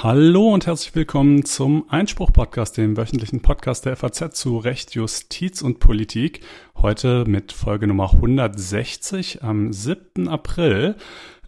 Hallo 0.00 0.54
und 0.54 0.68
herzlich 0.68 0.94
willkommen 0.94 1.44
zum 1.44 1.86
Einspruch-Podcast, 1.88 2.76
dem 2.76 2.96
wöchentlichen 2.96 3.42
Podcast 3.42 3.84
der 3.84 3.96
FAZ 3.96 4.30
zu 4.38 4.58
Recht, 4.58 4.94
Justiz 4.94 5.60
und 5.60 5.80
Politik. 5.80 6.42
Heute 6.76 7.24
mit 7.26 7.50
Folge 7.50 7.88
Nummer 7.88 8.12
160 8.12 9.42
am 9.42 9.72
7. 9.72 10.28
April. 10.28 10.94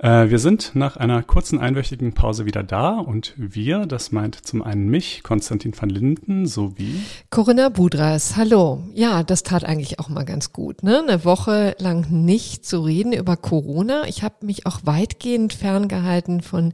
Äh, 0.03 0.31
wir 0.31 0.39
sind 0.39 0.72
nach 0.74 0.97
einer 0.97 1.22
kurzen 1.22 1.59
einwöchigen 1.59 2.15
Pause 2.15 2.47
wieder 2.47 2.63
da 2.63 2.99
und 2.99 3.35
wir, 3.37 3.85
das 3.85 4.13
meint 4.13 4.35
zum 4.35 4.63
einen 4.63 4.88
mich, 4.88 5.23
Konstantin 5.23 5.74
van 5.79 5.91
Linden, 5.91 6.47
sowie 6.47 7.03
Corinna 7.29 7.69
Budras. 7.69 8.37
Hallo. 8.37 8.83
Ja, 8.95 9.23
das 9.23 9.42
tat 9.42 9.65
eigentlich 9.65 9.99
auch 9.99 10.09
mal 10.09 10.24
ganz 10.24 10.55
gut. 10.55 10.83
Ne? 10.83 11.03
Eine 11.06 11.27
Woche 11.27 11.77
lang 11.78 12.10
nicht 12.10 12.65
zu 12.65 12.81
reden 12.81 13.13
über 13.13 13.37
Corona. 13.37 14.05
Ich 14.09 14.23
habe 14.23 14.47
mich 14.47 14.65
auch 14.65 14.81
weitgehend 14.85 15.53
ferngehalten 15.53 16.41
von 16.41 16.73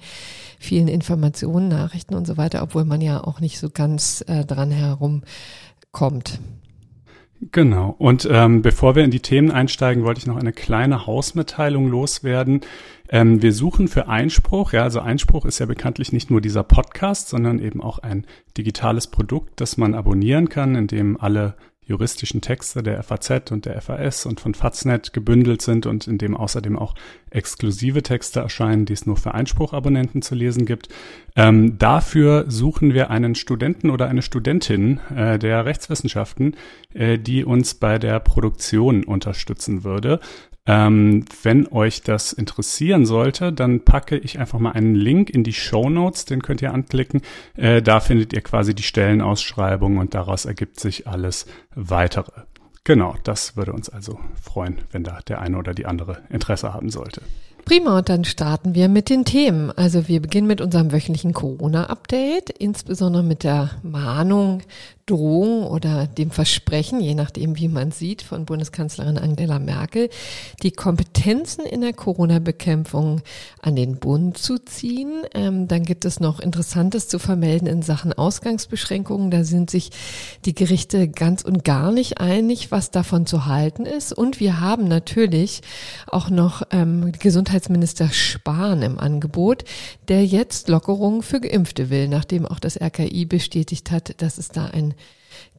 vielen 0.61 0.87
Informationen, 0.87 1.67
Nachrichten 1.67 2.15
und 2.15 2.29
so 2.29 2.37
weiter, 2.37 2.63
obwohl 2.63 2.85
man 2.85 3.01
ja 3.01 3.23
auch 3.23 3.41
nicht 3.41 3.59
so 3.59 3.71
ganz 3.71 4.25
äh, 4.29 4.45
dran 4.45 4.71
herumkommt. 4.71 6.39
Genau. 7.53 7.95
Und 7.99 8.27
ähm, 8.31 8.63
bevor 8.63 8.95
wir 8.95 9.05
in 9.05 9.11
die 9.11 9.21
Themen 9.21 9.51
einsteigen, 9.51 10.05
wollte 10.05 10.21
ich 10.21 10.27
noch 10.27 10.37
eine 10.37 10.53
kleine 10.53 11.07
Hausmitteilung 11.07 11.89
loswerden. 11.89 12.63
Ähm, 13.09 13.43
wir 13.43 13.53
suchen 13.53 13.89
für 13.89 14.09
Einspruch, 14.09 14.73
ja, 14.73 14.83
also 14.83 15.01
Einspruch 15.01 15.45
ist 15.45 15.59
ja 15.59 15.67
bekanntlich 15.67 16.13
nicht 16.13 16.31
nur 16.31 16.41
dieser 16.41 16.63
Podcast, 16.63 17.29
sondern 17.29 17.59
eben 17.59 17.83
auch 17.83 17.99
ein 17.99 18.27
digitales 18.57 19.07
Produkt, 19.07 19.61
das 19.61 19.77
man 19.77 19.95
abonnieren 19.95 20.49
kann, 20.49 20.75
in 20.75 20.87
dem 20.87 21.21
alle 21.21 21.55
juristischen 21.87 22.41
Texte 22.41 22.83
der 22.83 23.03
FAZ 23.03 23.53
und 23.53 23.65
der 23.65 23.81
FAS 23.81 24.27
und 24.27 24.41
von 24.41 24.55
Faznet 24.55 25.13
gebündelt 25.13 25.63
sind 25.63 25.87
und 25.87 26.09
in 26.09 26.19
dem 26.19 26.37
außerdem 26.37 26.77
auch 26.77 26.95
exklusive 27.31 28.03
Texte 28.03 28.41
erscheinen, 28.41 28.87
die 28.87 28.93
es 28.93 29.07
nur 29.07 29.17
für 29.17 29.35
Einspruchabonnenten 29.35 30.21
zu 30.21 30.35
lesen 30.35 30.67
gibt. 30.67 30.89
Ähm, 31.37 31.79
dafür 31.79 32.47
suchen 32.49 32.93
wir 32.93 33.11
einen 33.11 33.37
Studenten 33.37 33.91
oder 33.91 34.09
eine 34.09 34.23
Studentin 34.23 34.99
äh, 35.15 35.39
der 35.39 35.65
Rechtswissenschaften, 35.65 36.57
äh, 36.93 37.19
die 37.19 37.45
uns 37.45 37.75
bei 37.75 37.99
der 37.99 38.19
Produktion 38.19 39.05
unterstützen 39.05 39.85
würde. 39.85 40.19
Ähm, 40.67 41.25
wenn 41.43 41.69
euch 41.69 42.03
das 42.03 42.33
interessieren 42.33 43.07
sollte, 43.07 43.53
dann 43.53 43.81
packe 43.81 44.19
ich 44.19 44.39
einfach 44.39 44.59
mal 44.59 44.73
einen 44.73 44.95
Link 44.95 45.31
in 45.31 45.45
die 45.45 45.53
Show 45.53 45.89
Notes, 45.89 46.25
den 46.25 46.43
könnt 46.43 46.63
ihr 46.63 46.73
anklicken. 46.73 47.23
Äh, 47.57 47.83
da 47.83 48.01
findet 48.01 48.33
ihr 48.33 48.41
quasi 48.41 48.75
die 48.75 48.83
Stellenausschreibung 48.83 49.99
und 49.99 50.15
daraus 50.15 50.45
ergibt 50.45 50.81
sich 50.81 51.07
alles 51.07 51.47
weitere. 51.75 52.33
Genau, 52.85 53.17
das 53.25 53.57
würde 53.57 53.73
uns 53.73 53.89
also 53.89 54.19
freuen, 54.41 54.79
wenn 54.93 55.03
da 55.03 55.19
der 55.27 55.41
eine 55.41 55.59
oder 55.59 55.75
die 55.75 55.87
andere 55.87 56.23
Interesse 56.31 56.73
haben 56.73 56.91
sollte. 56.91 57.21
Prima, 57.65 57.99
und 57.99 58.09
dann 58.09 58.25
starten 58.25 58.77
wir 58.77 58.89
mit 58.89 59.11
den 59.11 59.25
Themen. 59.25 59.73
Also 59.73 60.07
wir 60.07 60.23
beginnen 60.23 60.47
mit 60.47 60.61
unserem 60.61 60.93
wöchentlichen 60.93 61.33
Corona-Update, 61.33 62.51
insbesondere 62.51 63.25
mit 63.25 63.43
der 63.43 63.71
Mahnung, 63.83 64.63
Drohung 65.07 65.65
oder 65.65 66.07
dem 66.07 66.31
Versprechen, 66.31 67.01
je 67.01 67.15
nachdem, 67.15 67.57
wie 67.57 67.69
man 67.69 67.91
sieht, 67.91 68.23
von 68.23 68.45
Bundeskanzlerin 68.45 69.19
Angela 69.19 69.59
Merkel, 69.59 70.11
die 70.63 70.71
Kompetenzen 70.71 71.65
in 71.65 71.81
der 71.81 71.93
Corona-Bekämpfung 71.93 73.23
an 73.63 73.77
den 73.77 73.97
Bund 73.97 74.39
zu 74.39 74.59
ziehen. 74.59 75.23
Ähm, 75.35 75.69
dann 75.69 75.83
gibt 75.85 76.05
es 76.05 76.21
noch 76.21 76.41
Interessantes 76.41 77.09
zu 77.09 77.19
vermelden 77.19 77.67
in 77.67 77.83
Sachen 77.83 78.13
Ausgangsbeschränkungen. 78.13 79.31
Da 79.31 79.45
sind 79.45 79.71
sich 79.71 79.91
die 80.45 80.55
Gerichte 80.55 81.09
ganz 81.09 81.43
und 81.43 81.65
gar 81.65 81.91
nicht 81.91 82.21
einig, 82.21 82.71
was 82.71 82.91
davon 82.91 83.27
zu 83.27 83.47
halten 83.47 83.87
ist. 83.87 84.13
Und 84.13 84.41
wir 84.41 84.61
haben 84.61 84.89
natürlich 84.89 85.63
auch 86.07 86.31
noch 86.31 86.63
ähm, 86.71 87.13
Gesundheit 87.13 87.47
Gesundheitsminister 87.47 88.11
Spahn 88.11 88.83
im 88.83 88.99
Angebot, 88.99 89.65
der 90.09 90.25
jetzt 90.27 90.69
Lockerungen 90.69 91.23
für 91.23 91.41
Geimpfte 91.41 91.91
will, 91.91 92.09
nachdem 92.09 92.45
auch 92.45 92.59
das 92.59 92.81
RKI 92.81 93.25
bestätigt 93.25 93.91
hat, 93.91 94.21
dass 94.21 94.39
es 94.39 94.49
da 94.49 94.67
ein 94.67 94.95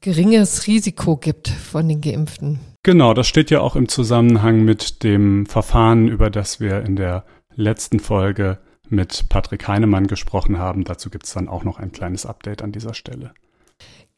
geringes 0.02 0.68
Risiko 0.68 1.18
gibt 1.18 1.48
von 1.48 1.88
den 1.88 2.02
Geimpften. 2.02 2.60
Genau, 2.84 3.14
das 3.14 3.28
steht 3.28 3.52
ja 3.52 3.62
auch 3.62 3.76
im 3.76 3.90
Zusammenhang 3.90 4.64
mit 4.64 5.04
dem 5.04 5.46
Verfahren, 5.46 6.08
über 6.08 6.30
das 6.30 6.60
wir 6.60 6.84
in 6.84 6.96
der 6.96 7.26
letzten 7.56 8.00
Folge 8.00 8.60
mit 8.90 9.28
Patrick 9.30 9.68
Heinemann 9.68 10.08
gesprochen 10.08 10.58
haben. 10.58 10.84
Dazu 10.84 11.10
gibt 11.10 11.26
es 11.26 11.34
dann 11.34 11.50
auch 11.50 11.64
noch 11.64 11.80
ein 11.80 11.92
kleines 11.92 12.26
Update 12.26 12.62
an 12.62 12.72
dieser 12.72 12.94
Stelle. 12.94 13.34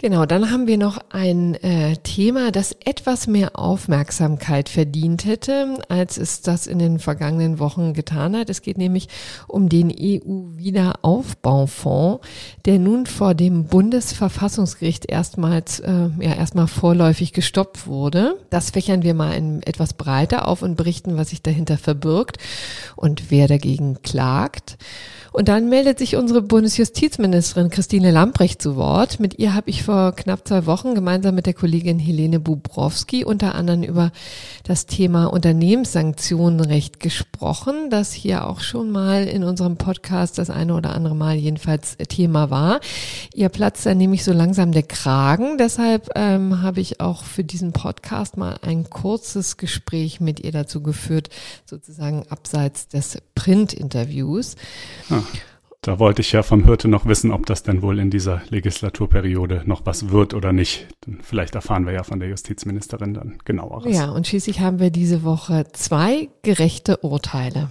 Genau, 0.02 0.26
dann 0.26 0.50
haben 0.50 0.66
wir 0.66 0.78
noch 0.78 0.98
ein 1.10 1.56
äh, 1.56 1.98
Thema, 1.98 2.52
das 2.52 2.72
etwas 2.86 3.28
mehr 3.28 3.60
Aufmerksamkeit 3.60 4.70
verdient 4.70 5.26
hätte, 5.26 5.78
als 5.90 6.18
es 6.18 6.40
das 6.40 6.68
in 6.68 6.80
den 6.80 7.00
vergangenen 7.00 7.60
Wochen 7.60 7.94
getan 7.94 8.38
hat. 8.38 8.50
Es 8.50 8.62
geht 8.62 8.78
nämlich 8.78 9.10
um 9.50 9.68
den 9.68 9.92
EU-Wiederaufbaufonds, 9.92 12.26
der 12.64 12.80
nun 12.80 13.08
vor 13.08 13.34
dem 13.34 13.66
Bundesverfassungsgericht 13.66 15.06
erstmals, 15.06 15.82
äh, 15.82 16.08
ja, 16.22 16.34
erstmal 16.34 16.68
vorläufig 16.68 17.34
gestoppt 17.34 17.86
wurde. 17.86 18.38
Das 18.50 18.70
fächern 18.70 19.04
wir 19.04 19.14
mal 19.14 19.32
ein, 19.32 19.62
etwas 19.64 19.96
breiter 19.96 20.48
auf 20.48 20.62
und 20.62 20.78
berichten, 20.78 21.18
was 21.18 21.32
sich 21.32 21.42
dahinter 21.42 21.78
verbirgt 21.78 22.38
und 22.96 23.32
wer 23.32 23.50
dagegen 23.50 24.02
klagt. 24.02 24.78
Und 25.40 25.48
dann 25.48 25.70
meldet 25.70 26.00
sich 26.00 26.18
unsere 26.18 26.42
Bundesjustizministerin 26.42 27.70
Christine 27.70 28.12
Lamprecht 28.12 28.62
zu 28.62 28.76
Wort. 28.76 29.22
Mit 29.22 29.40
ihr 29.40 29.54
habe 29.54 29.70
ich 29.70 29.84
vor 29.84 30.12
knapp 30.14 30.46
zwei 30.46 30.66
Wochen 30.66 30.96
gemeinsam 30.96 31.34
mit 31.34 31.46
der 31.46 31.54
Kollegin 31.54 31.98
Helene 31.98 32.42
Bubrowski 32.42 33.24
unter 33.24 33.56
anderem 33.56 33.84
über 33.84 34.12
das 34.66 34.86
Thema 34.86 35.28
Unternehmenssanktionenrecht 35.28 37.00
gesprochen, 37.00 37.90
das 37.90 38.12
hier 38.12 38.48
auch 38.48 38.60
schon 38.60 38.92
mal 38.92 39.28
in 39.30 39.46
unserem 39.46 39.78
Podcast 39.78 40.38
das 40.40 40.50
eine 40.50 40.74
oder 40.74 40.94
andere 40.94 41.16
Mal 41.16 41.38
jedenfalls 41.38 41.96
Thema 42.10 42.50
war. 42.50 42.82
Ihr 43.34 43.48
platzt 43.48 43.86
dann 43.86 43.98
nämlich 43.98 44.26
so 44.26 44.34
langsam 44.34 44.74
der 44.74 44.84
Kragen. 44.84 45.58
Deshalb 45.58 46.10
ähm, 46.16 46.62
habe 46.62 46.82
ich 46.82 47.00
auch 47.00 47.24
für 47.24 47.46
diesen 47.46 47.72
Podcast 47.72 48.36
mal 48.36 48.58
ein 48.62 48.90
kurzes 48.90 49.56
Gespräch 49.56 50.20
mit 50.20 50.42
ihr 50.42 50.52
dazu 50.52 50.84
geführt, 50.84 51.30
sozusagen 51.66 52.26
abseits 52.28 52.90
des 52.90 53.20
Print-Interviews. 53.36 54.58
Ah. 55.10 55.29
Da 55.82 55.98
wollte 55.98 56.22
ich 56.22 56.34
ja 56.34 56.44
vom 56.44 56.66
Hirte 56.66 56.90
noch 56.90 57.06
wissen, 57.06 57.32
ob 57.32 57.46
das 57.46 57.64
denn 57.64 57.82
wohl 57.82 58.00
in 58.00 58.10
dieser 58.10 58.42
Legislaturperiode 58.50 59.64
noch 59.66 59.86
was 59.86 60.10
wird 60.10 60.34
oder 60.34 60.52
nicht. 60.52 60.88
Vielleicht 61.22 61.56
erfahren 61.56 61.86
wir 61.86 61.94
ja 61.94 62.04
von 62.04 62.20
der 62.20 62.28
Justizministerin 62.28 63.14
dann 63.14 63.38
genaueres. 63.46 63.96
Ja, 63.96 64.10
und 64.10 64.28
schließlich 64.28 64.60
haben 64.60 64.80
wir 64.80 64.90
diese 64.90 65.24
Woche 65.24 65.68
zwei 65.72 66.28
gerechte 66.42 66.98
Urteile. 66.98 67.70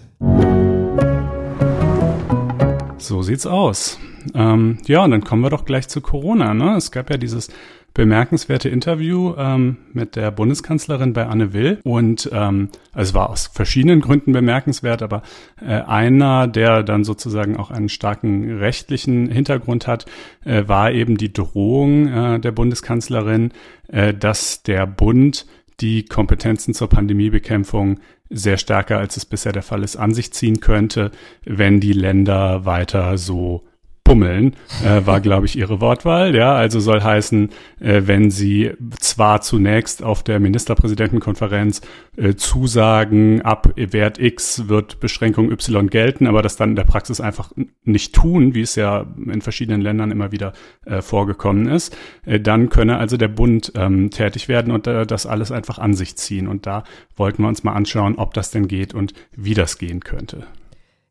So 2.96 3.20
sieht's 3.20 3.46
aus. 3.46 3.98
Ähm, 4.34 4.78
ja, 4.86 5.04
und 5.04 5.10
dann 5.10 5.22
kommen 5.22 5.42
wir 5.42 5.50
doch 5.50 5.66
gleich 5.66 5.88
zu 5.88 6.00
Corona. 6.00 6.54
Ne? 6.54 6.76
Es 6.76 6.90
gab 6.90 7.10
ja 7.10 7.18
dieses 7.18 7.50
bemerkenswerte 7.94 8.68
Interview 8.68 9.34
ähm, 9.36 9.78
mit 9.92 10.14
der 10.14 10.30
Bundeskanzlerin 10.30 11.12
bei 11.12 11.26
Anne 11.26 11.52
Will. 11.52 11.80
Und 11.82 12.30
ähm, 12.32 12.68
es 12.94 13.12
war 13.12 13.30
aus 13.30 13.48
verschiedenen 13.48 14.00
Gründen 14.00 14.32
bemerkenswert, 14.32 15.02
aber 15.02 15.22
äh, 15.60 15.80
einer, 15.80 16.46
der 16.46 16.82
dann 16.82 17.02
sozusagen 17.04 17.56
auch 17.56 17.70
einen 17.70 17.88
starken 17.88 18.58
rechtlichen 18.58 19.28
Hintergrund 19.28 19.86
hat, 19.86 20.06
äh, 20.44 20.68
war 20.68 20.92
eben 20.92 21.16
die 21.16 21.32
Drohung 21.32 22.06
äh, 22.06 22.38
der 22.38 22.52
Bundeskanzlerin, 22.52 23.52
äh, 23.88 24.14
dass 24.14 24.62
der 24.62 24.86
Bund 24.86 25.46
die 25.80 26.04
Kompetenzen 26.04 26.74
zur 26.74 26.88
Pandemiebekämpfung 26.88 28.00
sehr 28.30 28.58
stärker, 28.58 28.98
als 28.98 29.16
es 29.16 29.24
bisher 29.24 29.52
der 29.52 29.62
Fall 29.62 29.82
ist, 29.82 29.96
an 29.96 30.12
sich 30.12 30.32
ziehen 30.32 30.60
könnte, 30.60 31.10
wenn 31.44 31.80
die 31.80 31.92
Länder 31.92 32.64
weiter 32.64 33.16
so 33.16 33.64
pummeln, 34.08 34.56
äh, 34.82 35.04
war, 35.04 35.20
glaube 35.20 35.44
ich, 35.44 35.58
ihre 35.58 35.82
Wortwahl. 35.82 36.34
Ja, 36.34 36.54
also 36.54 36.80
soll 36.80 37.02
heißen, 37.02 37.50
äh, 37.78 38.02
wenn 38.06 38.30
sie 38.30 38.72
zwar 39.00 39.42
zunächst 39.42 40.02
auf 40.02 40.22
der 40.22 40.40
Ministerpräsidentenkonferenz 40.40 41.82
äh, 42.16 42.34
zusagen, 42.34 43.42
ab 43.42 43.70
Wert 43.76 44.18
X 44.18 44.68
wird 44.68 44.98
Beschränkung 45.00 45.50
Y 45.52 45.90
gelten, 45.90 46.26
aber 46.26 46.40
das 46.40 46.56
dann 46.56 46.70
in 46.70 46.76
der 46.76 46.84
Praxis 46.84 47.20
einfach 47.20 47.52
nicht 47.84 48.14
tun, 48.14 48.54
wie 48.54 48.62
es 48.62 48.76
ja 48.76 49.04
in 49.26 49.42
verschiedenen 49.42 49.82
Ländern 49.82 50.10
immer 50.10 50.32
wieder 50.32 50.54
äh, 50.86 51.02
vorgekommen 51.02 51.68
ist, 51.68 51.94
äh, 52.24 52.40
dann 52.40 52.70
könne 52.70 52.96
also 52.96 53.18
der 53.18 53.28
Bund 53.28 53.72
ähm, 53.76 54.10
tätig 54.10 54.48
werden 54.48 54.72
und 54.72 54.86
äh, 54.86 55.04
das 55.04 55.26
alles 55.26 55.52
einfach 55.52 55.78
an 55.78 55.92
sich 55.92 56.16
ziehen. 56.16 56.48
Und 56.48 56.66
da 56.66 56.84
wollten 57.14 57.42
wir 57.42 57.48
uns 57.48 57.62
mal 57.62 57.74
anschauen, 57.74 58.14
ob 58.16 58.32
das 58.32 58.50
denn 58.50 58.68
geht 58.68 58.94
und 58.94 59.12
wie 59.36 59.52
das 59.52 59.76
gehen 59.76 60.00
könnte. 60.00 60.46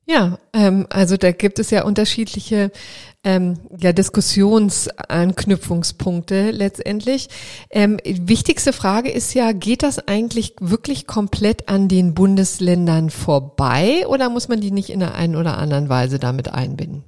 Ja, 0.10 0.40
ähm, 0.54 0.88
also 0.90 1.18
da 1.18 1.34
gibt 1.34 1.60
es 1.60 1.70
ja 1.70 1.84
unterschiedliche 1.84 2.72
ähm, 3.26 3.56
ja, 3.78 3.92
Diskussionsanknüpfungspunkte 3.92 6.52
letztendlich. 6.52 7.28
Ähm, 7.70 8.00
wichtigste 8.06 8.72
Frage 8.72 9.12
ist 9.12 9.34
ja, 9.34 9.52
geht 9.52 9.84
das 9.84 10.08
eigentlich 10.08 10.56
wirklich 10.62 11.08
komplett 11.08 11.68
an 11.68 11.90
den 11.90 12.14
Bundesländern 12.14 13.10
vorbei 13.10 14.08
oder 14.08 14.30
muss 14.30 14.48
man 14.48 14.62
die 14.62 14.72
nicht 14.72 14.92
in 14.92 15.02
der 15.02 15.16
einen 15.16 15.36
oder 15.36 15.58
anderen 15.58 15.90
Weise 15.90 16.20
damit 16.20 16.54
einbinden? 16.54 17.04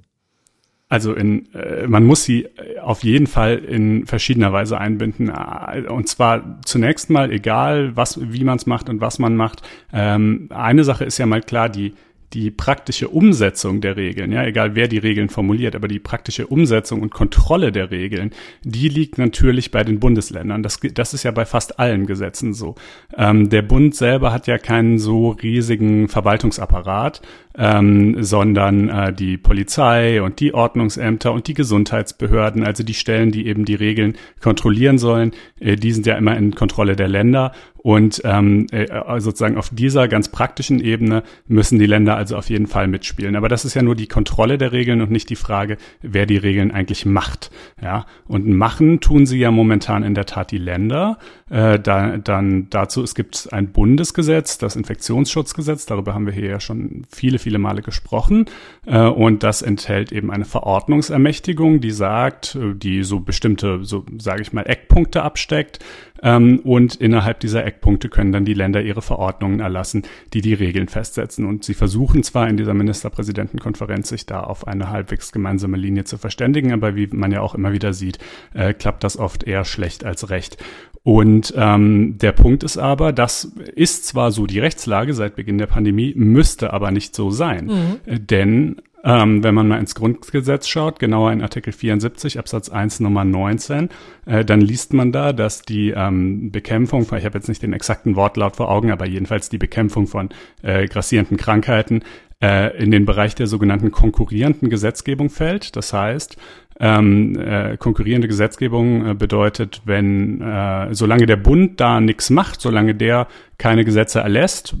Also 0.90 1.14
in, 1.14 1.50
äh, 1.54 1.86
man 1.86 2.04
muss 2.04 2.24
sie 2.24 2.48
auf 2.82 3.04
jeden 3.04 3.28
Fall 3.28 3.58
in 3.58 4.06
verschiedener 4.06 4.52
Weise 4.52 4.76
einbinden. 4.76 5.30
Äh, 5.30 5.84
und 5.88 6.08
zwar 6.08 6.60
zunächst 6.66 7.08
mal 7.08 7.32
egal, 7.32 7.96
was, 7.96 8.20
wie 8.20 8.44
man 8.44 8.56
es 8.56 8.66
macht 8.66 8.90
und 8.90 9.00
was 9.00 9.18
man 9.20 9.36
macht. 9.36 9.62
Ähm, 9.90 10.48
eine 10.50 10.84
Sache 10.84 11.04
ist 11.04 11.16
ja 11.16 11.24
mal 11.26 11.40
klar, 11.40 11.70
die 11.70 11.94
die 12.32 12.50
praktische 12.50 13.08
Umsetzung 13.08 13.80
der 13.80 13.96
Regeln, 13.96 14.30
ja, 14.30 14.44
egal 14.44 14.74
wer 14.76 14.86
die 14.86 14.98
Regeln 14.98 15.28
formuliert, 15.28 15.74
aber 15.74 15.88
die 15.88 15.98
praktische 15.98 16.46
Umsetzung 16.46 17.02
und 17.02 17.10
Kontrolle 17.10 17.72
der 17.72 17.90
Regeln, 17.90 18.30
die 18.62 18.88
liegt 18.88 19.18
natürlich 19.18 19.72
bei 19.72 19.82
den 19.82 19.98
Bundesländern. 19.98 20.62
Das, 20.62 20.78
das 20.94 21.12
ist 21.12 21.24
ja 21.24 21.32
bei 21.32 21.44
fast 21.44 21.80
allen 21.80 22.06
Gesetzen 22.06 22.54
so. 22.54 22.76
Ähm, 23.16 23.50
der 23.50 23.62
Bund 23.62 23.96
selber 23.96 24.32
hat 24.32 24.46
ja 24.46 24.58
keinen 24.58 24.98
so 24.98 25.30
riesigen 25.30 26.08
Verwaltungsapparat, 26.08 27.20
ähm, 27.56 28.22
sondern 28.22 28.88
äh, 28.88 29.12
die 29.12 29.36
Polizei 29.36 30.22
und 30.22 30.40
die 30.40 30.54
Ordnungsämter 30.54 31.32
und 31.32 31.48
die 31.48 31.54
Gesundheitsbehörden, 31.54 32.64
also 32.64 32.82
die 32.82 32.94
Stellen, 32.94 33.32
die 33.32 33.46
eben 33.46 33.64
die 33.64 33.74
Regeln 33.74 34.16
kontrollieren 34.40 34.98
sollen, 34.98 35.32
äh, 35.58 35.76
die 35.76 35.92
sind 35.92 36.06
ja 36.06 36.16
immer 36.16 36.36
in 36.36 36.54
Kontrolle 36.54 36.96
der 36.96 37.08
Länder 37.08 37.52
und 37.82 38.20
ähm, 38.24 38.66
äh, 38.72 38.86
sozusagen 39.20 39.56
auf 39.56 39.70
dieser 39.70 40.06
ganz 40.06 40.28
praktischen 40.28 40.80
Ebene 40.80 41.22
müssen 41.46 41.78
die 41.78 41.86
Länder 41.86 42.14
also 42.14 42.36
auf 42.36 42.50
jeden 42.50 42.66
Fall 42.66 42.88
mitspielen. 42.88 43.36
Aber 43.36 43.48
das 43.48 43.64
ist 43.64 43.74
ja 43.74 43.82
nur 43.82 43.94
die 43.94 44.06
Kontrolle 44.06 44.58
der 44.58 44.72
Regeln 44.72 45.00
und 45.00 45.10
nicht 45.10 45.30
die 45.30 45.36
Frage, 45.36 45.78
wer 46.02 46.26
die 46.26 46.36
Regeln 46.36 46.72
eigentlich 46.72 47.06
macht. 47.06 47.50
Ja, 47.82 48.04
und 48.28 48.46
machen 48.46 49.00
tun 49.00 49.24
sie 49.24 49.38
ja 49.38 49.50
momentan 49.50 50.02
in 50.02 50.14
der 50.14 50.26
Tat 50.26 50.50
die 50.50 50.58
Länder. 50.58 51.18
Äh, 51.50 51.80
da, 51.80 52.16
dann 52.16 52.68
dazu 52.70 53.02
es 53.02 53.14
gibt 53.14 53.52
ein 53.52 53.72
Bundesgesetz, 53.72 54.58
das 54.58 54.76
Infektionsschutzgesetz. 54.76 55.84
Darüber 55.84 56.14
haben 56.14 56.26
wir 56.26 56.32
hier 56.32 56.48
ja 56.48 56.60
schon 56.60 57.04
viele 57.10 57.38
viele 57.38 57.58
Male 57.58 57.82
gesprochen. 57.82 58.46
Äh, 58.86 59.00
und 59.00 59.42
das 59.42 59.60
enthält 59.60 60.12
eben 60.12 60.30
eine 60.30 60.44
Verordnungsermächtigung, 60.44 61.80
die 61.80 61.90
sagt, 61.90 62.54
äh, 62.54 62.74
die 62.74 63.02
so 63.02 63.20
bestimmte, 63.20 63.84
so 63.84 64.06
sage 64.18 64.42
ich 64.42 64.52
mal, 64.52 64.62
Eckpunkte 64.62 65.22
absteckt 65.22 65.80
ähm, 66.22 66.60
und 66.60 66.96
innerhalb 66.96 67.40
dieser 67.40 67.64
Eckpunkte 67.64 68.08
können 68.08 68.32
dann 68.32 68.44
die 68.44 68.54
Länder 68.54 68.82
ihre 68.82 69.02
Verordnungen 69.02 69.60
erlassen, 69.60 70.02
die 70.32 70.40
die 70.40 70.54
Regeln 70.54 70.88
festsetzen. 70.88 71.46
Und 71.46 71.64
sie 71.64 71.74
versuchen 71.74 72.22
zwar 72.22 72.48
in 72.48 72.56
dieser 72.56 72.74
Ministerpräsidentenkonferenz 72.74 74.08
sich 74.08 74.26
da 74.26 74.40
auf 74.40 74.66
eine 74.66 74.90
halbwegs 74.90 75.32
gemeinsame 75.32 75.76
Linie 75.76 76.04
zu 76.04 76.18
verständigen, 76.18 76.72
aber 76.72 76.96
wie 76.96 77.06
man 77.08 77.32
ja 77.32 77.40
auch 77.40 77.54
immer 77.54 77.72
wieder 77.72 77.92
sieht, 77.92 78.18
äh, 78.54 78.74
klappt 78.74 79.04
das 79.04 79.16
oft 79.16 79.44
eher 79.44 79.64
schlecht 79.64 80.04
als 80.04 80.30
recht. 80.30 80.56
Und 81.02 81.54
ähm, 81.56 82.18
der 82.18 82.32
Punkt 82.32 82.62
ist 82.62 82.76
aber, 82.76 83.12
das 83.12 83.52
ist 83.74 84.04
zwar 84.04 84.32
so 84.32 84.46
die 84.46 84.58
Rechtslage 84.58 85.14
seit 85.14 85.34
Beginn 85.34 85.56
der 85.56 85.66
Pandemie, 85.66 86.12
müsste 86.14 86.74
aber 86.74 86.90
nicht 86.90 87.14
so 87.14 87.30
sein. 87.30 87.66
Mhm. 87.66 87.96
Äh, 88.04 88.20
denn 88.20 88.82
ähm, 89.04 89.42
wenn 89.42 89.54
man 89.54 89.68
mal 89.68 89.78
ins 89.78 89.94
Grundgesetz 89.94 90.68
schaut, 90.68 90.98
genauer 90.98 91.32
in 91.32 91.42
Artikel 91.42 91.72
74 91.72 92.38
Absatz 92.38 92.68
1 92.68 93.00
Nummer 93.00 93.24
19, 93.24 93.88
äh, 94.26 94.44
dann 94.44 94.60
liest 94.60 94.92
man 94.92 95.12
da, 95.12 95.32
dass 95.32 95.62
die 95.62 95.90
ähm, 95.90 96.50
Bekämpfung, 96.50 97.02
ich 97.02 97.24
habe 97.24 97.38
jetzt 97.38 97.48
nicht 97.48 97.62
den 97.62 97.72
exakten 97.72 98.16
Wortlaut 98.16 98.56
vor 98.56 98.70
Augen, 98.70 98.90
aber 98.90 99.06
jedenfalls 99.06 99.48
die 99.48 99.58
Bekämpfung 99.58 100.06
von 100.06 100.28
äh, 100.62 100.86
grassierenden 100.86 101.36
Krankheiten 101.36 102.02
äh, 102.42 102.76
in 102.82 102.90
den 102.90 103.06
Bereich 103.06 103.34
der 103.34 103.46
sogenannten 103.46 103.90
konkurrierenden 103.90 104.70
Gesetzgebung 104.70 105.30
fällt. 105.30 105.76
Das 105.76 105.92
heißt, 105.92 106.36
ähm, 106.80 107.38
äh, 107.38 107.76
konkurrierende 107.76 108.26
Gesetzgebung 108.26 109.06
äh, 109.06 109.14
bedeutet, 109.14 109.82
wenn 109.84 110.40
äh, 110.40 110.94
solange 110.94 111.26
der 111.26 111.36
Bund 111.36 111.78
da 111.78 112.00
nichts 112.00 112.30
macht, 112.30 112.60
solange 112.60 112.94
der 112.94 113.28
keine 113.60 113.84
Gesetze 113.84 114.20
erlässt, 114.20 114.74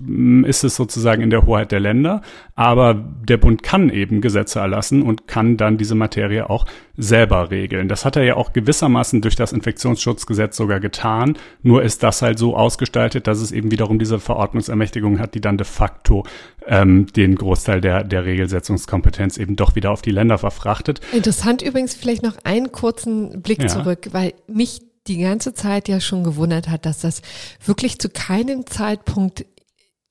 ist 0.44 0.64
es 0.64 0.74
sozusagen 0.74 1.20
in 1.20 1.28
der 1.28 1.44
Hoheit 1.44 1.70
der 1.70 1.80
Länder. 1.80 2.22
Aber 2.54 2.94
der 2.94 3.36
Bund 3.36 3.62
kann 3.62 3.90
eben 3.90 4.22
Gesetze 4.22 4.58
erlassen 4.58 5.02
und 5.02 5.28
kann 5.28 5.58
dann 5.58 5.76
diese 5.76 5.94
Materie 5.94 6.48
auch 6.48 6.64
selber 6.96 7.50
regeln. 7.50 7.88
Das 7.88 8.06
hat 8.06 8.16
er 8.16 8.22
ja 8.22 8.36
auch 8.36 8.54
gewissermaßen 8.54 9.20
durch 9.20 9.36
das 9.36 9.52
Infektionsschutzgesetz 9.52 10.56
sogar 10.56 10.80
getan. 10.80 11.36
Nur 11.62 11.82
ist 11.82 12.02
das 12.02 12.22
halt 12.22 12.38
so 12.38 12.56
ausgestaltet, 12.56 13.26
dass 13.26 13.40
es 13.40 13.52
eben 13.52 13.70
wiederum 13.70 13.98
diese 13.98 14.18
Verordnungsermächtigung 14.18 15.18
hat, 15.18 15.34
die 15.34 15.42
dann 15.42 15.58
de 15.58 15.66
facto 15.66 16.24
ähm, 16.66 17.06
den 17.14 17.36
Großteil 17.36 17.80
der, 17.82 18.04
der 18.04 18.24
Regelsetzungskompetenz 18.24 19.36
eben 19.36 19.56
doch 19.56 19.74
wieder 19.74 19.90
auf 19.90 20.00
die 20.00 20.10
Länder 20.10 20.38
verfrachtet. 20.38 21.00
Interessant 21.12 21.60
übrigens 21.60 21.89
vielleicht 21.94 22.22
noch 22.22 22.36
einen 22.44 22.72
kurzen 22.72 23.42
Blick 23.42 23.62
ja. 23.62 23.68
zurück, 23.68 24.08
weil 24.12 24.34
mich 24.46 24.80
die 25.06 25.18
ganze 25.18 25.54
Zeit 25.54 25.88
ja 25.88 26.00
schon 26.00 26.24
gewundert 26.24 26.68
hat, 26.68 26.86
dass 26.86 27.00
das 27.00 27.22
wirklich 27.64 27.98
zu 27.98 28.08
keinem 28.08 28.66
Zeitpunkt 28.66 29.44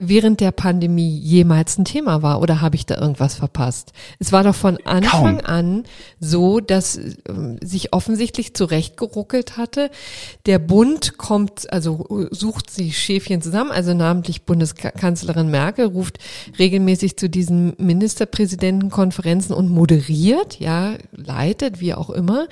während 0.00 0.40
der 0.40 0.50
Pandemie 0.50 1.18
jemals 1.18 1.78
ein 1.78 1.84
Thema 1.84 2.22
war 2.22 2.40
oder 2.40 2.60
habe 2.60 2.74
ich 2.74 2.86
da 2.86 2.98
irgendwas 2.98 3.34
verpasst? 3.34 3.92
Es 4.18 4.32
war 4.32 4.42
doch 4.42 4.54
von 4.54 4.78
Anfang 4.84 5.38
Kaum. 5.38 5.46
an 5.46 5.84
so, 6.18 6.58
dass 6.58 6.96
äh, 6.96 7.12
sich 7.62 7.92
offensichtlich 7.92 8.54
zurechtgeruckelt 8.54 9.58
hatte. 9.58 9.90
Der 10.46 10.58
Bund 10.58 11.18
kommt, 11.18 11.70
also 11.72 12.26
sucht 12.30 12.70
sie 12.70 12.92
Schäfchen 12.92 13.42
zusammen, 13.42 13.70
also 13.70 13.92
namentlich 13.92 14.44
Bundeskanzlerin 14.44 15.50
Merkel 15.50 15.86
ruft 15.86 16.18
regelmäßig 16.58 17.18
zu 17.18 17.28
diesen 17.28 17.74
Ministerpräsidentenkonferenzen 17.76 19.54
und 19.54 19.68
moderiert, 19.68 20.58
ja, 20.58 20.94
leitet, 21.12 21.80
wie 21.80 21.92
auch 21.92 22.08
immer. 22.08 22.48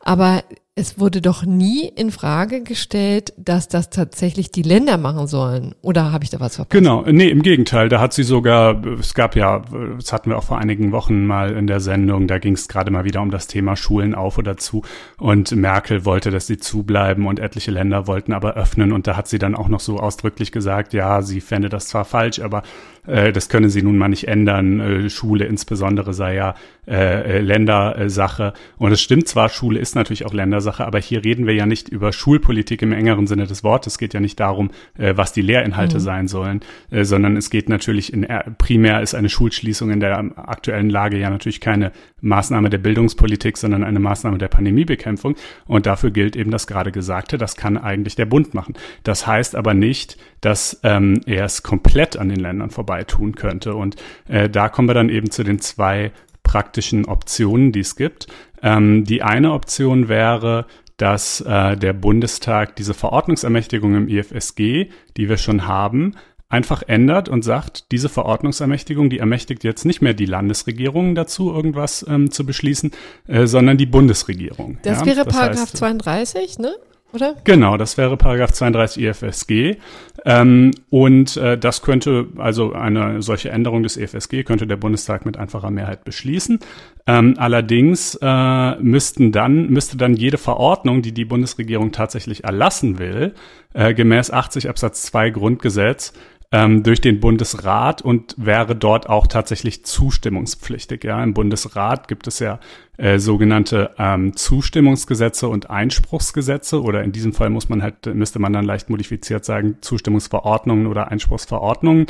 Aber 0.00 0.44
es 0.74 0.98
wurde 0.98 1.20
doch 1.20 1.44
nie 1.44 1.86
in 1.86 2.10
Frage 2.10 2.62
gestellt, 2.62 3.34
dass 3.36 3.68
das 3.68 3.90
tatsächlich 3.90 4.50
die 4.50 4.62
Länder 4.62 4.96
machen 4.96 5.26
sollen. 5.26 5.74
Oder 5.82 6.12
habe 6.12 6.24
ich 6.24 6.30
da 6.30 6.40
was 6.40 6.56
verpasst? 6.56 6.70
Genau, 6.70 7.02
nee, 7.02 7.28
im 7.28 7.42
Gegenteil. 7.42 7.90
Da 7.90 8.00
hat 8.00 8.14
sie 8.14 8.22
sogar, 8.22 8.82
es 8.98 9.12
gab 9.12 9.36
ja, 9.36 9.62
das 9.96 10.14
hatten 10.14 10.30
wir 10.30 10.38
auch 10.38 10.44
vor 10.44 10.56
einigen 10.56 10.90
Wochen 10.90 11.26
mal 11.26 11.52
in 11.52 11.66
der 11.66 11.80
Sendung, 11.80 12.26
da 12.26 12.38
ging 12.38 12.54
es 12.54 12.68
gerade 12.68 12.90
mal 12.90 13.04
wieder 13.04 13.20
um 13.20 13.30
das 13.30 13.48
Thema 13.48 13.76
Schulen 13.76 14.14
auf 14.14 14.38
oder 14.38 14.56
zu. 14.56 14.82
Und 15.18 15.54
Merkel 15.54 16.06
wollte, 16.06 16.30
dass 16.30 16.46
sie 16.46 16.56
zubleiben 16.56 17.26
und 17.26 17.38
etliche 17.38 17.70
Länder 17.70 18.06
wollten 18.06 18.32
aber 18.32 18.54
öffnen. 18.54 18.92
Und 18.92 19.06
da 19.06 19.14
hat 19.14 19.28
sie 19.28 19.38
dann 19.38 19.54
auch 19.54 19.68
noch 19.68 19.80
so 19.80 19.98
ausdrücklich 19.98 20.52
gesagt, 20.52 20.94
ja, 20.94 21.20
sie 21.20 21.42
fände 21.42 21.68
das 21.68 21.88
zwar 21.88 22.06
falsch, 22.06 22.40
aber 22.40 22.62
äh, 23.06 23.32
das 23.32 23.48
können 23.48 23.68
sie 23.68 23.82
nun 23.82 23.98
mal 23.98 24.08
nicht 24.08 24.28
ändern. 24.28 24.80
Äh, 24.80 25.10
Schule 25.10 25.44
insbesondere 25.44 26.14
sei 26.14 26.34
ja 26.36 26.54
äh, 26.86 27.40
Ländersache. 27.40 28.52
Und 28.76 28.92
es 28.92 29.00
stimmt 29.00 29.26
zwar, 29.28 29.48
Schule 29.48 29.80
ist 29.80 29.94
natürlich 29.94 30.24
auch 30.24 30.32
Ländersache, 30.32 30.84
aber 30.86 31.00
hier 31.00 31.24
reden 31.24 31.46
wir 31.46 31.54
ja 31.54 31.66
nicht 31.66 31.88
über 31.88 32.12
Schulpolitik 32.12 32.82
im 32.82 32.92
engeren 32.92 33.26
Sinne 33.26 33.46
des 33.46 33.64
Wortes. 33.64 33.94
Es 33.94 33.98
geht 33.98 34.14
ja 34.14 34.20
nicht 34.20 34.40
darum, 34.40 34.70
was 34.96 35.32
die 35.32 35.42
Lehrinhalte 35.42 35.96
mhm. 35.96 36.00
sein 36.00 36.28
sollen, 36.28 36.60
sondern 36.90 37.36
es 37.36 37.50
geht 37.50 37.68
natürlich 37.68 38.12
in, 38.12 38.26
primär 38.58 39.00
ist 39.00 39.14
eine 39.14 39.28
Schulschließung 39.28 39.90
in 39.90 40.00
der 40.00 40.18
aktuellen 40.36 40.90
Lage 40.90 41.18
ja 41.18 41.30
natürlich 41.30 41.60
keine 41.60 41.92
Maßnahme 42.22 42.70
der 42.70 42.78
Bildungspolitik, 42.78 43.58
sondern 43.58 43.84
eine 43.84 44.00
Maßnahme 44.00 44.38
der 44.38 44.48
Pandemiebekämpfung. 44.48 45.36
Und 45.66 45.86
dafür 45.86 46.10
gilt 46.10 46.36
eben 46.36 46.50
das 46.50 46.66
gerade 46.66 46.92
Gesagte, 46.92 47.36
das 47.36 47.56
kann 47.56 47.76
eigentlich 47.76 48.16
der 48.16 48.26
Bund 48.26 48.54
machen. 48.54 48.74
Das 49.02 49.26
heißt 49.26 49.54
aber 49.54 49.74
nicht, 49.74 50.16
dass 50.40 50.80
ähm, 50.82 51.20
er 51.26 51.44
es 51.44 51.62
komplett 51.62 52.16
an 52.16 52.28
den 52.28 52.40
Ländern 52.40 52.70
vorbei 52.70 53.04
tun 53.04 53.34
könnte. 53.34 53.74
Und 53.74 53.96
äh, 54.28 54.48
da 54.48 54.68
kommen 54.68 54.88
wir 54.88 54.94
dann 54.94 55.10
eben 55.10 55.30
zu 55.30 55.42
den 55.42 55.60
zwei 55.60 56.12
praktischen 56.42 57.04
Optionen, 57.04 57.72
die 57.72 57.80
es 57.80 57.96
gibt. 57.96 58.26
Ähm, 58.62 59.04
die 59.04 59.22
eine 59.22 59.52
Option 59.52 60.08
wäre, 60.08 60.66
dass 60.96 61.40
äh, 61.40 61.76
der 61.76 61.92
Bundestag 61.94 62.76
diese 62.76 62.94
Verordnungsermächtigung 62.94 63.94
im 63.96 64.08
IFSG, 64.08 64.88
die 65.16 65.28
wir 65.28 65.36
schon 65.36 65.66
haben, 65.66 66.14
einfach 66.52 66.82
ändert 66.86 67.28
und 67.28 67.42
sagt, 67.42 67.90
diese 67.92 68.08
Verordnungsermächtigung, 68.10 69.08
die 69.08 69.18
ermächtigt 69.18 69.64
jetzt 69.64 69.84
nicht 69.84 70.02
mehr 70.02 70.12
die 70.12 70.26
Landesregierung 70.26 71.14
dazu, 71.14 71.52
irgendwas 71.52 72.04
ähm, 72.08 72.30
zu 72.30 72.44
beschließen, 72.44 72.92
äh, 73.26 73.46
sondern 73.46 73.78
die 73.78 73.86
Bundesregierung. 73.86 74.78
Das 74.82 75.00
ja? 75.00 75.06
wäre 75.06 75.24
das 75.24 75.34
Paragraph 75.34 75.72
heißt, 75.72 75.76
32, 75.78 76.58
ne? 76.58 76.74
Oder? 77.14 77.36
Genau, 77.44 77.76
das 77.76 77.98
wäre 77.98 78.16
Paragraph 78.16 78.52
32 78.52 79.02
IFSG. 79.02 79.76
Ähm, 80.24 80.70
und 80.88 81.36
äh, 81.36 81.58
das 81.58 81.82
könnte, 81.82 82.28
also 82.38 82.72
eine 82.72 83.20
solche 83.20 83.50
Änderung 83.50 83.82
des 83.82 83.98
EFSG 83.98 84.44
könnte 84.44 84.66
der 84.66 84.76
Bundestag 84.76 85.26
mit 85.26 85.36
einfacher 85.36 85.70
Mehrheit 85.70 86.04
beschließen. 86.04 86.58
Ähm, 87.06 87.34
allerdings 87.36 88.18
äh, 88.22 88.76
müssten 88.76 89.30
dann, 89.30 89.68
müsste 89.68 89.98
dann 89.98 90.14
jede 90.14 90.38
Verordnung, 90.38 91.02
die 91.02 91.12
die 91.12 91.26
Bundesregierung 91.26 91.92
tatsächlich 91.92 92.44
erlassen 92.44 92.98
will, 92.98 93.34
äh, 93.74 93.92
gemäß 93.92 94.30
80 94.30 94.70
Absatz 94.70 95.02
2 95.02 95.30
Grundgesetz, 95.30 96.14
ähm, 96.52 96.82
durch 96.82 97.00
den 97.00 97.18
Bundesrat 97.18 98.02
und 98.02 98.34
wäre 98.36 98.76
dort 98.76 99.08
auch 99.08 99.26
tatsächlich 99.26 99.84
zustimmungspflichtig. 99.84 101.02
Ja, 101.02 101.22
im 101.24 101.32
Bundesrat 101.32 102.08
gibt 102.08 102.26
es 102.26 102.38
ja 102.38 102.60
äh, 102.98 103.18
sogenannte 103.18 103.90
ähm, 103.98 104.36
Zustimmungsgesetze 104.36 105.48
und 105.48 105.70
Einspruchsgesetze 105.70 106.82
oder 106.82 107.02
in 107.02 107.12
diesem 107.12 107.32
Fall 107.32 107.48
muss 107.48 107.70
man 107.70 107.82
halt 107.82 108.06
müsste 108.14 108.38
man 108.38 108.52
dann 108.52 108.66
leicht 108.66 108.90
modifiziert 108.90 109.46
sagen 109.46 109.78
Zustimmungsverordnungen 109.80 110.86
oder 110.86 111.10
Einspruchsverordnungen. 111.10 112.06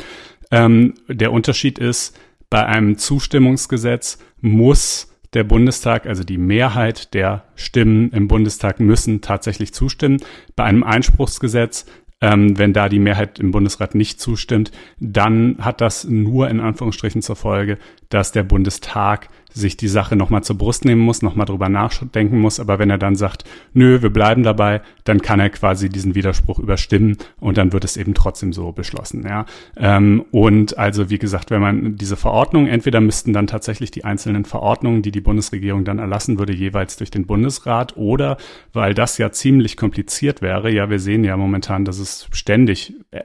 Ähm, 0.51 0.95
der 1.07 1.31
Unterschied 1.31 1.79
ist 1.79 2.15
bei 2.49 2.65
einem 2.65 2.97
Zustimmungsgesetz 2.97 4.19
muss 4.41 5.09
der 5.33 5.43
Bundestag, 5.43 6.05
also 6.05 6.23
die 6.23 6.37
Mehrheit 6.37 7.13
der 7.13 7.45
Stimmen 7.55 8.11
im 8.11 8.27
Bundestag 8.27 8.79
müssen 8.79 9.21
tatsächlich 9.21 9.73
zustimmen. 9.73 10.21
Bei 10.55 10.65
einem 10.65 10.83
Einspruchsgesetz 10.83 11.85
ähm, 12.23 12.57
wenn 12.57 12.71
da 12.71 12.87
die 12.87 12.99
Mehrheit 12.99 13.37
im 13.37 13.51
Bundesrat 13.51 13.95
nicht 13.95 14.21
zustimmt, 14.21 14.71
dann 14.97 15.57
hat 15.59 15.81
das 15.81 16.05
nur 16.05 16.49
in 16.49 16.61
Anführungsstrichen 16.61 17.21
zur 17.21 17.35
Folge, 17.35 17.77
dass 18.07 18.31
der 18.31 18.43
Bundestag 18.43 19.27
sich 19.53 19.77
die 19.77 19.87
Sache 19.87 20.15
nochmal 20.15 20.43
zur 20.43 20.57
Brust 20.57 20.85
nehmen 20.85 21.01
muss, 21.01 21.21
nochmal 21.21 21.45
drüber 21.45 21.69
nachdenken 21.69 22.39
muss. 22.39 22.59
Aber 22.59 22.79
wenn 22.79 22.89
er 22.89 22.97
dann 22.97 23.15
sagt, 23.15 23.43
nö, 23.73 24.01
wir 24.01 24.09
bleiben 24.09 24.43
dabei, 24.43 24.81
dann 25.03 25.21
kann 25.21 25.39
er 25.39 25.49
quasi 25.49 25.89
diesen 25.89 26.15
Widerspruch 26.15 26.59
überstimmen 26.59 27.17
und 27.39 27.57
dann 27.57 27.73
wird 27.73 27.83
es 27.83 27.97
eben 27.97 28.13
trotzdem 28.13 28.53
so 28.53 28.71
beschlossen. 28.71 29.25
Ja. 29.27 29.45
Ähm, 29.77 30.25
und 30.31 30.77
also 30.77 31.09
wie 31.09 31.19
gesagt, 31.19 31.51
wenn 31.51 31.61
man 31.61 31.95
diese 31.95 32.15
Verordnung, 32.15 32.67
entweder 32.67 33.01
müssten 33.01 33.33
dann 33.33 33.47
tatsächlich 33.47 33.91
die 33.91 34.03
einzelnen 34.03 34.45
Verordnungen, 34.45 35.01
die 35.01 35.11
die 35.11 35.21
Bundesregierung 35.21 35.85
dann 35.85 35.99
erlassen 35.99 36.39
würde, 36.39 36.53
jeweils 36.53 36.97
durch 36.97 37.11
den 37.11 37.25
Bundesrat 37.25 37.95
oder, 37.97 38.37
weil 38.73 38.93
das 38.93 39.17
ja 39.17 39.31
ziemlich 39.31 39.77
kompliziert 39.77 40.41
wäre, 40.41 40.71
ja, 40.71 40.89
wir 40.89 40.99
sehen 40.99 41.23
ja 41.23 41.37
momentan, 41.37 41.85
dass 41.85 41.99
es 41.99 42.27
ständig 42.31 42.93
äh, 43.11 43.21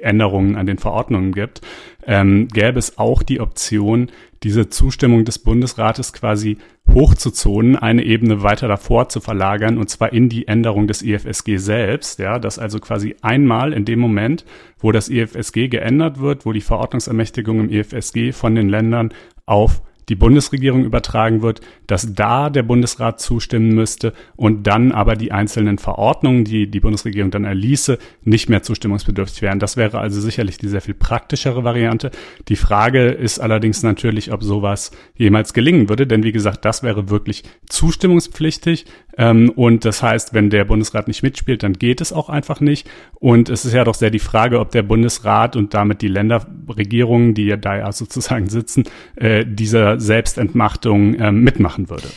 Änderungen 0.00 0.56
an 0.56 0.66
den 0.66 0.78
Verordnungen 0.78 1.32
gibt, 1.32 1.60
ähm, 2.06 2.48
gäbe 2.48 2.78
es 2.78 2.96
auch 2.96 3.22
die 3.22 3.40
Option, 3.40 4.10
diese 4.42 4.68
Zustimmung 4.68 5.24
des 5.24 5.38
Bundesrates 5.38 6.12
quasi 6.12 6.58
hochzuzonen, 6.92 7.76
eine 7.76 8.04
Ebene 8.04 8.42
weiter 8.42 8.68
davor 8.68 9.08
zu 9.08 9.20
verlagern, 9.20 9.78
und 9.78 9.90
zwar 9.90 10.12
in 10.12 10.28
die 10.28 10.48
Änderung 10.48 10.86
des 10.86 11.02
IFSG 11.02 11.56
selbst, 11.56 12.18
ja, 12.18 12.38
dass 12.38 12.58
also 12.58 12.78
quasi 12.78 13.16
einmal 13.22 13.72
in 13.72 13.84
dem 13.84 13.98
Moment, 13.98 14.44
wo 14.78 14.92
das 14.92 15.08
IFSG 15.08 15.68
geändert 15.68 16.20
wird, 16.20 16.46
wo 16.46 16.52
die 16.52 16.60
Verordnungsermächtigung 16.60 17.60
im 17.60 17.70
IFSG 17.70 18.32
von 18.32 18.54
den 18.54 18.68
Ländern 18.68 19.12
auf 19.46 19.82
die 20.08 20.14
Bundesregierung 20.14 20.84
übertragen 20.84 21.42
wird, 21.42 21.60
dass 21.86 22.14
da 22.14 22.50
der 22.50 22.62
Bundesrat 22.62 23.20
zustimmen 23.20 23.74
müsste 23.74 24.12
und 24.36 24.66
dann 24.66 24.92
aber 24.92 25.16
die 25.16 25.32
einzelnen 25.32 25.78
Verordnungen, 25.78 26.44
die 26.44 26.70
die 26.70 26.80
Bundesregierung 26.80 27.30
dann 27.30 27.44
erließe, 27.44 27.98
nicht 28.24 28.48
mehr 28.48 28.62
zustimmungsbedürftig 28.62 29.42
wären. 29.42 29.58
Das 29.58 29.76
wäre 29.76 29.98
also 29.98 30.20
sicherlich 30.20 30.58
die 30.58 30.68
sehr 30.68 30.80
viel 30.80 30.94
praktischere 30.94 31.64
Variante. 31.64 32.10
Die 32.48 32.56
Frage 32.56 33.08
ist 33.08 33.38
allerdings 33.38 33.82
natürlich, 33.82 34.32
ob 34.32 34.42
sowas 34.42 34.90
jemals 35.16 35.52
gelingen 35.52 35.88
würde, 35.88 36.06
denn 36.06 36.22
wie 36.22 36.32
gesagt, 36.32 36.64
das 36.64 36.82
wäre 36.82 37.10
wirklich 37.10 37.44
zustimmungspflichtig 37.68 38.86
ähm, 39.18 39.50
und 39.50 39.84
das 39.84 40.02
heißt, 40.02 40.32
wenn 40.32 40.48
der 40.48 40.64
Bundesrat 40.64 41.08
nicht 41.08 41.24
mitspielt, 41.24 41.64
dann 41.64 41.72
geht 41.72 42.00
es 42.00 42.12
auch 42.12 42.28
einfach 42.28 42.60
nicht. 42.60 42.88
Und 43.14 43.48
es 43.48 43.64
ist 43.64 43.74
ja 43.74 43.82
doch 43.82 43.94
sehr 43.94 44.10
die 44.10 44.20
Frage, 44.20 44.60
ob 44.60 44.70
der 44.70 44.84
Bundesrat 44.84 45.56
und 45.56 45.74
damit 45.74 46.00
die 46.02 46.08
Länderregierungen, 46.08 47.34
die 47.34 47.46
ja 47.46 47.56
da 47.56 47.76
ja 47.76 47.92
sozusagen 47.92 48.48
sitzen, 48.48 48.84
äh, 49.16 49.44
dieser 49.44 49.98
Selbstentmachtung 49.98 51.14
äh, 51.14 51.32
mitmachen 51.32 51.90
würde. 51.90 52.08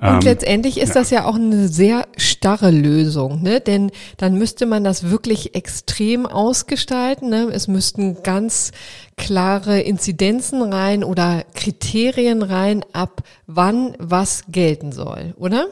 Und 0.00 0.08
ähm, 0.08 0.20
letztendlich 0.20 0.78
ist 0.78 0.90
ja. 0.90 0.94
das 0.94 1.10
ja 1.10 1.24
auch 1.24 1.36
eine 1.36 1.68
sehr 1.68 2.06
starre 2.16 2.70
Lösung, 2.70 3.42
ne? 3.42 3.60
Denn 3.60 3.90
dann 4.16 4.38
müsste 4.38 4.66
man 4.66 4.84
das 4.84 5.10
wirklich 5.10 5.54
extrem 5.54 6.26
ausgestalten. 6.26 7.30
Ne? 7.30 7.48
Es 7.52 7.68
müssten 7.68 8.22
ganz 8.22 8.72
klare 9.16 9.80
Inzidenzen 9.80 10.62
rein 10.62 11.04
oder 11.04 11.44
Kriterien 11.54 12.42
rein, 12.42 12.84
ab 12.92 13.22
wann 13.46 13.94
was 13.98 14.44
gelten 14.48 14.92
soll, 14.92 15.34
oder? 15.36 15.66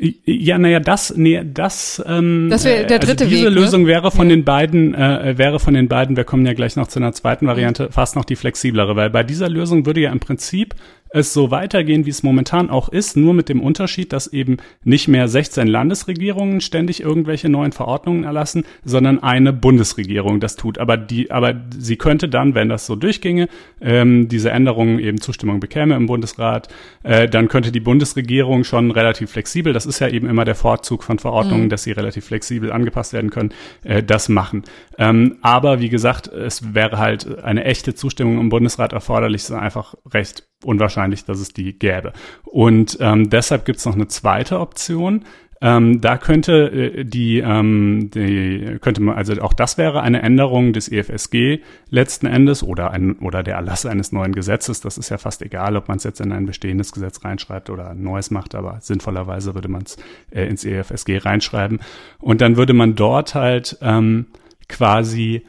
Ja, 0.00 0.58
naja, 0.58 0.78
das, 0.78 1.16
nee, 1.16 1.42
das, 1.44 2.02
ähm, 2.06 2.48
das 2.50 2.64
wäre 2.64 2.86
der 2.86 3.00
also 3.00 3.08
dritte 3.08 3.24
also 3.24 3.34
diese 3.34 3.46
Weg, 3.48 3.54
ne? 3.54 3.60
Lösung 3.60 3.86
wäre 3.86 4.12
von 4.12 4.30
ja. 4.30 4.36
den 4.36 4.44
beiden, 4.44 4.94
äh, 4.94 5.36
wäre 5.36 5.58
von 5.58 5.74
den 5.74 5.88
beiden, 5.88 6.16
wir 6.16 6.22
kommen 6.22 6.46
ja 6.46 6.52
gleich 6.52 6.76
noch 6.76 6.86
zu 6.86 7.00
einer 7.00 7.12
zweiten 7.12 7.48
Variante, 7.48 7.90
fast 7.90 8.14
noch 8.14 8.24
die 8.24 8.36
flexiblere, 8.36 8.94
weil 8.94 9.10
bei 9.10 9.24
dieser 9.24 9.48
Lösung 9.48 9.86
würde 9.86 10.00
ja 10.00 10.12
im 10.12 10.20
Prinzip 10.20 10.76
es 11.10 11.32
so 11.32 11.50
weitergehen, 11.50 12.06
wie 12.06 12.10
es 12.10 12.22
momentan 12.22 12.70
auch 12.70 12.88
ist, 12.88 13.16
nur 13.16 13.34
mit 13.34 13.48
dem 13.48 13.60
Unterschied, 13.60 14.12
dass 14.12 14.26
eben 14.26 14.58
nicht 14.84 15.08
mehr 15.08 15.28
16 15.28 15.66
Landesregierungen 15.66 16.60
ständig 16.60 17.00
irgendwelche 17.00 17.48
neuen 17.48 17.72
Verordnungen 17.72 18.24
erlassen, 18.24 18.64
sondern 18.84 19.22
eine 19.22 19.52
Bundesregierung 19.52 20.40
das 20.40 20.56
tut. 20.56 20.78
Aber 20.78 20.96
die, 20.96 21.30
aber 21.30 21.54
sie 21.76 21.96
könnte 21.96 22.28
dann, 22.28 22.54
wenn 22.54 22.68
das 22.68 22.86
so 22.86 22.96
durchginge, 22.96 23.48
ähm, 23.80 24.28
diese 24.28 24.50
Änderungen 24.50 24.98
eben 24.98 25.20
Zustimmung 25.20 25.60
bekäme 25.60 25.94
im 25.94 26.06
Bundesrat, 26.06 26.68
äh, 27.02 27.28
dann 27.28 27.48
könnte 27.48 27.72
die 27.72 27.80
Bundesregierung 27.80 28.64
schon 28.64 28.90
relativ 28.90 29.30
flexibel, 29.30 29.72
das 29.72 29.86
ist 29.86 30.00
ja 30.00 30.08
eben 30.08 30.28
immer 30.28 30.44
der 30.44 30.54
Vorzug 30.54 31.02
von 31.02 31.18
Verordnungen, 31.18 31.64
mhm. 31.64 31.68
dass 31.70 31.84
sie 31.84 31.92
relativ 31.92 32.26
flexibel 32.26 32.72
angepasst 32.72 33.12
werden 33.12 33.30
können, 33.30 33.52
äh, 33.84 34.02
das 34.02 34.28
machen. 34.28 34.64
Ähm, 34.98 35.38
aber 35.42 35.80
wie 35.80 35.88
gesagt, 35.88 36.28
es 36.28 36.74
wäre 36.74 36.98
halt 36.98 37.42
eine 37.42 37.64
echte 37.64 37.94
Zustimmung 37.94 38.38
im 38.38 38.48
Bundesrat 38.48 38.92
erforderlich, 38.92 39.42
ist 39.42 39.52
einfach 39.52 39.94
recht 40.12 40.44
unwahrscheinlich, 40.64 41.24
dass 41.24 41.40
es 41.40 41.52
die 41.52 41.78
gäbe. 41.78 42.12
Und 42.44 42.98
ähm, 43.00 43.30
deshalb 43.30 43.64
gibt 43.64 43.78
es 43.78 43.86
noch 43.86 43.94
eine 43.94 44.08
zweite 44.08 44.60
Option. 44.60 45.24
Ähm, 45.60 46.00
da 46.00 46.18
könnte 46.18 46.70
äh, 46.70 47.04
die, 47.04 47.38
ähm, 47.40 48.10
die 48.14 48.78
könnte 48.80 49.02
man 49.02 49.16
also 49.16 49.34
auch 49.42 49.52
das 49.52 49.76
wäre 49.76 50.02
eine 50.02 50.22
Änderung 50.22 50.72
des 50.72 50.90
EFSG 50.90 51.60
letzten 51.90 52.26
Endes 52.26 52.62
oder 52.62 52.92
ein 52.92 53.18
oder 53.18 53.42
der 53.42 53.56
Erlass 53.56 53.84
eines 53.84 54.12
neuen 54.12 54.32
Gesetzes. 54.32 54.80
Das 54.80 54.98
ist 54.98 55.08
ja 55.08 55.18
fast 55.18 55.42
egal, 55.42 55.76
ob 55.76 55.88
man 55.88 55.96
es 55.96 56.04
jetzt 56.04 56.20
in 56.20 56.30
ein 56.30 56.46
bestehendes 56.46 56.92
Gesetz 56.92 57.24
reinschreibt 57.24 57.70
oder 57.70 57.90
ein 57.90 58.02
neues 58.02 58.30
macht, 58.30 58.54
aber 58.54 58.78
sinnvollerweise 58.80 59.54
würde 59.54 59.68
man 59.68 59.82
es 59.82 59.96
äh, 60.30 60.44
ins 60.46 60.64
EFSG 60.64 61.18
reinschreiben 61.18 61.80
und 62.20 62.40
dann 62.40 62.56
würde 62.56 62.72
man 62.72 62.94
dort 62.94 63.34
halt 63.34 63.78
ähm, 63.82 64.26
quasi 64.68 65.44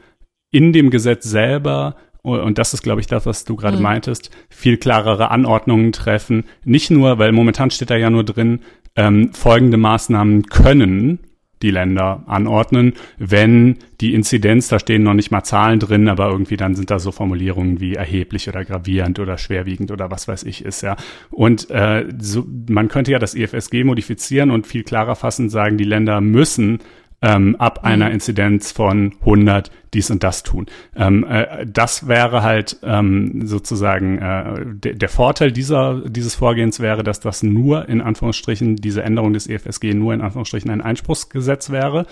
in 0.50 0.72
dem 0.72 0.90
Gesetz 0.90 1.24
selber 1.24 1.94
und 2.22 2.58
das 2.58 2.74
ist, 2.74 2.82
glaube 2.82 3.00
ich, 3.00 3.06
das, 3.06 3.26
was 3.26 3.44
du 3.44 3.56
gerade 3.56 3.76
mhm. 3.76 3.82
meintest, 3.82 4.30
viel 4.48 4.76
klarere 4.76 5.30
Anordnungen 5.30 5.92
treffen. 5.92 6.44
Nicht 6.64 6.90
nur, 6.90 7.18
weil 7.18 7.32
momentan 7.32 7.70
steht 7.70 7.90
da 7.90 7.96
ja 7.96 8.10
nur 8.10 8.24
drin, 8.24 8.60
ähm, 8.96 9.32
folgende 9.32 9.76
Maßnahmen 9.76 10.46
können 10.46 11.20
die 11.62 11.70
Länder 11.70 12.22
anordnen, 12.26 12.94
wenn 13.18 13.76
die 14.00 14.14
Inzidenz, 14.14 14.68
da 14.68 14.78
stehen 14.78 15.02
noch 15.02 15.14
nicht 15.14 15.30
mal 15.30 15.42
Zahlen 15.42 15.78
drin, 15.78 16.08
aber 16.08 16.30
irgendwie 16.30 16.56
dann 16.56 16.74
sind 16.74 16.90
da 16.90 16.98
so 16.98 17.12
Formulierungen 17.12 17.80
wie 17.80 17.94
erheblich 17.94 18.48
oder 18.48 18.64
gravierend 18.64 19.18
oder 19.18 19.36
schwerwiegend 19.36 19.90
oder 19.90 20.10
was 20.10 20.26
weiß 20.26 20.44
ich 20.44 20.64
ist, 20.64 20.82
ja. 20.82 20.96
Und 21.30 21.70
äh, 21.70 22.06
so, 22.18 22.46
man 22.68 22.88
könnte 22.88 23.12
ja 23.12 23.18
das 23.18 23.34
EFSG 23.34 23.84
modifizieren 23.84 24.50
und 24.50 24.66
viel 24.66 24.84
klarer 24.84 25.16
fassen, 25.16 25.50
sagen, 25.50 25.76
die 25.76 25.84
Länder 25.84 26.20
müssen 26.20 26.78
ähm, 27.22 27.56
ab 27.56 27.80
mhm. 27.82 27.88
einer 27.88 28.10
Inzidenz 28.10 28.72
von 28.72 29.14
100 29.20 29.70
dies 29.92 30.10
und 30.10 30.22
das 30.22 30.42
tun. 30.42 30.66
Ähm, 30.94 31.24
äh, 31.24 31.66
das 31.66 32.06
wäre 32.08 32.42
halt 32.42 32.78
ähm, 32.82 33.46
sozusagen 33.46 34.18
äh, 34.18 34.64
de 34.66 34.94
der 34.94 35.08
Vorteil 35.08 35.52
dieser, 35.52 36.00
dieses 36.08 36.34
Vorgehens 36.34 36.80
wäre, 36.80 37.02
dass 37.02 37.20
das 37.20 37.42
nur 37.42 37.88
in 37.88 38.00
Anführungsstrichen, 38.00 38.76
diese 38.76 39.02
Änderung 39.02 39.32
des 39.32 39.48
EFSG 39.48 39.94
nur 39.94 40.14
in 40.14 40.20
Anführungsstrichen 40.20 40.70
ein 40.70 40.80
Einspruchsgesetz 40.80 41.70
wäre. 41.70 42.06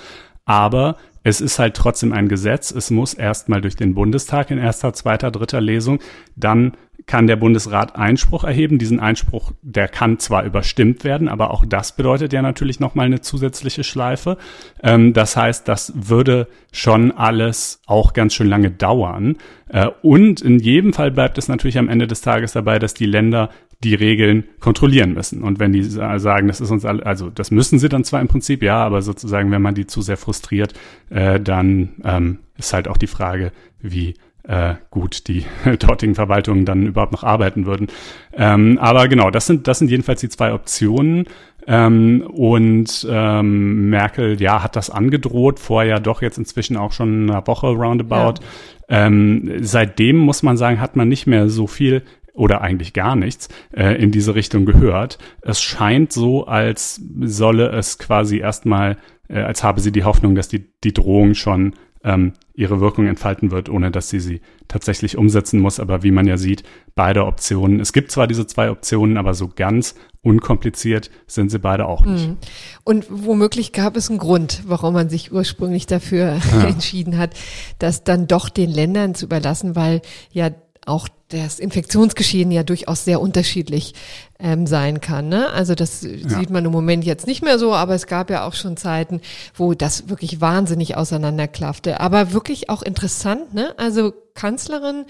Aber 0.44 0.96
es 1.24 1.40
ist 1.42 1.58
halt 1.58 1.74
trotzdem 1.74 2.12
ein 2.12 2.28
Gesetz. 2.28 2.70
Es 2.70 2.90
muss 2.90 3.12
erstmal 3.12 3.60
durch 3.60 3.76
den 3.76 3.94
Bundestag 3.94 4.50
in 4.50 4.58
erster, 4.58 4.94
zweiter, 4.94 5.30
dritter 5.30 5.60
Lesung. 5.60 6.00
Dann 6.36 6.72
kann 7.08 7.26
der 7.26 7.36
Bundesrat 7.36 7.96
Einspruch 7.96 8.44
erheben. 8.44 8.78
Diesen 8.78 9.00
Einspruch, 9.00 9.52
der 9.62 9.88
kann 9.88 10.20
zwar 10.20 10.44
überstimmt 10.44 11.02
werden, 11.02 11.26
aber 11.28 11.50
auch 11.50 11.64
das 11.66 11.96
bedeutet 11.96 12.32
ja 12.32 12.42
natürlich 12.42 12.78
nochmal 12.78 13.06
eine 13.06 13.20
zusätzliche 13.20 13.82
Schleife. 13.82 14.36
Ähm, 14.82 15.14
das 15.14 15.36
heißt, 15.36 15.66
das 15.66 15.92
würde 15.96 16.46
schon 16.70 17.10
alles 17.10 17.80
auch 17.86 18.12
ganz 18.12 18.34
schön 18.34 18.48
lange 18.48 18.70
dauern. 18.70 19.36
Äh, 19.68 19.88
und 20.02 20.40
in 20.42 20.60
jedem 20.60 20.92
Fall 20.92 21.10
bleibt 21.10 21.38
es 21.38 21.48
natürlich 21.48 21.78
am 21.78 21.88
Ende 21.88 22.06
des 22.06 22.20
Tages 22.20 22.52
dabei, 22.52 22.78
dass 22.78 22.94
die 22.94 23.06
Länder 23.06 23.50
die 23.82 23.94
Regeln 23.94 24.44
kontrollieren 24.60 25.14
müssen. 25.14 25.42
Und 25.42 25.60
wenn 25.60 25.72
die 25.72 25.82
sagen, 25.82 26.48
das 26.48 26.60
ist 26.60 26.70
uns 26.70 26.84
alle, 26.84 27.06
also 27.06 27.30
das 27.30 27.50
müssen 27.50 27.78
sie 27.78 27.88
dann 27.88 28.04
zwar 28.04 28.20
im 28.20 28.28
Prinzip, 28.28 28.62
ja, 28.62 28.84
aber 28.84 29.02
sozusagen, 29.02 29.50
wenn 29.50 29.62
man 29.62 29.74
die 29.74 29.86
zu 29.86 30.02
sehr 30.02 30.16
frustriert, 30.16 30.74
äh, 31.10 31.40
dann 31.40 31.90
ähm, 32.04 32.38
ist 32.56 32.72
halt 32.72 32.88
auch 32.88 32.96
die 32.96 33.06
Frage, 33.06 33.52
wie 33.80 34.14
äh, 34.48 34.74
gut 34.90 35.28
die 35.28 35.44
dortigen 35.78 36.14
Verwaltungen 36.14 36.64
dann 36.64 36.86
überhaupt 36.86 37.12
noch 37.12 37.22
arbeiten 37.22 37.66
würden. 37.66 37.88
Ähm, 38.32 38.78
aber 38.80 39.06
genau, 39.06 39.30
das 39.30 39.46
sind, 39.46 39.68
das 39.68 39.78
sind 39.78 39.90
jedenfalls 39.90 40.20
die 40.20 40.30
zwei 40.30 40.52
Optionen. 40.52 41.26
Ähm, 41.66 42.22
und 42.26 43.06
ähm, 43.10 43.90
Merkel, 43.90 44.40
ja, 44.40 44.62
hat 44.62 44.74
das 44.74 44.88
angedroht, 44.88 45.60
vorher 45.60 46.00
doch 46.00 46.22
jetzt 46.22 46.38
inzwischen 46.38 46.78
auch 46.78 46.92
schon 46.92 47.30
eine 47.30 47.46
Woche 47.46 47.66
roundabout. 47.66 48.40
Ja. 48.88 49.06
Ähm, 49.06 49.52
seitdem 49.60 50.16
muss 50.16 50.42
man 50.42 50.56
sagen, 50.56 50.80
hat 50.80 50.96
man 50.96 51.08
nicht 51.08 51.26
mehr 51.26 51.50
so 51.50 51.66
viel 51.66 52.02
oder 52.32 52.62
eigentlich 52.62 52.94
gar 52.94 53.16
nichts 53.16 53.48
äh, 53.76 54.00
in 54.02 54.12
diese 54.12 54.34
Richtung 54.34 54.64
gehört. 54.64 55.18
Es 55.42 55.60
scheint 55.60 56.12
so, 56.12 56.46
als 56.46 57.02
solle 57.20 57.68
es 57.70 57.98
quasi 57.98 58.38
erstmal, 58.38 58.96
äh, 59.28 59.40
als 59.40 59.62
habe 59.62 59.80
sie 59.80 59.92
die 59.92 60.04
Hoffnung, 60.04 60.34
dass 60.36 60.48
die, 60.48 60.70
die 60.84 60.94
Drohung 60.94 61.34
schon 61.34 61.74
ähm, 62.04 62.32
ihre 62.54 62.80
Wirkung 62.80 63.06
entfalten 63.06 63.50
wird, 63.50 63.68
ohne 63.68 63.90
dass 63.90 64.08
sie 64.08 64.20
sie 64.20 64.40
tatsächlich 64.66 65.16
umsetzen 65.16 65.60
muss. 65.60 65.80
Aber 65.80 66.02
wie 66.02 66.10
man 66.10 66.26
ja 66.26 66.36
sieht, 66.36 66.62
beide 66.94 67.24
Optionen. 67.24 67.80
Es 67.80 67.92
gibt 67.92 68.10
zwar 68.10 68.26
diese 68.26 68.46
zwei 68.46 68.70
Optionen, 68.70 69.16
aber 69.16 69.34
so 69.34 69.48
ganz 69.54 69.94
unkompliziert 70.22 71.10
sind 71.26 71.50
sie 71.50 71.58
beide 71.58 71.86
auch 71.86 72.04
nicht. 72.04 72.28
Mhm. 72.28 72.36
Und 72.84 73.06
womöglich 73.08 73.72
gab 73.72 73.96
es 73.96 74.10
einen 74.10 74.18
Grund, 74.18 74.62
warum 74.66 74.94
man 74.94 75.08
sich 75.08 75.32
ursprünglich 75.32 75.86
dafür 75.86 76.38
ja. 76.52 76.60
entschieden 76.66 77.18
hat, 77.18 77.34
das 77.78 78.04
dann 78.04 78.26
doch 78.26 78.48
den 78.48 78.70
Ländern 78.70 79.14
zu 79.14 79.26
überlassen, 79.26 79.76
weil 79.76 80.02
ja 80.30 80.50
auch 80.86 81.08
das 81.28 81.58
Infektionsgeschehen 81.58 82.50
ja 82.50 82.62
durchaus 82.62 83.04
sehr 83.04 83.20
unterschiedlich 83.20 83.94
ähm, 84.38 84.66
sein 84.66 85.00
kann. 85.00 85.28
Ne? 85.28 85.50
Also 85.50 85.74
das 85.74 86.02
ja. 86.02 86.28
sieht 86.28 86.50
man 86.50 86.64
im 86.64 86.72
Moment 86.72 87.04
jetzt 87.04 87.26
nicht 87.26 87.42
mehr 87.42 87.58
so, 87.58 87.74
aber 87.74 87.94
es 87.94 88.06
gab 88.06 88.30
ja 88.30 88.46
auch 88.46 88.54
schon 88.54 88.76
Zeiten, 88.76 89.20
wo 89.54 89.74
das 89.74 90.08
wirklich 90.08 90.40
wahnsinnig 90.40 90.96
auseinanderklaffte. 90.96 92.00
Aber 92.00 92.32
wirklich 92.32 92.70
auch 92.70 92.82
interessant, 92.82 93.52
ne? 93.54 93.74
Also 93.78 94.12
Kanzlerin 94.34 95.04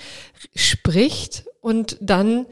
spricht 0.55 1.45
und 1.61 1.99
dann 2.01 2.47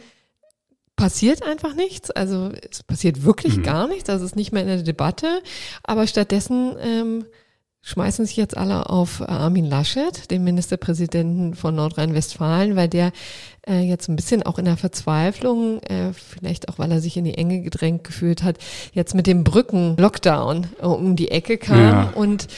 passiert 0.96 1.42
einfach 1.42 1.74
nichts. 1.74 2.10
Also 2.10 2.52
es 2.70 2.82
passiert 2.82 3.24
wirklich 3.24 3.58
mhm. 3.58 3.62
gar 3.62 3.88
nichts. 3.88 4.04
Das 4.04 4.22
ist 4.22 4.36
nicht 4.36 4.52
mehr 4.52 4.62
in 4.62 4.68
der 4.68 4.82
Debatte. 4.82 5.42
Aber 5.82 6.06
stattdessen 6.06 6.76
ähm, 6.80 7.24
schmeißen 7.86 8.26
sich 8.26 8.36
jetzt 8.36 8.56
alle 8.56 8.90
auf 8.90 9.22
Armin 9.26 9.64
Laschet, 9.64 10.28
den 10.32 10.42
Ministerpräsidenten 10.42 11.54
von 11.54 11.76
Nordrhein-Westfalen, 11.76 12.74
weil 12.74 12.88
der 12.88 13.12
äh, 13.64 13.78
jetzt 13.78 14.08
ein 14.08 14.16
bisschen 14.16 14.42
auch 14.42 14.58
in 14.58 14.64
der 14.64 14.76
Verzweiflung, 14.76 15.80
äh, 15.84 16.12
vielleicht 16.12 16.68
auch 16.68 16.80
weil 16.80 16.90
er 16.90 17.00
sich 17.00 17.16
in 17.16 17.24
die 17.24 17.38
Enge 17.38 17.62
gedrängt 17.62 18.02
gefühlt 18.02 18.42
hat, 18.42 18.58
jetzt 18.92 19.14
mit 19.14 19.28
dem 19.28 19.44
Brücken-Lockdown 19.44 20.66
äh, 20.80 20.84
um 20.84 21.14
die 21.14 21.30
Ecke 21.30 21.58
kam 21.58 21.78
ja. 21.78 22.12
und 22.16 22.48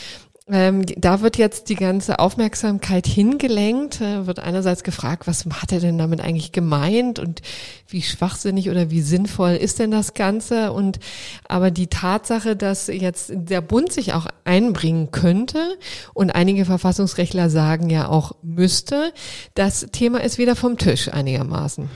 ähm, 0.51 0.87
da 0.97 1.21
wird 1.21 1.37
jetzt 1.37 1.69
die 1.69 1.75
ganze 1.75 2.19
Aufmerksamkeit 2.19 3.07
hingelenkt, 3.07 4.01
äh, 4.01 4.27
wird 4.27 4.39
einerseits 4.39 4.83
gefragt, 4.83 5.27
was 5.27 5.45
hat 5.45 5.73
er 5.73 5.81
denn 5.81 5.99
damit 5.99 6.21
eigentlich 6.21 6.53
gemeint 6.53 7.19
und 7.19 7.43
wie 7.89 8.03
schwachsinnig 8.03 8.71
oder 8.71 8.91
wie 8.91 9.03
sinnvoll 9.03 9.53
ist 9.53 9.79
denn 9.79 9.91
das 9.91 10.15
Ganze? 10.15 10.73
Und 10.73 10.99
aber 11.49 11.71
die 11.71 11.89
Tatsache, 11.89 12.57
dass 12.57 12.87
jetzt 12.87 13.31
der 13.33 13.61
Bund 13.61 13.93
sich 13.93 14.15
auch 14.15 14.27
einbringen 14.45 15.11
könnte 15.11 15.77
und 16.15 16.31
einige 16.31 16.65
Verfassungsrechtler 16.65 17.51
sagen 17.51 17.91
ja 17.91 18.09
auch 18.09 18.33
müsste, 18.43 19.13
das 19.55 19.87
Thema 19.93 20.23
ist 20.23 20.39
wieder 20.39 20.57
vom 20.57 20.79
Tisch 20.79 21.09
einigermaßen. 21.13 21.91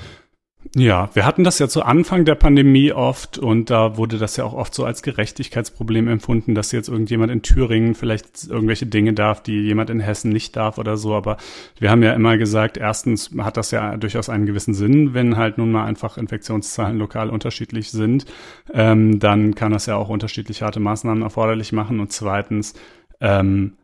Ja, 0.75 1.11
wir 1.13 1.27
hatten 1.27 1.45
das 1.45 1.59
ja 1.59 1.69
zu 1.69 1.83
Anfang 1.83 2.25
der 2.25 2.35
Pandemie 2.35 2.93
oft 2.93 3.37
und 3.37 3.69
da 3.69 3.99
wurde 3.99 4.17
das 4.17 4.39
ja 4.39 4.45
auch 4.45 4.55
oft 4.55 4.75
so 4.75 4.87
als 4.87 5.03
Gerechtigkeitsproblem 5.03 6.09
empfunden, 6.09 6.55
dass 6.55 6.73
jetzt 6.73 6.89
irgendjemand 6.89 7.31
in 7.31 7.43
Thüringen 7.43 7.95
vielleicht 7.95 8.49
irgendwelche 8.49 8.87
Dinge 8.87 9.13
darf, 9.13 9.43
die 9.43 9.61
jemand 9.61 9.91
in 9.91 10.01
Hessen 10.01 10.33
nicht 10.33 10.57
darf 10.57 10.79
oder 10.79 10.97
so. 10.97 11.15
Aber 11.15 11.37
wir 11.79 11.91
haben 11.91 12.03
ja 12.03 12.15
immer 12.15 12.39
gesagt, 12.39 12.79
erstens 12.79 13.33
hat 13.37 13.59
das 13.59 13.71
ja 13.71 13.99
durchaus 13.99 14.31
einen 14.31 14.47
gewissen 14.47 14.73
Sinn, 14.73 15.13
wenn 15.13 15.37
halt 15.37 15.59
nun 15.59 15.73
mal 15.73 15.85
einfach 15.85 16.17
Infektionszahlen 16.17 16.97
lokal 16.97 17.29
unterschiedlich 17.29 17.91
sind, 17.91 18.25
ähm, 18.73 19.19
dann 19.19 19.55
kann 19.55 19.73
das 19.73 19.85
ja 19.85 19.97
auch 19.97 20.09
unterschiedlich 20.09 20.63
harte 20.63 20.81
Maßnahmen 20.81 21.23
erforderlich 21.23 21.73
machen. 21.73 22.01
Und 22.01 22.13
zweitens, 22.13 22.73
ähm, 23.21 23.75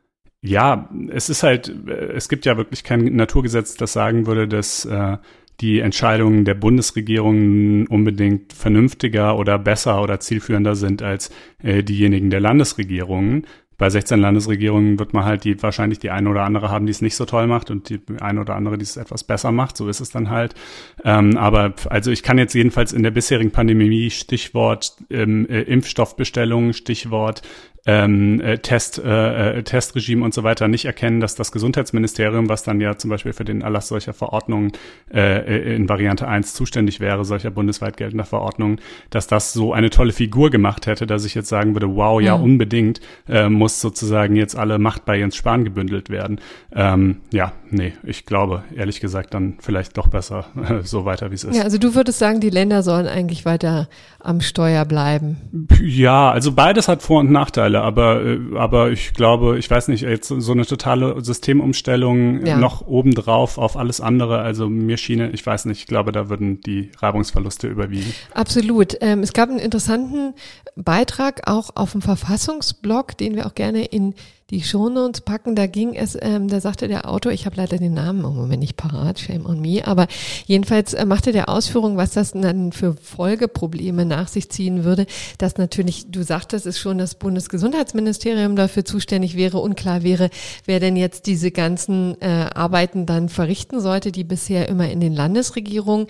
ja, 0.41 0.89
es 1.11 1.29
ist 1.29 1.43
halt, 1.43 1.69
es 1.89 2.31
gibt 2.31 2.47
ja 2.47 2.57
wirklich 2.57 2.83
kein 2.83 3.15
Naturgesetz, 3.15 3.75
das 3.75 3.93
sagen 3.93 4.27
würde, 4.27 4.49
dass 4.49 4.87
äh, 4.87 5.19
die 5.61 5.81
Entscheidungen 5.81 6.45
der 6.45 6.55
Bundesregierung 6.55 7.87
unbedingt 7.89 8.53
vernünftiger 8.53 9.37
oder 9.37 9.59
besser 9.59 10.03
oder 10.03 10.21
zielführender 10.21 10.77
sind 10.77 11.03
als 11.03 11.31
äh, 11.63 11.83
diejenigen 11.83 12.31
der 12.31 12.41
Landesregierungen. 12.41 13.47
Bei 13.79 13.91
16 13.91 14.19
Landesregierungen 14.19 14.99
wird 14.99 15.15
man 15.15 15.25
halt 15.25 15.45
die 15.45 15.63
wahrscheinlich 15.63 16.01
die 16.01 16.11
eine 16.11 16.29
oder 16.29 16.43
andere 16.43 16.69
haben, 16.69 16.87
die 16.87 16.91
es 16.91 17.01
nicht 17.01 17.15
so 17.15 17.25
toll 17.27 17.47
macht 17.47 17.71
und 17.71 17.89
die 17.89 18.01
eine 18.21 18.41
oder 18.41 18.57
andere, 18.57 18.77
die 18.77 18.83
es 18.83 18.97
etwas 18.97 19.23
besser 19.23 19.53
macht. 19.53 19.77
So 19.77 19.89
ist 19.89 20.01
es 20.01 20.11
dann 20.11 20.31
halt. 20.31 20.57
Ähm, 21.05 21.37
aber 21.37 21.75
also 21.89 22.11
ich 22.11 22.25
kann 22.25 22.39
jetzt 22.39 22.55
jedenfalls 22.55 22.93
in 22.93 23.05
der 23.05 23.13
bisherigen 23.13 23.53
Pandemie 23.53 24.11
Stichwort 24.11 24.97
ähm, 25.11 25.47
äh, 25.49 25.63
Impfstoffbestellungen, 25.63 26.73
Stichwort 26.73 27.43
ähm, 27.89 28.39
äh, 28.43 28.59
Test, 28.59 28.99
äh, 29.03 29.59
äh, 29.59 29.63
Testregime 29.63 30.23
und 30.23 30.35
so 30.35 30.43
weiter 30.43 30.69
nicht 30.69 30.85
erkennen, 30.85 31.21
dass 31.21 31.35
das 31.35 31.53
Gesundheitsministerium, 31.53 32.51
was 32.51 32.63
dann 32.63 32.83
ja 32.83 32.99
zum 32.99 33.09
Beispiel 33.09 33.33
für 33.33 33.47
den 33.47 33.63
Erlass 33.63 33.89
solcher 33.89 34.13
Verordnungen 34.13 34.73
äh, 35.11 35.75
in 35.75 35.89
Variante 35.89 36.29
1 36.29 36.53
zuständig 36.53 37.01
wäre, 37.01 37.25
solcher 37.25 37.51
bundesweit 37.51 37.97
geltender 37.97 38.27
Verordnungen, 38.27 38.79
dass 39.09 39.27
das 39.27 39.55
so 39.55 39.73
eine 39.73 39.89
tolle 39.89 40.13
Figur 40.13 40.51
gemacht 40.51 40.87
hätte, 40.87 41.07
dass 41.07 41.25
ich 41.25 41.35
jetzt 41.35 41.49
sagen 41.49 41.75
würde, 41.75 41.97
wow, 41.97 42.21
ja, 42.21 42.37
mhm. 42.37 42.45
unbedingt 42.45 43.01
äh, 43.27 43.49
muss 43.49 43.81
sozusagen 43.81 44.37
jetzt 44.37 44.55
alle 44.55 44.79
Macht 44.79 45.07
bei 45.07 45.17
Jens 45.17 45.37
Spahn 45.37 45.65
gebündelt 45.65 46.11
werden. 46.11 46.43
Ähm, 46.75 47.23
ja, 47.33 47.55
nee, 47.71 47.93
ich 48.03 48.27
glaube, 48.27 48.65
ehrlich 48.75 49.01
gesagt, 49.01 49.35
dann 49.35 49.57
vielleicht 49.61 49.97
doch 49.97 50.09
besser 50.09 50.47
so 50.85 51.05
weiter, 51.05 51.31
wie 51.31 51.35
es 51.35 51.45
ist. 51.45 51.57
Ja, 51.57 51.63
also 51.63 51.79
du 51.79 51.95
würdest 51.95 52.19
sagen, 52.19 52.41
die 52.41 52.51
Länder 52.51 52.83
sollen 52.83 53.07
eigentlich 53.07 53.45
weiter 53.45 53.89
am 54.21 54.41
Steuer 54.41 54.85
bleiben. 54.85 55.69
Ja, 55.83 56.31
also 56.31 56.53
beides 56.53 56.89
hat 56.89 57.03
Vor- 57.03 57.21
und 57.21 57.31
Nachteile. 57.31 57.83
Aber, 57.83 58.25
äh, 58.25 58.39
aber 58.57 58.91
ich 58.91 59.15
glaube, 59.15 59.59
ich 59.59 59.71
weiß 59.71 59.89
nicht, 59.89 60.03
jetzt 60.03 60.29
so 60.29 60.53
eine 60.53 60.67
totale 60.67 61.23
Systemumstellung 61.25 62.45
ja. 62.45 62.59
noch 62.59 62.87
obendrauf 62.87 63.59
auf 63.59 63.77
alles 63.77 64.01
andere, 64.01 64.41
also 64.41 64.69
mir 64.69 64.97
schiene, 64.97 65.31
ich 65.31 65.45
weiß 65.47 65.67
nicht, 65.67 65.81
ich 65.81 65.87
glaube, 65.87 66.13
da 66.13 66.29
würden 66.29 66.61
die 66.61 66.91
Reibungsverluste 66.99 67.69
überwiegen. 67.69 68.13
Absolut. 68.35 68.97
Ähm, 69.01 69.21
es 69.21 69.33
gab 69.33 69.49
einen 69.49 69.59
interessanten 69.59 70.35
Beitrag 70.77 71.49
auch 71.49 71.71
auf 71.75 71.93
dem 71.93 72.03
Verfassungsblog, 72.03 73.17
den 73.17 73.37
wir 73.37 73.47
auch 73.47 73.55
gerne 73.55 73.85
in 73.85 74.15
die 74.51 74.63
Shownotes 74.63 75.21
packen. 75.21 75.55
Da 75.55 75.67
ging 75.67 75.95
es, 75.95 76.17
ähm, 76.21 76.49
da 76.49 76.61
sagte 76.61 76.89
der 76.89 77.09
Autor, 77.09 77.33
ich 77.33 77.45
habe 77.45 77.57
leider 77.57 77.77
den 77.77 77.93
Namen 77.95 78.25
im 78.25 78.35
Moment 78.35 78.61
nicht 78.61 78.77
parat, 78.77 79.19
shame 79.19 79.45
on 79.45 79.61
me, 79.61 79.87
aber 79.87 80.07
jedenfalls 80.47 80.95
äh, 80.95 81.05
machte 81.05 81.33
der 81.33 81.51
Ausführung, 81.51 81.97
was 81.97 82.13
das 82.13 82.33
dann 82.33 82.73
für 82.73 82.95
Folgeprobleme 82.95 84.07
nach 84.07 84.29
sich 84.29 84.51
ziehen 84.51 84.85
würde, 84.85 85.07
dass 85.37 85.59
natürlich, 85.59 86.11
du 86.11 86.23
sagtest 86.23 86.67
es 86.67 86.79
schon, 86.79 86.99
das 86.99 87.15
Bundesgesundheitsministerium 87.17 88.57
dafür 88.57 88.85
zuständig 88.85 89.37
wäre, 89.37 89.59
unklar 89.59 90.03
wäre, 90.03 90.31
wer 90.65 90.81
denn 90.81 90.97
jetzt 90.97 91.27
diese 91.27 91.51
ganzen 91.51 92.21
äh, 92.23 92.47
Arbeiten 92.55 93.05
dann 93.05 93.29
verrichten 93.29 93.81
sollte, 93.81 94.13
die 94.13 94.25
bisher 94.25 94.69
immer 94.69 94.91
in 94.91 95.01
den 95.01 95.15
Landesregierungen 95.15 96.07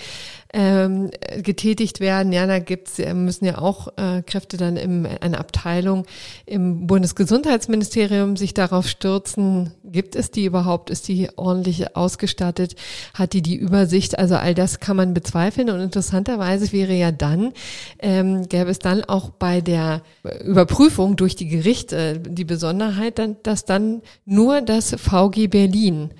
ähm, 0.52 1.10
getätigt 1.42 2.00
werden. 2.00 2.32
Ja, 2.32 2.46
da 2.46 2.58
gibt's, 2.58 2.98
äh, 2.98 3.12
müssen 3.12 3.44
ja 3.44 3.58
auch 3.58 3.88
äh, 3.96 4.22
Kräfte 4.22 4.56
dann 4.56 4.76
in 4.76 5.06
einer 5.06 5.38
Abteilung 5.38 6.06
im 6.46 6.86
Bundesgesundheitsministerium 6.86 8.36
sich 8.36 8.54
darauf 8.54 8.88
stürzen. 8.88 9.74
Gibt 9.84 10.16
es 10.16 10.30
die 10.30 10.46
überhaupt? 10.46 10.88
Ist 10.88 11.08
die 11.08 11.28
ordentlich 11.36 11.96
ausgestattet? 11.96 12.76
Hat 13.12 13.34
die 13.34 13.42
die 13.42 13.56
Übersicht? 13.56 14.18
Also 14.18 14.36
all 14.36 14.54
das 14.54 14.80
kann 14.80 14.96
man 14.96 15.12
bezweifeln. 15.12 15.68
Und 15.68 15.80
interessanterweise 15.80 16.72
wäre 16.72 16.94
ja 16.94 17.12
dann, 17.12 17.52
ähm, 17.98 18.48
gäbe 18.48 18.70
es 18.70 18.78
dann 18.78 19.04
auch 19.04 19.30
bei 19.30 19.60
der 19.60 20.02
Überprüfung 20.44 21.16
durch 21.16 21.36
die 21.36 21.48
Gerichte 21.48 22.20
die 22.20 22.44
Besonderheit, 22.44 23.20
dass 23.42 23.64
dann 23.64 24.02
nur 24.24 24.62
das 24.62 24.94
VG 24.94 25.48
Berlin 25.48 26.10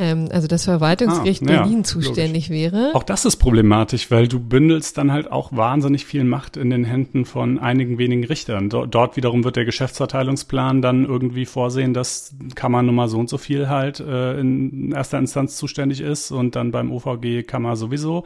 ähm, 0.00 0.28
also 0.32 0.48
das 0.48 0.64
Verwaltungsgericht 0.64 1.42
ah, 1.42 1.46
Berlin 1.46 1.78
ja, 1.78 1.84
zuständig 1.84 2.48
logisch. 2.48 2.72
wäre. 2.72 2.90
Auch 2.94 3.02
das 3.02 3.26
ist 3.26 3.36
problematisch, 3.36 4.10
weil 4.10 4.28
du 4.28 4.40
bündelst 4.40 4.96
dann 4.96 5.12
halt 5.12 5.30
auch 5.30 5.52
wahnsinnig 5.52 6.06
viel 6.06 6.24
Macht 6.24 6.56
in 6.56 6.70
den 6.70 6.84
Händen 6.84 7.26
von 7.26 7.58
einigen 7.58 7.98
wenigen 7.98 8.24
Richtern. 8.24 8.70
Dort 8.70 9.16
wiederum 9.16 9.44
wird 9.44 9.56
der 9.56 9.66
Geschäftsverteilungsplan 9.66 10.80
dann 10.80 11.04
irgendwie 11.04 11.44
vorsehen, 11.44 11.92
dass 11.92 12.34
Kammer 12.54 12.82
Nummer 12.82 13.08
so 13.08 13.18
und 13.18 13.28
so 13.28 13.36
viel 13.36 13.68
halt 13.68 14.00
äh, 14.00 14.40
in 14.40 14.92
erster 14.92 15.18
Instanz 15.18 15.56
zuständig 15.56 16.00
ist 16.00 16.30
und 16.30 16.56
dann 16.56 16.70
beim 16.70 16.90
OVG 16.90 17.42
Kammer 17.46 17.76
sowieso. 17.76 18.24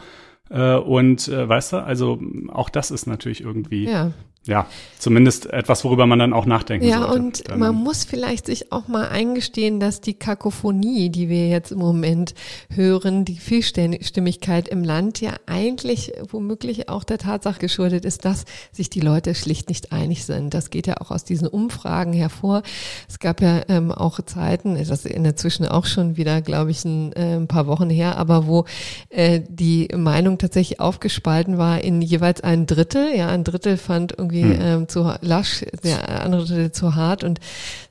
Äh, 0.50 0.76
und 0.76 1.26
äh, 1.26 1.48
weißt 1.48 1.72
du, 1.72 1.76
also 1.78 2.20
auch 2.48 2.70
das 2.70 2.92
ist 2.92 3.06
natürlich 3.06 3.40
irgendwie 3.40 3.87
ja 3.87 4.12
ja, 4.46 4.66
zumindest 4.98 5.46
etwas, 5.46 5.85
worüber 5.85 6.07
man 6.07 6.18
dann 6.18 6.33
auch 6.35 6.44
nachdenken 6.44 6.87
ja, 6.87 6.98
sollte. 6.98 7.12
Ja, 7.12 7.20
und 7.20 7.48
dann 7.48 7.59
man 7.59 7.74
muss 7.74 8.04
vielleicht 8.04 8.46
sich 8.46 8.72
auch 8.72 8.88
mal 8.88 9.09
eingestehen, 9.09 9.80
dass 9.80 10.02
die 10.02 10.14
Kakophonie, 10.14 11.09
die 11.09 11.30
wir 11.30 11.48
jetzt 11.48 11.72
im 11.72 11.78
Moment 11.78 12.35
hören, 12.68 13.24
die 13.24 13.38
Vielstimmigkeit 13.38 14.68
im 14.68 14.85
Land 14.85 15.20
ja 15.20 15.33
eigentlich 15.46 16.12
womöglich 16.30 16.88
auch 16.90 17.04
der 17.04 17.18
Tatsache 17.18 17.59
geschuldet 17.59 18.04
ist, 18.04 18.26
dass 18.26 18.44
sich 18.70 18.90
die 18.90 19.00
Leute 19.00 19.35
schlicht 19.35 19.70
nicht 19.70 19.92
einig 19.92 20.26
sind. 20.26 20.52
Das 20.52 20.68
geht 20.68 20.87
ja 20.87 20.98
auch 21.00 21.11
aus 21.11 21.24
diesen 21.24 21.48
Umfragen 21.48 22.12
hervor. 22.12 22.62
Es 23.09 23.18
gab 23.18 23.40
ja 23.40 23.62
ähm, 23.68 23.92
auch 23.92 24.20
Zeiten, 24.20 24.74
das 24.76 24.90
ist 24.90 25.07
in 25.07 25.24
der 25.24 25.37
Zwischen 25.37 25.66
auch 25.66 25.87
schon 25.87 26.18
wieder, 26.18 26.42
glaube 26.42 26.70
ich, 26.70 26.85
ein, 26.85 27.12
äh, 27.14 27.37
ein 27.37 27.48
paar 27.48 27.66
Wochen 27.66 27.88
her, 27.88 28.18
aber 28.18 28.46
wo 28.46 28.66
äh, 29.09 29.40
die 29.48 29.88
Meinung 29.96 30.37
tatsächlich 30.37 30.80
aufgespalten 30.80 31.57
war 31.57 31.80
in 31.80 32.02
jeweils 32.02 32.42
ein 32.42 32.66
Drittel. 32.66 33.16
Ja, 33.16 33.28
ein 33.28 33.44
Drittel 33.44 33.78
fand 33.78 34.12
irgendwie 34.16 34.33
irgendwie 34.34 34.54
hm. 34.54 34.60
ähm, 34.60 34.88
zu 34.88 35.12
lasch, 35.20 35.64
der 35.82 36.22
andere 36.22 36.44
Drittel 36.44 36.72
zu 36.72 36.94
hart 36.94 37.24
und 37.24 37.40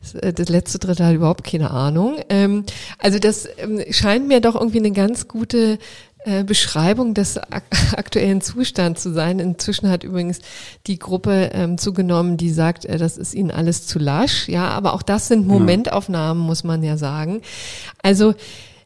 das, 0.02 0.36
das 0.36 0.50
letzte 0.50 0.80
Drittel 0.80 1.06
hat 1.06 1.16
überhaupt 1.16 1.44
keine 1.44 1.72
Ahnung. 1.72 2.18
Ähm, 2.30 2.66
also 3.00 3.20
das 3.20 3.48
ähm, 3.58 3.82
scheint 3.90 4.28
mir 4.28 4.42
doch 4.42 4.56
irgendwie 4.56 4.80
eine 4.80 4.92
ganz 4.92 5.28
gute 5.28 5.80
äh, 6.26 6.44
Beschreibung 6.44 7.14
des 7.14 7.38
ak 7.38 7.64
aktuellen 7.98 8.42
Zustands 8.42 9.04
zu 9.04 9.14
sein. 9.14 9.40
Inzwischen 9.40 9.90
hat 9.90 10.04
übrigens 10.04 10.40
die 10.88 11.00
Gruppe 11.00 11.52
ähm, 11.54 11.78
zugenommen, 11.78 12.38
die 12.38 12.50
sagt, 12.50 12.86
äh, 12.86 12.98
das 12.98 13.18
ist 13.18 13.34
ihnen 13.34 13.52
alles 13.52 13.88
zu 13.88 14.00
lasch. 14.00 14.48
Ja, 14.48 14.70
aber 14.70 14.94
auch 14.94 15.04
das 15.04 15.28
sind 15.28 15.48
Momentaufnahmen, 15.48 16.42
muss 16.42 16.64
man 16.64 16.84
ja 16.84 16.98
sagen. 16.98 17.42
Also 18.02 18.36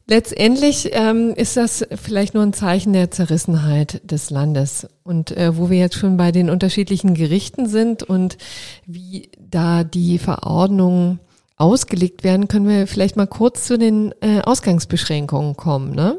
Letztendlich 0.10 0.92
ähm, 0.94 1.34
ist 1.36 1.58
das 1.58 1.86
vielleicht 2.02 2.34
nur 2.34 2.44
ein 2.44 2.54
Zeichen 2.54 2.94
der 2.94 3.12
Zerrissenheit 3.12 4.00
des 4.10 4.30
Landes. 4.30 4.88
Und 5.04 5.36
äh, 5.36 5.58
wo 5.58 5.70
wir 5.70 5.78
jetzt 5.78 5.96
schon 5.96 6.16
bei 6.16 6.32
den 6.32 6.50
unterschiedlichen 6.50 7.14
Gerichten 7.14 7.68
sind 7.68 8.04
und 8.04 8.38
wie 8.86 9.30
da 9.38 9.84
die 9.84 10.18
Verordnungen 10.18 11.20
ausgelegt 11.58 12.24
werden, 12.24 12.48
können 12.48 12.70
wir 12.70 12.88
vielleicht 12.88 13.18
mal 13.18 13.28
kurz 13.28 13.66
zu 13.66 13.78
den 13.78 14.14
äh, 14.22 14.40
Ausgangsbeschränkungen 14.42 15.58
kommen. 15.58 15.94
Ne? 15.94 16.18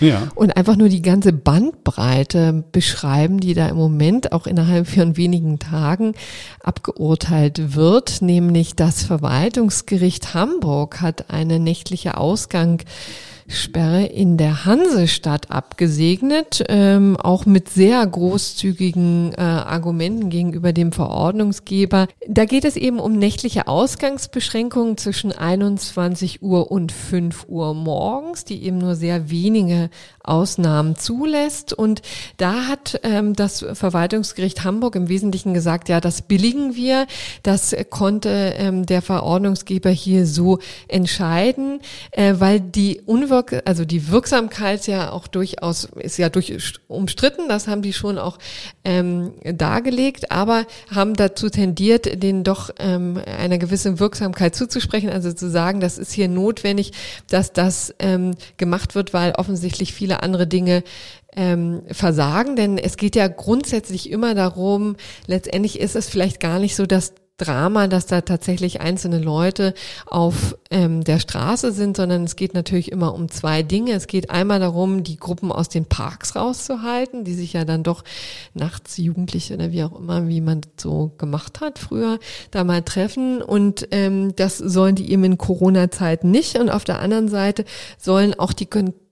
Ja. 0.00 0.28
und 0.34 0.56
einfach 0.56 0.76
nur 0.76 0.88
die 0.88 1.02
ganze 1.02 1.32
Bandbreite 1.32 2.64
beschreiben, 2.72 3.40
die 3.40 3.54
da 3.54 3.68
im 3.68 3.76
Moment 3.76 4.32
auch 4.32 4.46
innerhalb 4.46 4.88
von 4.88 5.16
wenigen 5.16 5.58
Tagen 5.58 6.14
abgeurteilt 6.62 7.74
wird, 7.74 8.22
nämlich 8.22 8.76
das 8.76 9.02
Verwaltungsgericht 9.02 10.34
Hamburg 10.34 11.00
hat 11.00 11.30
eine 11.30 11.58
nächtliche 11.58 12.16
Ausgang 12.16 12.82
Sperre 13.50 14.04
in 14.04 14.36
der 14.36 14.64
Hansestadt 14.64 15.50
abgesegnet, 15.50 16.64
ähm, 16.68 17.16
auch 17.16 17.46
mit 17.46 17.68
sehr 17.68 18.06
großzügigen 18.06 19.32
äh, 19.36 19.40
Argumenten 19.40 20.30
gegenüber 20.30 20.72
dem 20.72 20.92
Verordnungsgeber. 20.92 22.06
Da 22.28 22.44
geht 22.44 22.64
es 22.64 22.76
eben 22.76 23.00
um 23.00 23.18
nächtliche 23.18 23.66
Ausgangsbeschränkungen 23.66 24.96
zwischen 24.96 25.32
21 25.32 26.42
Uhr 26.42 26.70
und 26.70 26.92
5 26.92 27.46
Uhr 27.48 27.74
morgens, 27.74 28.44
die 28.44 28.64
eben 28.64 28.78
nur 28.78 28.94
sehr 28.94 29.30
wenige 29.30 29.90
Ausnahmen 30.22 30.96
zulässt. 30.96 31.72
Und 31.72 32.02
da 32.36 32.66
hat 32.66 33.00
ähm, 33.02 33.34
das 33.34 33.64
Verwaltungsgericht 33.72 34.64
Hamburg 34.64 34.96
im 34.96 35.08
Wesentlichen 35.08 35.54
gesagt, 35.54 35.88
ja, 35.88 36.00
das 36.00 36.22
billigen 36.22 36.74
wir. 36.74 37.06
Das 37.42 37.74
konnte 37.90 38.54
ähm, 38.56 38.86
der 38.86 39.02
Verordnungsgeber 39.02 39.90
hier 39.90 40.26
so 40.26 40.58
entscheiden, 40.88 41.80
äh, 42.10 42.34
weil 42.38 42.60
die 42.60 43.00
Unwirk 43.06 43.62
also 43.64 43.84
die 43.84 44.08
Wirksamkeit 44.10 44.86
ja 44.86 45.12
auch 45.12 45.26
durchaus 45.26 45.84
ist 45.84 46.16
ja 46.18 46.28
durch 46.28 46.52
umstritten. 46.88 47.48
Das 47.48 47.68
haben 47.68 47.82
die 47.82 47.92
schon 47.92 48.18
auch 48.18 48.38
ähm, 48.84 49.32
dargelegt, 49.44 50.30
aber 50.30 50.66
haben 50.92 51.14
dazu 51.14 51.48
tendiert, 51.50 52.22
denen 52.22 52.44
doch 52.44 52.70
ähm, 52.78 53.20
eine 53.38 53.58
gewisse 53.58 53.98
Wirksamkeit 53.98 54.54
zuzusprechen. 54.54 55.10
Also 55.10 55.32
zu 55.32 55.50
sagen, 55.50 55.80
das 55.80 55.98
ist 55.98 56.12
hier 56.12 56.28
notwendig, 56.28 56.92
dass 57.28 57.52
das 57.52 57.94
ähm, 57.98 58.34
gemacht 58.56 58.94
wird, 58.94 59.12
weil 59.12 59.32
offensichtlich 59.32 59.94
viele 59.94 60.09
viele 60.10 60.22
andere 60.22 60.46
Dinge 60.46 60.82
ähm, 61.36 61.82
versagen, 61.90 62.56
denn 62.56 62.78
es 62.78 62.96
geht 62.96 63.14
ja 63.14 63.28
grundsätzlich 63.28 64.10
immer 64.10 64.34
darum, 64.34 64.96
letztendlich 65.26 65.78
ist 65.78 65.94
es 65.94 66.08
vielleicht 66.08 66.40
gar 66.40 66.58
nicht 66.58 66.74
so 66.74 66.86
das 66.86 67.14
Drama, 67.36 67.86
dass 67.86 68.04
da 68.04 68.20
tatsächlich 68.20 68.82
einzelne 68.82 69.18
Leute 69.18 69.72
auf 70.04 70.58
ähm, 70.70 71.04
der 71.04 71.20
Straße 71.20 71.72
sind, 71.72 71.96
sondern 71.96 72.24
es 72.24 72.36
geht 72.36 72.52
natürlich 72.52 72.92
immer 72.92 73.14
um 73.14 73.30
zwei 73.30 73.62
Dinge. 73.62 73.92
Es 73.92 74.08
geht 74.08 74.28
einmal 74.28 74.60
darum, 74.60 75.04
die 75.04 75.16
Gruppen 75.16 75.50
aus 75.50 75.70
den 75.70 75.86
Parks 75.86 76.36
rauszuhalten, 76.36 77.24
die 77.24 77.32
sich 77.32 77.54
ja 77.54 77.64
dann 77.64 77.82
doch 77.82 78.04
nachts 78.52 78.98
Jugendliche 78.98 79.54
oder 79.54 79.72
wie 79.72 79.84
auch 79.84 79.98
immer, 79.98 80.28
wie 80.28 80.42
man 80.42 80.60
so 80.76 81.12
gemacht 81.16 81.62
hat 81.62 81.78
früher, 81.78 82.18
da 82.50 82.62
mal 82.62 82.82
treffen. 82.82 83.40
Und 83.40 83.88
ähm, 83.90 84.36
das 84.36 84.58
sollen 84.58 84.96
die 84.96 85.10
eben 85.10 85.24
in 85.24 85.38
Corona-Zeiten 85.38 86.30
nicht. 86.30 86.58
Und 86.58 86.68
auf 86.68 86.84
der 86.84 87.00
anderen 87.00 87.28
Seite 87.28 87.64
sollen 87.96 88.38
auch 88.38 88.52
die 88.52 88.66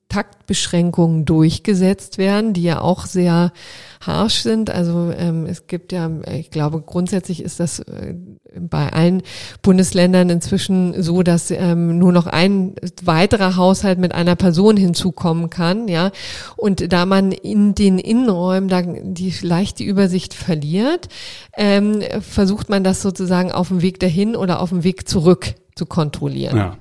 Kontaktbeschränkungen 0.08 1.26
durchgesetzt 1.26 2.16
werden, 2.16 2.54
die 2.54 2.62
ja 2.62 2.80
auch 2.80 3.04
sehr 3.04 3.52
harsh 4.00 4.40
sind. 4.42 4.70
Also 4.70 5.12
ähm, 5.14 5.44
es 5.44 5.66
gibt 5.66 5.92
ja, 5.92 6.10
ich 6.32 6.50
glaube, 6.50 6.80
grundsätzlich 6.80 7.42
ist 7.42 7.60
das 7.60 7.80
äh, 7.80 8.14
bei 8.58 8.90
allen 8.90 9.22
Bundesländern 9.60 10.30
inzwischen 10.30 11.02
so, 11.02 11.22
dass 11.22 11.50
ähm, 11.50 11.98
nur 11.98 12.12
noch 12.12 12.26
ein 12.26 12.74
weiterer 13.02 13.56
Haushalt 13.56 13.98
mit 13.98 14.14
einer 14.14 14.34
Person 14.34 14.78
hinzukommen 14.78 15.50
kann, 15.50 15.88
ja. 15.88 16.10
Und 16.56 16.90
da 16.90 17.04
man 17.04 17.30
in 17.30 17.74
den 17.74 17.98
Innenräumen 17.98 18.70
da 18.70 18.80
die 18.82 19.34
leicht 19.42 19.78
die 19.78 19.84
Übersicht 19.84 20.32
verliert, 20.32 21.08
ähm, 21.54 22.02
versucht 22.20 22.70
man 22.70 22.82
das 22.82 23.02
sozusagen 23.02 23.52
auf 23.52 23.68
dem 23.68 23.82
Weg 23.82 24.00
dahin 24.00 24.36
oder 24.36 24.60
auf 24.60 24.70
dem 24.70 24.84
Weg 24.84 25.06
zurück 25.06 25.54
zu 25.74 25.84
kontrollieren. 25.84 26.56
Ja. 26.56 26.78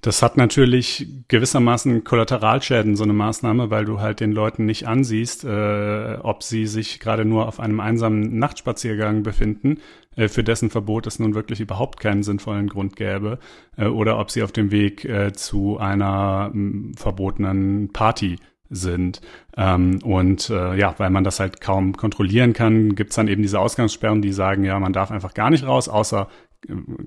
Das 0.00 0.22
hat 0.22 0.36
natürlich 0.36 1.08
gewissermaßen 1.26 2.04
Kollateralschäden, 2.04 2.94
so 2.94 3.02
eine 3.02 3.12
Maßnahme, 3.12 3.70
weil 3.70 3.84
du 3.84 4.00
halt 4.00 4.20
den 4.20 4.30
Leuten 4.30 4.64
nicht 4.64 4.86
ansiehst, 4.86 5.44
äh, 5.44 6.18
ob 6.22 6.44
sie 6.44 6.66
sich 6.66 7.00
gerade 7.00 7.24
nur 7.24 7.48
auf 7.48 7.58
einem 7.58 7.80
einsamen 7.80 8.38
Nachtspaziergang 8.38 9.24
befinden, 9.24 9.80
äh, 10.14 10.28
für 10.28 10.44
dessen 10.44 10.70
Verbot 10.70 11.08
es 11.08 11.18
nun 11.18 11.34
wirklich 11.34 11.58
überhaupt 11.60 11.98
keinen 11.98 12.22
sinnvollen 12.22 12.68
Grund 12.68 12.94
gäbe, 12.94 13.40
äh, 13.76 13.86
oder 13.86 14.20
ob 14.20 14.30
sie 14.30 14.44
auf 14.44 14.52
dem 14.52 14.70
Weg 14.70 15.04
äh, 15.04 15.32
zu 15.32 15.78
einer 15.78 16.52
m, 16.54 16.92
verbotenen 16.96 17.92
Party 17.92 18.36
sind. 18.70 19.20
Ähm, 19.56 19.98
und 20.04 20.50
äh, 20.50 20.76
ja, 20.76 20.94
weil 20.98 21.10
man 21.10 21.24
das 21.24 21.40
halt 21.40 21.60
kaum 21.60 21.96
kontrollieren 21.96 22.52
kann, 22.52 22.94
gibt's 22.94 23.16
dann 23.16 23.28
eben 23.28 23.42
diese 23.42 23.58
Ausgangssperren, 23.58 24.22
die 24.22 24.32
sagen, 24.32 24.64
ja, 24.64 24.78
man 24.78 24.92
darf 24.92 25.10
einfach 25.10 25.34
gar 25.34 25.50
nicht 25.50 25.66
raus, 25.66 25.88
außer 25.88 26.28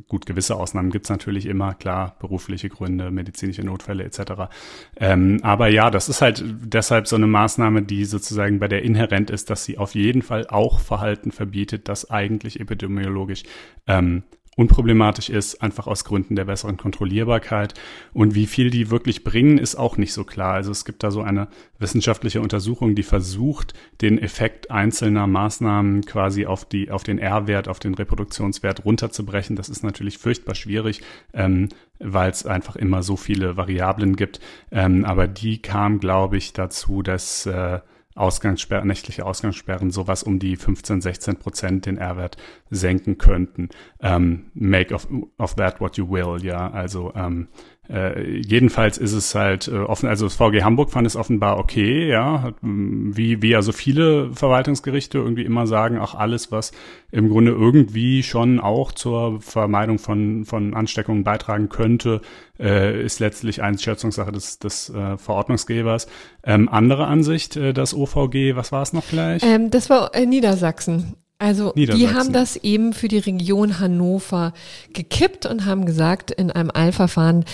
Gut, 0.07 0.25
gewisse 0.25 0.55
Ausnahmen 0.55 0.91
gibt's 0.91 1.09
natürlich 1.09 1.45
immer, 1.45 1.73
klar, 1.73 2.15
berufliche 2.19 2.69
Gründe, 2.69 3.11
medizinische 3.11 3.63
Notfälle 3.63 4.05
etc. 4.05 4.49
Ähm, 4.95 5.39
aber 5.43 5.67
ja, 5.67 5.91
das 5.91 6.07
ist 6.07 6.21
halt 6.21 6.43
deshalb 6.45 7.05
so 7.05 7.17
eine 7.17 7.27
Maßnahme, 7.27 7.81
die 7.81 8.05
sozusagen 8.05 8.59
bei 8.59 8.69
der 8.69 8.83
inhärent 8.83 9.29
ist, 9.29 9.49
dass 9.49 9.65
sie 9.65 9.77
auf 9.77 9.93
jeden 9.93 10.21
Fall 10.21 10.47
auch 10.47 10.79
Verhalten 10.79 11.31
verbietet, 11.31 11.89
das 11.89 12.09
eigentlich 12.09 12.61
epidemiologisch 12.61 13.43
ähm, 13.87 14.23
unproblematisch 14.57 15.29
ist, 15.29 15.61
einfach 15.61 15.87
aus 15.87 16.03
Gründen 16.03 16.35
der 16.35 16.45
besseren 16.45 16.75
Kontrollierbarkeit. 16.75 17.73
Und 18.13 18.35
wie 18.35 18.47
viel 18.47 18.69
die 18.69 18.89
wirklich 18.91 19.23
bringen, 19.23 19.57
ist 19.57 19.75
auch 19.75 19.97
nicht 19.97 20.13
so 20.13 20.25
klar. 20.25 20.53
Also 20.55 20.71
es 20.71 20.83
gibt 20.83 21.03
da 21.03 21.11
so 21.11 21.21
eine 21.21 21.47
wissenschaftliche 21.79 22.41
Untersuchung, 22.41 22.93
die 22.93 23.03
versucht, 23.03 23.73
den 24.01 24.19
Effekt 24.19 24.69
einzelner 24.69 25.25
Maßnahmen 25.25 26.05
quasi 26.05 26.45
auf 26.45 26.65
die, 26.65 26.91
auf 26.91 27.03
den 27.03 27.17
R-Wert, 27.17 27.69
auf 27.69 27.79
den 27.79 27.93
Reproduktionswert 27.93 28.83
runterzubrechen. 28.83 29.55
Das 29.55 29.69
ist 29.69 29.83
natürlich 29.83 30.17
furchtbar 30.17 30.55
schwierig, 30.55 31.01
ähm, 31.33 31.69
weil 31.99 32.31
es 32.31 32.45
einfach 32.45 32.75
immer 32.75 33.03
so 33.03 33.15
viele 33.15 33.55
Variablen 33.55 34.17
gibt. 34.17 34.41
Ähm, 34.69 35.05
aber 35.05 35.27
die 35.27 35.61
kam, 35.61 35.99
glaube 35.99 36.35
ich, 36.35 36.51
dazu, 36.51 37.01
dass 37.01 37.45
äh, 37.45 37.79
Ausgangssperren, 38.15 38.88
nächtliche 38.88 39.26
Ausgangssperren 39.26 39.91
sowas 39.91 40.24
um 40.24 40.39
die 40.39 40.56
15, 40.56 41.02
16 41.02 41.38
Prozent 41.38 41.86
den 41.86 41.97
R-Wert 41.97 42.38
senken 42.69 43.17
könnten. 43.17 43.69
Ähm, 44.02 44.52
make 44.54 44.93
of, 44.93 45.08
of 45.38 45.56
that 45.56 45.80
what 45.80 45.97
you 45.97 46.10
will, 46.10 46.43
ja. 46.43 46.69
Also 46.71 47.13
ähm, 47.15 47.47
äh, 47.91 48.39
jedenfalls 48.39 48.97
ist 48.97 49.12
es 49.12 49.36
halt 49.36 49.67
äh, 49.67 49.80
offen, 49.80 50.08
also 50.08 50.25
das 50.25 50.36
VG 50.36 50.63
Hamburg 50.63 50.91
fand 50.91 51.06
es 51.06 51.15
offenbar 51.15 51.58
okay, 51.58 52.08
ja, 52.08 52.54
wie, 52.62 53.41
wie 53.41 53.49
ja 53.49 53.62
so 53.62 53.73
viele 53.73 54.32
Verwaltungsgerichte 54.34 55.17
irgendwie 55.17 55.43
immer 55.43 55.67
sagen, 55.67 55.99
auch 55.99 56.15
alles, 56.15 56.51
was 56.51 56.71
im 57.12 57.30
Grunde 57.30 57.51
irgendwie 57.51 58.23
schon 58.23 58.60
auch 58.60 58.93
zur 58.93 59.41
Vermeidung 59.41 59.99
von, 59.99 60.45
von 60.45 60.73
Ansteckungen 60.73 61.25
beitragen 61.25 61.67
könnte, 61.67 62.21
äh, 62.60 63.04
ist 63.04 63.19
letztlich 63.19 63.62
Einschätzungssache 63.62 64.32
des, 64.32 64.60
des 64.60 64.89
äh, 64.89 65.17
Verordnungsgebers. 65.17 66.08
Ähm, 66.43 66.69
andere 66.69 67.08
Ansicht, 67.08 67.58
äh, 67.58 67.73
das 67.73 67.93
OVG, 67.93 68.56
was 68.56 68.71
war 68.71 68.84
es 68.84 68.93
noch 68.93 69.08
gleich? 69.08 69.43
Ähm, 69.43 69.69
das 69.69 69.89
war 69.89 70.15
äh, 70.15 70.25
Niedersachsen. 70.25 71.17
Also 71.41 71.73
die 71.75 72.10
haben 72.10 72.34
das 72.34 72.56
eben 72.56 72.93
für 72.93 73.08
die 73.08 73.17
Region 73.17 73.80
Hannover 73.80 74.54
gekippt 74.93 75.47
und 75.47 75.65
haben 75.65 75.88
gesagt, 75.88 76.30
in 76.30 76.51
einem 76.51 76.69
Eilverfahren, 76.71 77.45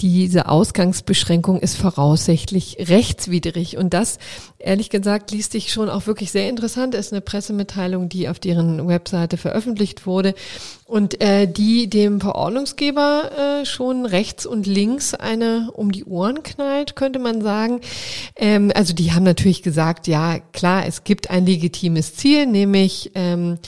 diese 0.00 0.48
Ausgangsbeschränkung 0.48 1.58
ist 1.58 1.76
voraussichtlich 1.76 2.76
rechtswidrig. 2.78 3.76
Und 3.78 3.94
das, 3.94 4.18
ehrlich 4.62 4.90
gesagt, 4.90 5.30
liest 5.30 5.52
sich 5.52 5.72
schon 5.72 5.88
auch 5.88 6.06
wirklich 6.06 6.32
sehr 6.32 6.48
interessant. 6.48 6.94
Ist 6.94 7.12
eine 7.12 7.20
Pressemitteilung, 7.20 8.08
die 8.08 8.28
auf 8.28 8.38
deren 8.38 8.86
Webseite 8.88 9.36
veröffentlicht 9.36 10.06
wurde 10.06 10.34
und 10.92 11.22
äh, 11.22 11.46
die 11.46 11.88
dem 11.88 12.20
Verordnungsgeber 12.20 13.62
äh, 13.62 13.64
schon 13.64 14.04
rechts 14.04 14.44
und 14.44 14.66
links 14.66 15.14
eine 15.14 15.70
um 15.72 15.90
die 15.90 16.04
Ohren 16.04 16.42
knallt, 16.42 16.96
könnte 16.96 17.18
man 17.18 17.40
sagen. 17.40 17.80
Ähm, 18.36 18.70
also 18.74 18.92
die 18.92 19.12
haben 19.12 19.22
natürlich 19.22 19.62
gesagt, 19.62 20.06
ja 20.06 20.38
klar, 20.52 20.84
es 20.86 21.02
gibt 21.04 21.30
ein 21.30 21.46
legitimes 21.46 22.14
Ziel, 22.14 22.44
nämlich 22.44 23.10
ähm, 23.14 23.58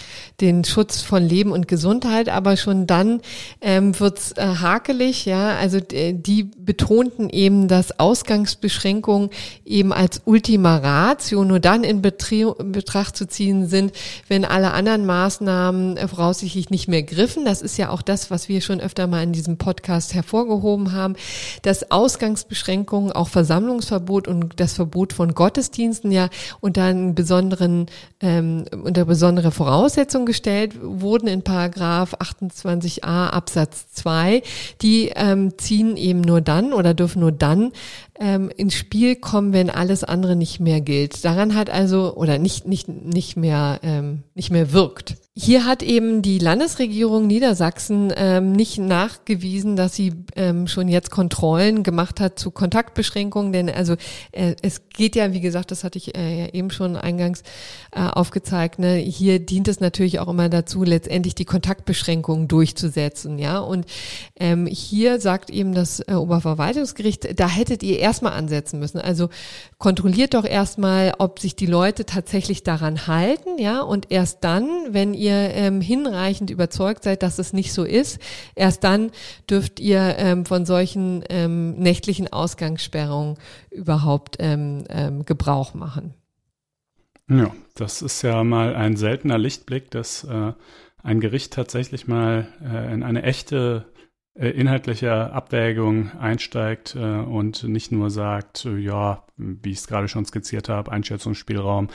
den 0.42 0.64
Schutz 0.64 1.00
von 1.00 1.22
Leben 1.22 1.52
und 1.52 1.66
Gesundheit, 1.66 2.28
aber 2.28 2.58
schon 2.58 2.86
dann 2.86 3.22
ähm, 3.62 3.98
wird's 3.98 4.32
äh, 4.32 4.44
hakelig, 4.44 5.24
ja. 5.24 5.56
Also 5.56 5.78
die 5.80 6.42
betonten 6.42 7.30
eben, 7.30 7.68
dass 7.68 7.98
Ausgangsbeschränkungen 7.98 9.30
eben 9.64 9.94
als 9.94 10.20
Ultima 10.26 10.82
Ratio 10.84 11.44
nur 11.44 11.60
dann 11.60 11.82
in, 11.82 12.02
Betrie 12.02 12.46
in 12.58 12.72
Betracht 12.72 13.16
zu 13.16 13.26
ziehen 13.26 13.66
sind, 13.66 13.92
wenn 14.28 14.44
alle 14.44 14.72
anderen 14.72 15.06
Maßnahmen 15.06 15.96
äh, 15.96 16.06
voraussichtlich 16.06 16.70
nicht 16.70 16.88
mehr 16.88 17.02
griffen. 17.02 17.44
Das 17.44 17.62
ist 17.62 17.78
ja 17.78 17.88
auch 17.88 18.02
das, 18.02 18.30
was 18.30 18.48
wir 18.48 18.60
schon 18.60 18.80
öfter 18.80 19.06
mal 19.06 19.22
in 19.22 19.32
diesem 19.32 19.56
Podcast 19.56 20.14
hervorgehoben 20.14 20.92
haben, 20.92 21.16
dass 21.62 21.90
Ausgangsbeschränkungen, 21.90 23.12
auch 23.12 23.28
Versammlungsverbot 23.28 24.28
und 24.28 24.60
das 24.60 24.74
Verbot 24.74 25.12
von 25.12 25.34
Gottesdiensten 25.34 26.12
ja 26.12 26.28
unter 26.60 26.84
einen 26.84 27.14
besonderen, 27.14 27.86
ähm, 28.20 28.64
unter 28.84 29.06
besondere 29.06 29.50
Voraussetzungen 29.50 30.26
gestellt 30.26 30.74
wurden 30.82 31.28
in 31.28 31.42
Paragraph 31.42 32.14
28a 32.14 33.28
Absatz 33.28 33.86
2. 33.92 34.42
Die 34.82 35.10
ähm, 35.14 35.56
ziehen 35.58 35.96
eben 35.96 36.20
nur 36.20 36.40
dann 36.40 36.72
oder 36.72 36.92
dürfen 36.92 37.20
nur 37.20 37.32
dann 37.32 37.72
ähm, 38.18 38.50
ins 38.56 38.74
Spiel 38.74 39.16
kommen, 39.16 39.52
wenn 39.52 39.70
alles 39.70 40.04
andere 40.04 40.36
nicht 40.36 40.60
mehr 40.60 40.73
gilt. 40.80 41.24
Daran 41.24 41.54
hat 41.54 41.70
also 41.70 42.14
oder 42.14 42.38
nicht 42.38 42.66
nicht 42.66 42.88
nicht 42.88 43.36
mehr 43.36 43.80
ähm, 43.82 44.22
nicht 44.34 44.50
mehr 44.50 44.72
wirkt. 44.72 45.16
Hier 45.36 45.64
hat 45.64 45.82
eben 45.82 46.22
die 46.22 46.38
Landesregierung 46.38 47.26
Niedersachsen 47.26 48.12
ähm, 48.16 48.52
nicht 48.52 48.78
nachgewiesen, 48.78 49.74
dass 49.74 49.96
sie 49.96 50.12
ähm, 50.36 50.68
schon 50.68 50.86
jetzt 50.86 51.10
Kontrollen 51.10 51.82
gemacht 51.82 52.20
hat 52.20 52.38
zu 52.38 52.52
Kontaktbeschränkungen, 52.52 53.52
denn 53.52 53.68
also 53.68 53.94
äh, 54.30 54.54
es 54.62 54.88
geht 54.90 55.16
ja, 55.16 55.32
wie 55.32 55.40
gesagt, 55.40 55.72
das 55.72 55.82
hatte 55.82 55.98
ich 55.98 56.16
äh, 56.16 56.44
ja 56.44 56.48
eben 56.52 56.70
schon 56.70 56.94
eingangs 56.94 57.42
äh, 57.90 58.02
aufgezeigt, 58.02 58.78
ne, 58.78 58.94
hier 58.94 59.40
dient 59.40 59.66
es 59.66 59.80
natürlich 59.80 60.20
auch 60.20 60.28
immer 60.28 60.48
dazu, 60.48 60.84
letztendlich 60.84 61.34
die 61.34 61.44
Kontaktbeschränkungen 61.44 62.46
durchzusetzen, 62.46 63.40
ja. 63.40 63.58
Und 63.58 63.86
ähm, 64.38 64.66
hier 64.66 65.20
sagt 65.20 65.50
eben 65.50 65.74
das 65.74 65.98
äh, 65.98 66.14
Oberverwaltungsgericht, 66.14 67.40
da 67.40 67.48
hättet 67.48 67.82
ihr 67.82 67.98
erstmal 67.98 68.34
ansetzen 68.34 68.78
müssen. 68.78 69.00
Also 69.00 69.30
kontrolliert 69.78 70.34
doch 70.34 70.44
erstmal, 70.44 71.12
ob 71.18 71.40
sich 71.40 71.56
die 71.56 71.66
Leute 71.66 72.06
tatsächlich 72.06 72.62
daran 72.62 73.08
halten, 73.08 73.58
ja, 73.58 73.80
und 73.80 74.12
erst 74.12 74.44
dann, 74.44 74.68
wenn 74.90 75.12
ihr 75.12 75.23
ihr 75.24 75.54
ähm, 75.54 75.80
hinreichend 75.80 76.50
überzeugt 76.50 77.04
seid, 77.04 77.22
dass 77.22 77.38
es 77.38 77.52
nicht 77.52 77.72
so 77.72 77.84
ist, 77.84 78.20
erst 78.54 78.84
dann 78.84 79.10
dürft 79.48 79.80
ihr 79.80 80.16
ähm, 80.18 80.44
von 80.44 80.66
solchen 80.66 81.24
ähm, 81.30 81.74
nächtlichen 81.74 82.32
Ausgangssperrungen 82.32 83.36
überhaupt 83.70 84.36
ähm, 84.38 84.84
ähm, 84.90 85.24
Gebrauch 85.24 85.74
machen. 85.74 86.14
Ja, 87.28 87.54
das 87.74 88.02
ist 88.02 88.20
ja 88.22 88.44
mal 88.44 88.76
ein 88.76 88.96
seltener 88.96 89.38
Lichtblick, 89.38 89.90
dass 89.90 90.24
äh, 90.24 90.52
ein 91.02 91.20
Gericht 91.20 91.54
tatsächlich 91.54 92.06
mal 92.06 92.48
äh, 92.62 92.92
in 92.92 93.02
eine 93.02 93.22
echte 93.22 93.86
äh, 94.34 94.50
inhaltliche 94.50 95.32
Abwägung 95.32 96.10
einsteigt 96.18 96.96
äh, 96.96 96.98
und 96.98 97.64
nicht 97.64 97.92
nur 97.92 98.10
sagt, 98.10 98.64
ja, 98.64 99.24
wie 99.36 99.70
ich 99.70 99.78
es 99.78 99.86
gerade 99.86 100.08
schon 100.08 100.26
skizziert 100.26 100.68
habe, 100.68 100.92
Einschätzungsspielraum, 100.92 101.88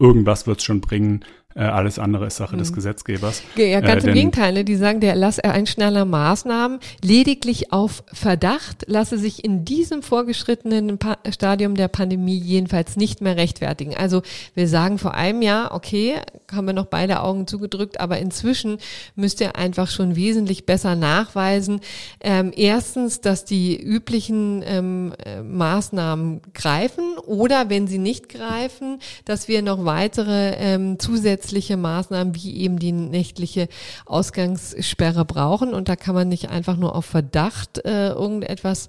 irgendwas 0.00 0.46
wird 0.46 0.58
es 0.58 0.64
schon 0.64 0.80
bringen, 0.80 1.24
alles 1.62 2.00
andere 2.00 2.26
ist 2.26 2.36
Sache 2.36 2.56
mhm. 2.56 2.58
des 2.58 2.72
Gesetzgebers. 2.72 3.42
Ja, 3.54 3.80
ganz 3.80 4.02
äh, 4.04 4.08
im 4.08 4.14
Gegenteil. 4.14 4.52
Ne? 4.52 4.64
Die 4.64 4.74
sagen, 4.74 4.98
der 4.98 5.10
Erlass 5.10 5.38
einschneller 5.38 6.04
Maßnahmen 6.04 6.80
lediglich 7.02 7.72
auf 7.72 8.02
Verdacht 8.12 8.84
lasse 8.86 9.18
sich 9.18 9.44
in 9.44 9.64
diesem 9.64 10.02
vorgeschrittenen 10.02 10.98
pa 10.98 11.16
Stadium 11.30 11.76
der 11.76 11.86
Pandemie 11.86 12.36
jedenfalls 12.36 12.96
nicht 12.96 13.20
mehr 13.20 13.36
rechtfertigen. 13.36 13.94
Also 13.96 14.22
wir 14.54 14.66
sagen 14.66 14.98
vor 14.98 15.14
einem 15.14 15.42
Jahr, 15.42 15.72
okay, 15.72 16.16
haben 16.52 16.66
wir 16.66 16.74
noch 16.74 16.86
beide 16.86 17.22
Augen 17.22 17.46
zugedrückt, 17.46 18.00
aber 18.00 18.18
inzwischen 18.18 18.78
müsst 19.14 19.40
ihr 19.40 19.54
einfach 19.54 19.88
schon 19.88 20.16
wesentlich 20.16 20.66
besser 20.66 20.96
nachweisen. 20.96 21.80
Ähm, 22.20 22.52
erstens, 22.56 23.20
dass 23.20 23.44
die 23.44 23.80
üblichen 23.80 24.64
ähm, 24.66 25.14
äh, 25.24 25.40
Maßnahmen 25.42 26.40
greifen 26.52 27.16
oder 27.24 27.70
wenn 27.70 27.86
sie 27.86 27.98
nicht 27.98 28.28
greifen, 28.28 28.98
dass 29.24 29.46
wir 29.46 29.62
noch 29.62 29.84
weitere 29.84 30.54
ähm, 30.58 30.98
zusätzliche 30.98 31.43
zusätzliche 31.44 31.76
Maßnahmen 31.76 32.34
wie 32.34 32.56
eben 32.56 32.78
die 32.78 32.92
nächtliche 32.92 33.68
Ausgangssperre 34.06 35.24
brauchen. 35.24 35.74
Und 35.74 35.88
da 35.88 35.96
kann 35.96 36.14
man 36.14 36.28
nicht 36.28 36.48
einfach 36.48 36.76
nur 36.76 36.94
auf 36.94 37.04
Verdacht 37.04 37.84
äh, 37.84 38.08
irgendetwas 38.08 38.88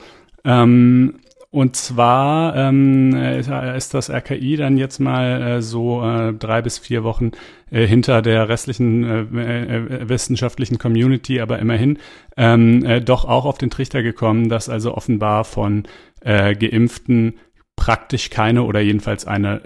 Ähm, 0.44 1.16
und 1.54 1.76
zwar 1.76 2.56
ähm, 2.56 3.14
äh, 3.14 3.38
ist 3.76 3.94
das 3.94 4.10
RKI 4.10 4.56
dann 4.56 4.76
jetzt 4.76 4.98
mal 4.98 5.40
äh, 5.40 5.62
so 5.62 6.02
äh, 6.02 6.32
drei 6.32 6.62
bis 6.62 6.78
vier 6.78 7.04
Wochen 7.04 7.30
äh, 7.70 7.86
hinter 7.86 8.22
der 8.22 8.48
restlichen 8.48 9.04
äh, 9.04 9.20
äh, 9.20 10.08
wissenschaftlichen 10.08 10.78
Community, 10.78 11.40
aber 11.40 11.60
immerhin 11.60 11.98
ähm, 12.36 12.84
äh, 12.84 13.00
doch 13.00 13.24
auch 13.24 13.44
auf 13.44 13.56
den 13.56 13.70
Trichter 13.70 14.02
gekommen, 14.02 14.48
dass 14.48 14.68
also 14.68 14.96
offenbar 14.96 15.44
von 15.44 15.84
Geimpften 16.24 17.34
praktisch 17.76 18.30
keine 18.30 18.62
oder 18.62 18.80
jedenfalls 18.80 19.26
eine 19.26 19.60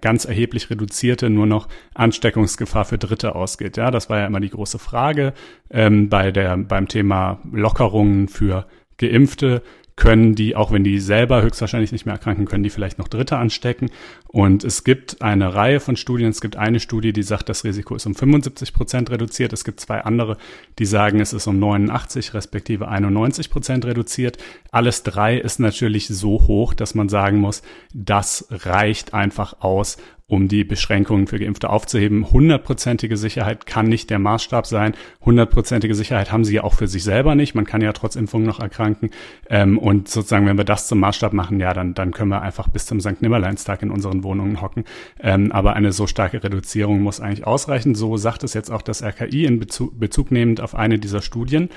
ganz 0.00 0.24
erheblich 0.24 0.68
reduzierte 0.68 1.30
nur 1.30 1.46
noch 1.46 1.68
Ansteckungsgefahr 1.94 2.84
für 2.84 2.98
Dritte 2.98 3.36
ausgeht. 3.36 3.76
Ja, 3.76 3.92
das 3.92 4.10
war 4.10 4.18
ja 4.18 4.26
immer 4.26 4.40
die 4.40 4.50
große 4.50 4.80
Frage 4.80 5.32
ähm, 5.70 6.08
bei 6.08 6.32
der 6.32 6.56
beim 6.56 6.88
Thema 6.88 7.38
Lockerungen 7.52 8.26
für 8.26 8.66
Geimpfte 8.98 9.62
können 9.96 10.34
die, 10.34 10.56
auch 10.56 10.72
wenn 10.72 10.84
die 10.84 10.98
selber 10.98 11.42
höchstwahrscheinlich 11.42 11.92
nicht 11.92 12.06
mehr 12.06 12.14
erkranken, 12.14 12.46
können 12.46 12.62
die 12.62 12.70
vielleicht 12.70 12.98
noch 12.98 13.08
Dritte 13.08 13.36
anstecken. 13.36 13.90
Und 14.28 14.64
es 14.64 14.84
gibt 14.84 15.20
eine 15.20 15.54
Reihe 15.54 15.80
von 15.80 15.96
Studien. 15.96 16.30
Es 16.30 16.40
gibt 16.40 16.56
eine 16.56 16.80
Studie, 16.80 17.12
die 17.12 17.22
sagt, 17.22 17.48
das 17.48 17.64
Risiko 17.64 17.94
ist 17.94 18.06
um 18.06 18.14
75 18.14 18.72
Prozent 18.72 19.10
reduziert. 19.10 19.52
Es 19.52 19.64
gibt 19.64 19.80
zwei 19.80 20.00
andere, 20.00 20.38
die 20.78 20.86
sagen, 20.86 21.20
es 21.20 21.32
ist 21.32 21.46
um 21.46 21.58
89 21.58 22.32
respektive 22.32 22.88
91 22.88 23.50
Prozent 23.50 23.84
reduziert. 23.84 24.38
Alles 24.70 25.02
drei 25.02 25.36
ist 25.36 25.60
natürlich 25.60 26.08
so 26.08 26.46
hoch, 26.46 26.72
dass 26.72 26.94
man 26.94 27.08
sagen 27.08 27.38
muss, 27.38 27.62
das 27.92 28.46
reicht 28.50 29.12
einfach 29.12 29.60
aus, 29.60 29.98
um 30.32 30.48
die 30.48 30.64
Beschränkungen 30.64 31.26
für 31.26 31.38
Geimpfte 31.38 31.68
aufzuheben. 31.68 32.32
Hundertprozentige 32.32 33.18
Sicherheit 33.18 33.66
kann 33.66 33.86
nicht 33.86 34.08
der 34.08 34.18
Maßstab 34.18 34.66
sein. 34.66 34.94
Hundertprozentige 35.20 35.94
Sicherheit 35.94 36.32
haben 36.32 36.46
sie 36.46 36.54
ja 36.54 36.64
auch 36.64 36.72
für 36.72 36.88
sich 36.88 37.04
selber 37.04 37.34
nicht. 37.34 37.54
Man 37.54 37.66
kann 37.66 37.82
ja 37.82 37.92
trotz 37.92 38.16
Impfung 38.16 38.42
noch 38.42 38.58
erkranken. 38.58 39.10
Ähm, 39.50 39.76
und 39.76 40.08
sozusagen, 40.08 40.46
wenn 40.46 40.56
wir 40.56 40.64
das 40.64 40.88
zum 40.88 41.00
Maßstab 41.00 41.34
machen, 41.34 41.60
ja, 41.60 41.74
dann, 41.74 41.92
dann 41.92 42.12
können 42.12 42.30
wir 42.30 42.40
einfach 42.40 42.68
bis 42.68 42.86
zum 42.86 42.98
St. 42.98 43.20
Nimmerleinstag 43.20 43.82
in 43.82 43.90
unseren 43.90 44.24
Wohnungen 44.24 44.62
hocken. 44.62 44.84
Ähm, 45.20 45.52
aber 45.52 45.74
eine 45.74 45.92
so 45.92 46.06
starke 46.06 46.42
Reduzierung 46.42 47.02
muss 47.02 47.20
eigentlich 47.20 47.46
ausreichen. 47.46 47.94
So 47.94 48.16
sagt 48.16 48.42
es 48.42 48.54
jetzt 48.54 48.70
auch 48.70 48.80
das 48.80 49.02
RKI 49.02 49.44
in 49.44 49.58
Bezug, 49.58 50.00
Bezug 50.00 50.30
nehmend 50.30 50.62
auf 50.62 50.74
eine 50.74 50.98
dieser 50.98 51.20
Studien. 51.20 51.68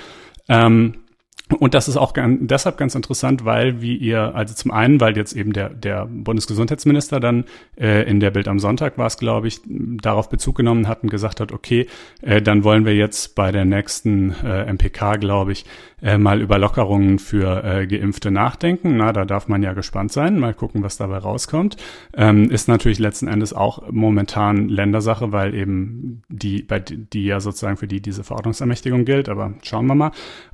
Ähm, 0.48 0.94
und 1.48 1.74
das 1.74 1.86
ist 1.86 1.96
auch 1.96 2.12
ganz, 2.12 2.40
deshalb 2.42 2.76
ganz 2.76 2.96
interessant, 2.96 3.44
weil 3.44 3.80
wie 3.80 3.96
ihr, 3.96 4.34
also 4.34 4.52
zum 4.52 4.72
einen, 4.72 5.00
weil 5.00 5.16
jetzt 5.16 5.32
eben 5.32 5.52
der, 5.52 5.68
der 5.70 6.06
Bundesgesundheitsminister 6.06 7.20
dann 7.20 7.44
äh, 7.76 8.02
in 8.08 8.18
der 8.18 8.32
Bild 8.32 8.48
am 8.48 8.58
Sonntag 8.58 8.98
war 8.98 9.06
es, 9.06 9.16
glaube 9.16 9.46
ich, 9.46 9.60
darauf 9.64 10.28
Bezug 10.28 10.56
genommen 10.56 10.88
hat 10.88 11.04
und 11.04 11.10
gesagt 11.10 11.38
hat, 11.38 11.52
okay, 11.52 11.86
äh, 12.22 12.42
dann 12.42 12.64
wollen 12.64 12.84
wir 12.84 12.96
jetzt 12.96 13.36
bei 13.36 13.52
der 13.52 13.64
nächsten 13.64 14.34
äh, 14.44 14.72
MPK, 14.72 15.18
glaube 15.18 15.52
ich, 15.52 15.64
äh, 16.02 16.18
mal 16.18 16.42
über 16.42 16.58
Lockerungen 16.58 17.18
für 17.18 17.64
äh, 17.64 17.86
Geimpfte 17.86 18.30
nachdenken. 18.30 18.98
Na, 18.98 19.12
da 19.12 19.24
darf 19.24 19.48
man 19.48 19.62
ja 19.62 19.72
gespannt 19.72 20.12
sein, 20.12 20.38
mal 20.38 20.52
gucken, 20.52 20.82
was 20.82 20.98
dabei 20.98 21.18
rauskommt. 21.18 21.76
Ähm, 22.14 22.50
ist 22.50 22.68
natürlich 22.68 22.98
letzten 22.98 23.28
Endes 23.28 23.54
auch 23.54 23.90
momentan 23.90 24.68
Ländersache, 24.68 25.32
weil 25.32 25.54
eben 25.54 26.22
die, 26.28 26.62
bei, 26.62 26.80
die 26.80 27.24
ja 27.24 27.40
sozusagen 27.40 27.78
für 27.78 27.88
die 27.88 28.02
diese 28.02 28.24
Verordnungsermächtigung 28.24 29.06
gilt, 29.06 29.28
aber 29.30 29.54
schauen 29.62 29.86
wir 29.86 29.94
mal. 29.94 30.10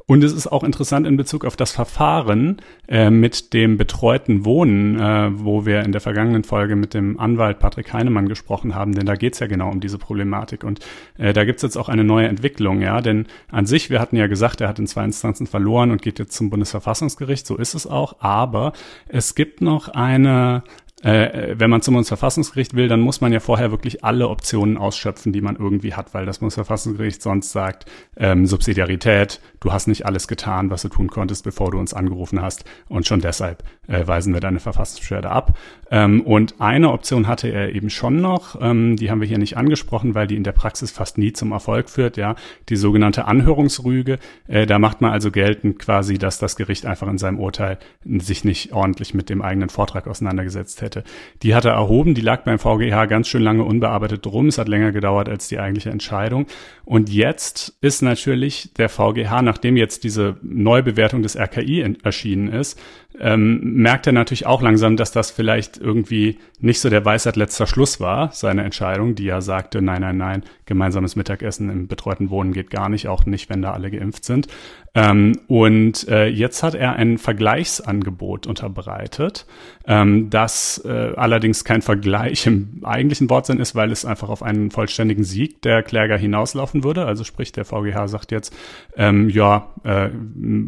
Und 0.06 0.22
es 0.24 0.32
ist 0.32 0.46
auch 0.46 0.64
interessant 0.64 1.06
in 1.06 1.16
Bezug 1.16 1.44
auf 1.44 1.56
das 1.56 1.72
Verfahren 1.72 2.60
äh, 2.88 3.08
mit 3.08 3.52
dem 3.52 3.76
betreuten 3.76 4.44
Wohnen, 4.44 5.00
äh, 5.00 5.30
wo 5.32 5.64
wir 5.64 5.82
in 5.82 5.92
der 5.92 6.00
vergangenen 6.00 6.44
Folge 6.44 6.76
mit 6.76 6.92
dem 6.92 7.18
Anwalt 7.18 7.60
Patrick 7.60 7.92
Heinemann 7.92 8.28
gesprochen 8.28 8.74
haben, 8.74 8.94
denn 8.94 9.06
da 9.06 9.14
geht's 9.14 9.38
ja 9.38 9.46
genau 9.46 9.70
um 9.70 9.80
diese 9.80 9.98
Problematik. 9.98 10.64
Und 10.64 10.80
äh, 11.18 11.32
da 11.32 11.44
gibt's 11.44 11.62
jetzt 11.62 11.76
auch 11.76 11.88
eine 11.88 12.04
neue 12.04 12.28
Entwicklung, 12.28 12.80
ja, 12.80 13.00
denn 13.00 13.26
an 13.50 13.66
sich, 13.66 13.90
wir 13.90 14.00
hatten 14.00 14.16
ja 14.16 14.26
gesagt, 14.26 14.60
er 14.60 14.68
hat 14.68 14.78
in 14.78 14.86
zwei 14.86 15.04
Instanzen 15.04 15.31
verloren 15.46 15.90
und 15.90 16.02
geht 16.02 16.18
jetzt 16.18 16.34
zum 16.34 16.50
Bundesverfassungsgericht, 16.50 17.46
so 17.46 17.56
ist 17.56 17.74
es 17.74 17.86
auch, 17.86 18.16
aber 18.20 18.72
es 19.08 19.34
gibt 19.34 19.60
noch 19.60 19.88
eine 19.88 20.62
äh, 21.02 21.54
wenn 21.58 21.68
man 21.68 21.82
zum 21.82 21.94
Bundesverfassungsgericht 21.94 22.74
will, 22.74 22.88
dann 22.88 23.00
muss 23.00 23.20
man 23.20 23.32
ja 23.32 23.40
vorher 23.40 23.70
wirklich 23.70 24.04
alle 24.04 24.28
Optionen 24.28 24.76
ausschöpfen, 24.76 25.32
die 25.32 25.40
man 25.40 25.56
irgendwie 25.56 25.94
hat, 25.94 26.14
weil 26.14 26.26
das 26.26 26.38
Bundesverfassungsgericht 26.38 27.20
sonst 27.20 27.50
sagt, 27.50 27.86
ähm, 28.16 28.46
Subsidiarität, 28.46 29.40
du 29.60 29.72
hast 29.72 29.88
nicht 29.88 30.06
alles 30.06 30.28
getan, 30.28 30.70
was 30.70 30.82
du 30.82 30.88
tun 30.88 31.08
konntest, 31.08 31.44
bevor 31.44 31.72
du 31.72 31.78
uns 31.78 31.92
angerufen 31.92 32.40
hast 32.40 32.64
und 32.88 33.06
schon 33.06 33.20
deshalb 33.20 33.64
äh, 33.88 34.06
weisen 34.06 34.32
wir 34.32 34.40
deine 34.40 34.60
Verfassungsbeschwerde 34.60 35.30
ab. 35.30 35.58
Ähm, 35.90 36.20
und 36.22 36.60
eine 36.60 36.92
Option 36.92 37.26
hatte 37.26 37.48
er 37.48 37.74
eben 37.74 37.90
schon 37.90 38.20
noch, 38.20 38.60
ähm, 38.60 38.96
die 38.96 39.10
haben 39.10 39.20
wir 39.20 39.28
hier 39.28 39.38
nicht 39.38 39.56
angesprochen, 39.56 40.14
weil 40.14 40.28
die 40.28 40.36
in 40.36 40.44
der 40.44 40.52
Praxis 40.52 40.92
fast 40.92 41.18
nie 41.18 41.32
zum 41.32 41.50
Erfolg 41.50 41.90
führt, 41.90 42.16
ja, 42.16 42.36
die 42.68 42.76
sogenannte 42.76 43.24
Anhörungsrüge. 43.24 44.18
Äh, 44.46 44.66
da 44.66 44.78
macht 44.78 45.00
man 45.00 45.10
also 45.10 45.32
geltend 45.32 45.80
quasi, 45.80 46.18
dass 46.18 46.38
das 46.38 46.54
Gericht 46.54 46.86
einfach 46.86 47.08
in 47.08 47.18
seinem 47.18 47.40
Urteil 47.40 47.78
sich 48.04 48.44
nicht 48.44 48.72
ordentlich 48.72 49.14
mit 49.14 49.28
dem 49.28 49.42
eigenen 49.42 49.68
Vortrag 49.68 50.06
auseinandergesetzt 50.06 50.80
hätte 50.80 50.91
hätte. 50.96 51.04
Die 51.42 51.54
hat 51.54 51.64
er 51.64 51.72
erhoben, 51.72 52.14
die 52.14 52.20
lag 52.20 52.44
beim 52.44 52.58
VGH 52.58 53.06
ganz 53.06 53.28
schön 53.28 53.42
lange 53.42 53.64
unbearbeitet 53.64 54.24
drum. 54.24 54.48
Es 54.48 54.58
hat 54.58 54.68
länger 54.68 54.92
gedauert 54.92 55.28
als 55.28 55.48
die 55.48 55.58
eigentliche 55.58 55.90
Entscheidung. 55.90 56.46
Und 56.84 57.10
jetzt 57.10 57.76
ist 57.80 58.02
natürlich 58.02 58.72
der 58.74 58.88
VGH, 58.88 59.42
nachdem 59.42 59.76
jetzt 59.76 60.04
diese 60.04 60.36
Neubewertung 60.42 61.22
des 61.22 61.36
RKI 61.36 61.96
erschienen 62.02 62.48
ist, 62.48 62.80
ähm, 63.22 63.60
merkt 63.74 64.08
er 64.08 64.12
natürlich 64.12 64.46
auch 64.46 64.62
langsam, 64.62 64.96
dass 64.96 65.12
das 65.12 65.30
vielleicht 65.30 65.78
irgendwie 65.78 66.38
nicht 66.58 66.80
so 66.80 66.90
der 66.90 67.04
Weisheit 67.04 67.36
letzter 67.36 67.68
Schluss 67.68 68.00
war, 68.00 68.32
seine 68.32 68.64
Entscheidung, 68.64 69.14
die 69.14 69.24
ja 69.24 69.40
sagte, 69.40 69.80
nein, 69.80 70.00
nein, 70.00 70.16
nein, 70.16 70.42
gemeinsames 70.66 71.14
Mittagessen 71.14 71.70
im 71.70 71.86
betreuten 71.86 72.30
Wohnen 72.30 72.52
geht 72.52 72.70
gar 72.70 72.88
nicht, 72.88 73.06
auch 73.06 73.24
nicht, 73.24 73.48
wenn 73.48 73.62
da 73.62 73.72
alle 73.72 73.92
geimpft 73.92 74.24
sind. 74.24 74.48
Ähm, 74.94 75.38
und 75.46 76.06
äh, 76.08 76.26
jetzt 76.26 76.62
hat 76.62 76.74
er 76.74 76.96
ein 76.96 77.16
Vergleichsangebot 77.16 78.46
unterbreitet, 78.46 79.46
ähm, 79.86 80.28
das 80.28 80.82
äh, 80.84 81.14
allerdings 81.16 81.64
kein 81.64 81.80
Vergleich 81.80 82.46
im 82.46 82.82
eigentlichen 82.82 83.30
Wortsinn 83.30 83.58
ist, 83.58 83.74
weil 83.74 83.90
es 83.90 84.04
einfach 84.04 84.28
auf 84.28 84.42
einen 84.42 84.70
vollständigen 84.70 85.24
Sieg 85.24 85.62
der 85.62 85.82
Kläger 85.82 86.18
hinauslaufen 86.18 86.84
würde. 86.84 87.06
Also 87.06 87.24
sprich, 87.24 87.52
der 87.52 87.64
VGH 87.64 88.08
sagt 88.08 88.32
jetzt, 88.32 88.54
ähm, 88.96 89.30
ja, 89.30 89.72
äh, 89.84 90.10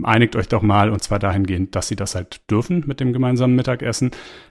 einigt 0.05 0.37
euch 0.37 0.49
doch 0.49 0.63
mal 0.63 0.89
und 0.89 1.03
zwar 1.03 1.19
dahingehend, 1.19 1.77
dass 1.77 1.89
sie 1.89 1.97
das 1.97 2.15
halt 2.15 2.44
dürfen 2.51 2.85
mit 2.87 3.01
dem 3.01 3.13
gemeinsamen 3.13 3.57
Mittagessen. 3.57 4.11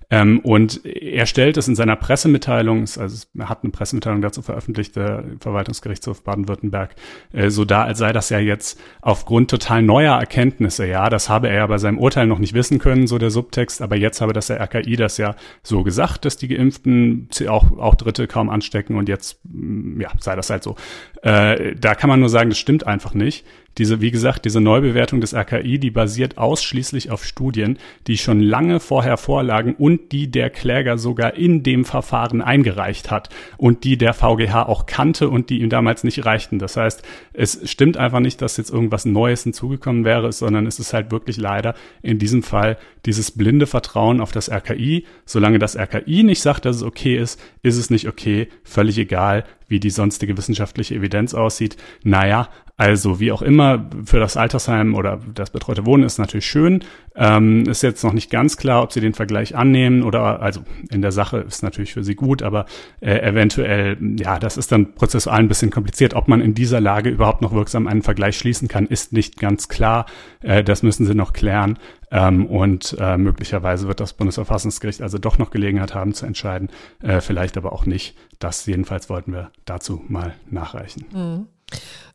Ähm, 0.09 0.39
und 0.39 0.85
er 0.85 1.25
stellt 1.25 1.57
es 1.57 1.67
in 1.67 1.75
seiner 1.75 1.95
Pressemitteilung, 1.95 2.81
also 2.81 3.27
er 3.37 3.49
hat 3.49 3.63
eine 3.63 3.71
Pressemitteilung 3.71 4.21
dazu 4.21 4.41
veröffentlicht, 4.41 4.95
der 4.95 5.23
Verwaltungsgerichtshof 5.39 6.23
Baden-Württemberg, 6.23 6.95
äh, 7.31 7.49
so 7.49 7.65
da, 7.65 7.83
als 7.83 7.99
sei 7.99 8.13
das 8.13 8.29
ja 8.29 8.39
jetzt 8.39 8.79
aufgrund 9.01 9.49
total 9.49 9.81
neuer 9.81 10.15
Erkenntnisse, 10.19 10.85
ja, 10.85 11.09
das 11.09 11.29
habe 11.29 11.49
er 11.49 11.55
ja 11.55 11.67
bei 11.67 11.77
seinem 11.77 11.97
Urteil 11.97 12.27
noch 12.27 12.39
nicht 12.39 12.53
wissen 12.53 12.79
können, 12.79 13.07
so 13.07 13.17
der 13.17 13.31
Subtext, 13.31 13.81
aber 13.81 13.95
jetzt 13.95 14.21
habe 14.21 14.33
das 14.33 14.47
der 14.47 14.59
RKI 14.61 14.97
das 14.97 15.17
ja 15.17 15.35
so 15.63 15.83
gesagt, 15.83 16.25
dass 16.25 16.37
die 16.37 16.47
Geimpften 16.47 17.29
auch, 17.47 17.71
auch 17.77 17.95
Dritte 17.95 18.27
kaum 18.27 18.49
anstecken 18.49 18.97
und 18.97 19.09
jetzt, 19.09 19.39
mm, 19.45 20.01
ja, 20.01 20.09
sei 20.19 20.35
das 20.35 20.49
halt 20.49 20.63
so. 20.63 20.75
Äh, 21.21 21.75
da 21.75 21.95
kann 21.95 22.09
man 22.09 22.19
nur 22.19 22.29
sagen, 22.29 22.49
das 22.49 22.59
stimmt 22.59 22.85
einfach 22.85 23.13
nicht. 23.13 23.45
Diese, 23.77 24.01
wie 24.01 24.11
gesagt, 24.11 24.45
diese 24.45 24.61
Neubewertung 24.61 25.21
des 25.21 25.33
RKI, 25.33 25.79
die 25.79 25.91
basiert 25.91 26.37
ausschließlich 26.37 27.09
auf 27.09 27.25
Studien, 27.25 27.79
die 28.07 28.17
schon 28.17 28.39
lange 28.39 28.79
vorher 28.79 29.17
vorlagen 29.17 29.75
und 29.75 30.11
die 30.11 30.29
der 30.29 30.49
Kläger 30.49 30.97
sogar 30.97 31.33
in 31.35 31.63
dem 31.63 31.85
Verfahren 31.85 32.41
eingereicht 32.41 33.09
hat 33.09 33.29
und 33.57 33.83
die 33.83 33.97
der 33.97 34.13
VGH 34.13 34.63
auch 34.63 34.85
kannte 34.85 35.29
und 35.29 35.49
die 35.49 35.61
ihm 35.61 35.69
damals 35.69 36.03
nicht 36.03 36.25
reichten. 36.25 36.59
Das 36.59 36.77
heißt, 36.77 37.03
es 37.33 37.61
stimmt 37.69 37.97
einfach 37.97 38.19
nicht, 38.19 38.41
dass 38.41 38.57
jetzt 38.57 38.69
irgendwas 38.69 39.05
Neues 39.05 39.43
hinzugekommen 39.43 40.05
wäre, 40.05 40.31
sondern 40.31 40.67
es 40.67 40.79
ist 40.79 40.93
halt 40.93 41.11
wirklich 41.11 41.37
leider 41.37 41.73
in 42.01 42.19
diesem 42.19 42.43
Fall 42.43 42.77
dieses 43.05 43.31
blinde 43.31 43.67
Vertrauen 43.67 44.21
auf 44.21 44.31
das 44.31 44.49
RKI. 44.49 45.05
Solange 45.25 45.59
das 45.59 45.75
RKI 45.75 46.23
nicht 46.23 46.41
sagt, 46.41 46.65
dass 46.65 46.77
es 46.77 46.83
okay 46.83 47.17
ist, 47.17 47.41
ist 47.63 47.77
es 47.77 47.89
nicht 47.89 48.07
okay, 48.07 48.47
völlig 48.63 48.97
egal, 48.97 49.43
wie 49.67 49.79
die 49.79 49.89
sonstige 49.89 50.37
wissenschaftliche 50.37 50.95
Evidenz 50.95 51.33
aussieht. 51.33 51.77
Naja, 52.03 52.49
also 52.75 53.19
wie 53.19 53.31
auch 53.31 53.43
immer, 53.43 53.85
für 54.03 54.19
das 54.19 54.35
Altersheim 54.35 54.95
oder 54.95 55.19
das 55.35 55.51
betreute 55.51 55.85
Wohnen 55.85 56.03
ist 56.03 56.17
natürlich 56.17 56.47
schön. 56.47 56.83
Ähm, 57.15 57.63
ist 57.67 57.83
jetzt 57.83 58.03
noch 58.03 58.13
nicht 58.13 58.31
ganz 58.31 58.57
klar, 58.57 58.81
ob 58.81 58.91
sie 58.91 58.99
den 58.99 59.13
Vergleich 59.13 59.55
annehmen 59.55 60.01
oder 60.01 60.41
also 60.41 60.61
in 60.89 61.03
der 61.03 61.11
Sache 61.11 61.37
ist 61.37 61.61
natürlich 61.61 61.93
für 61.93 62.03
sie 62.03 62.15
gut, 62.15 62.41
aber 62.41 62.65
äh, 62.99 63.19
eventuell, 63.19 63.97
ja, 64.17 64.39
das 64.39 64.57
ist 64.57 64.71
dann 64.71 64.95
prozessual 64.95 65.39
ein 65.39 65.47
bisschen 65.47 65.69
kompliziert. 65.69 66.15
Ob 66.15 66.27
man 66.27 66.41
in 66.41 66.55
dieser 66.55 66.81
Lage 66.81 67.11
überhaupt 67.11 67.43
noch 67.43 67.53
wirksam 67.53 67.85
einen 67.85 68.01
Vergleich 68.01 68.39
schließen 68.39 68.67
kann, 68.67 68.87
ist 68.87 69.13
nicht 69.13 69.39
ganz 69.39 69.69
klar. 69.69 70.07
Äh, 70.41 70.63
das 70.63 70.81
müssen 70.81 71.05
sie 71.05 71.13
noch 71.13 71.33
klären. 71.33 71.77
Ähm, 72.09 72.47
und 72.47 72.97
äh, 72.99 73.17
möglicherweise 73.17 73.87
wird 73.87 73.99
das 73.99 74.13
Bundesverfassungsgericht 74.13 75.03
also 75.03 75.19
doch 75.19 75.37
noch 75.37 75.51
Gelegenheit 75.51 75.93
haben 75.93 76.15
zu 76.15 76.25
entscheiden, 76.25 76.69
äh, 77.03 77.21
vielleicht 77.21 77.55
aber 77.55 77.71
auch 77.71 77.85
nicht. 77.85 78.17
Das 78.39 78.65
jedenfalls 78.65 79.11
wollten 79.11 79.31
wir 79.31 79.51
dazu 79.65 80.03
mal 80.07 80.33
nachreichen. 80.49 81.05
Mhm 81.13 81.47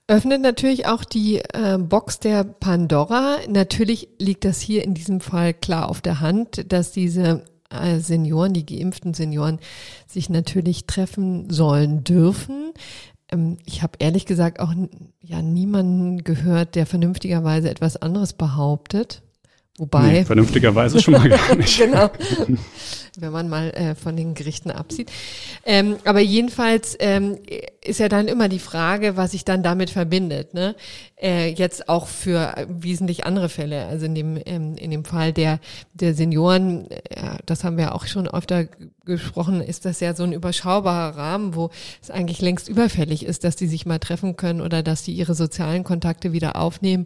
öffnet 0.08 0.40
natürlich 0.40 0.86
auch 0.86 1.04
die 1.04 1.36
äh, 1.38 1.78
Box 1.78 2.18
der 2.18 2.42
Pandora. 2.42 3.36
Natürlich 3.48 4.08
liegt 4.18 4.44
das 4.44 4.60
hier 4.60 4.82
in 4.82 4.94
diesem 4.94 5.20
Fall 5.20 5.54
klar 5.54 5.88
auf 5.88 6.00
der 6.00 6.20
Hand, 6.20 6.72
dass 6.72 6.90
diese 6.90 7.44
äh, 7.70 7.98
Senioren, 7.98 8.54
die 8.54 8.66
geimpften 8.66 9.14
Senioren, 9.14 9.60
sich 10.06 10.30
natürlich 10.30 10.86
treffen 10.86 11.50
sollen 11.50 12.04
dürfen. 12.04 12.72
Ähm, 13.30 13.58
ich 13.66 13.82
habe 13.82 13.92
ehrlich 13.98 14.24
gesagt 14.24 14.60
auch 14.60 14.74
ja 15.20 15.42
niemanden 15.42 16.24
gehört, 16.24 16.74
der 16.74 16.86
vernünftigerweise 16.86 17.68
etwas 17.68 17.96
anderes 17.98 18.32
behauptet. 18.32 19.22
Wobei. 19.78 20.10
Nee, 20.10 20.24
vernünftigerweise 20.24 21.00
schon 21.00 21.14
mal 21.14 21.28
gar 21.28 21.54
nicht. 21.56 21.78
genau. 21.78 22.10
Wenn 23.16 23.32
man 23.32 23.48
mal 23.48 23.70
äh, 23.70 23.94
von 23.94 24.16
den 24.16 24.34
Gerichten 24.34 24.72
absieht. 24.72 25.10
Ähm, 25.64 25.96
aber 26.04 26.18
jedenfalls 26.18 26.96
ähm, 26.98 27.38
ist 27.84 28.00
ja 28.00 28.08
dann 28.08 28.26
immer 28.26 28.48
die 28.48 28.58
Frage, 28.58 29.16
was 29.16 29.30
sich 29.32 29.44
dann 29.44 29.62
damit 29.62 29.90
verbindet. 29.90 30.52
Ne? 30.52 30.74
Äh, 31.16 31.50
jetzt 31.52 31.88
auch 31.88 32.08
für 32.08 32.54
wesentlich 32.68 33.24
andere 33.24 33.48
Fälle. 33.48 33.86
Also 33.86 34.06
in 34.06 34.16
dem, 34.16 34.40
ähm, 34.46 34.76
in 34.76 34.90
dem 34.90 35.04
Fall 35.04 35.32
der, 35.32 35.60
der 35.94 36.14
Senioren, 36.14 36.90
äh, 36.90 37.38
das 37.46 37.62
haben 37.62 37.76
wir 37.76 37.94
auch 37.94 38.06
schon 38.06 38.26
öfter 38.26 38.64
gesprochen, 39.04 39.60
ist 39.60 39.84
das 39.84 40.00
ja 40.00 40.12
so 40.12 40.24
ein 40.24 40.32
überschaubarer 40.32 41.16
Rahmen, 41.16 41.54
wo 41.54 41.70
es 42.02 42.10
eigentlich 42.10 42.40
längst 42.40 42.68
überfällig 42.68 43.24
ist, 43.24 43.44
dass 43.44 43.54
die 43.54 43.68
sich 43.68 43.86
mal 43.86 44.00
treffen 44.00 44.36
können 44.36 44.60
oder 44.60 44.82
dass 44.82 45.04
sie 45.04 45.12
ihre 45.12 45.36
sozialen 45.36 45.84
Kontakte 45.84 46.32
wieder 46.32 46.56
aufnehmen 46.56 47.04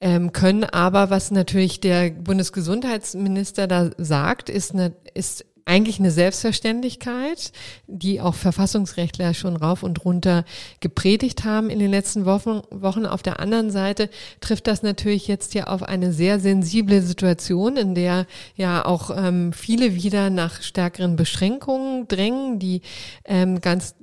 ähm, 0.00 0.32
können. 0.32 0.64
Aber 0.64 1.10
was 1.10 1.30
natürlich 1.30 1.80
der 1.80 2.10
Bundesgesundheitsminister 2.10 3.66
da 3.66 3.90
sagt, 3.98 4.50
ist, 4.50 4.72
eine, 4.72 4.92
ist 5.14 5.44
eigentlich 5.66 5.98
eine 5.98 6.12
Selbstverständlichkeit, 6.12 7.50
die 7.88 8.20
auch 8.20 8.34
Verfassungsrechtler 8.34 9.34
schon 9.34 9.56
rauf 9.56 9.82
und 9.82 10.04
runter 10.04 10.44
gepredigt 10.80 11.44
haben 11.44 11.70
in 11.70 11.80
den 11.80 11.90
letzten 11.90 12.24
Wochen. 12.24 12.62
Wochen. 12.70 13.04
Auf 13.04 13.22
der 13.22 13.40
anderen 13.40 13.70
Seite 13.70 14.08
trifft 14.40 14.68
das 14.68 14.82
natürlich 14.82 15.26
jetzt 15.26 15.54
ja 15.54 15.64
auf 15.64 15.82
eine 15.82 16.12
sehr 16.12 16.38
sensible 16.38 17.02
Situation, 17.02 17.76
in 17.76 17.94
der 17.96 18.26
ja 18.54 18.84
auch 18.84 19.10
ähm, 19.14 19.52
viele 19.52 19.96
wieder 19.96 20.30
nach 20.30 20.62
stärkeren 20.62 21.16
Beschränkungen 21.16 22.06
drängen, 22.06 22.60
die 22.60 22.82
ähm, 23.24 23.60
ganz 23.60 23.96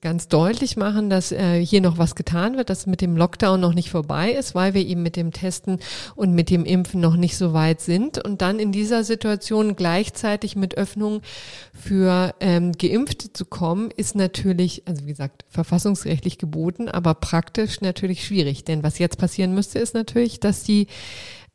ganz 0.00 0.28
deutlich 0.28 0.76
machen, 0.76 1.10
dass 1.10 1.32
äh, 1.32 1.64
hier 1.64 1.80
noch 1.80 1.98
was 1.98 2.14
getan 2.14 2.56
wird, 2.56 2.70
dass 2.70 2.86
mit 2.86 3.00
dem 3.00 3.16
Lockdown 3.16 3.60
noch 3.60 3.74
nicht 3.74 3.90
vorbei 3.90 4.32
ist, 4.32 4.54
weil 4.54 4.74
wir 4.74 4.86
eben 4.86 5.02
mit 5.02 5.16
dem 5.16 5.32
Testen 5.32 5.78
und 6.14 6.32
mit 6.32 6.50
dem 6.50 6.64
Impfen 6.64 7.00
noch 7.00 7.16
nicht 7.16 7.36
so 7.36 7.52
weit 7.52 7.80
sind. 7.80 8.22
Und 8.24 8.40
dann 8.42 8.58
in 8.58 8.72
dieser 8.72 9.04
Situation 9.04 9.76
gleichzeitig 9.76 10.56
mit 10.56 10.76
Öffnung 10.76 11.20
für 11.72 12.34
ähm, 12.40 12.72
Geimpfte 12.72 13.32
zu 13.32 13.44
kommen, 13.44 13.90
ist 13.90 14.14
natürlich, 14.14 14.82
also 14.86 15.04
wie 15.04 15.10
gesagt, 15.10 15.44
verfassungsrechtlich 15.48 16.38
geboten, 16.38 16.88
aber 16.88 17.14
praktisch 17.14 17.80
natürlich 17.80 18.24
schwierig. 18.24 18.64
Denn 18.64 18.82
was 18.82 18.98
jetzt 18.98 19.18
passieren 19.18 19.54
müsste, 19.54 19.78
ist 19.78 19.94
natürlich, 19.94 20.40
dass 20.40 20.62
die 20.62 20.86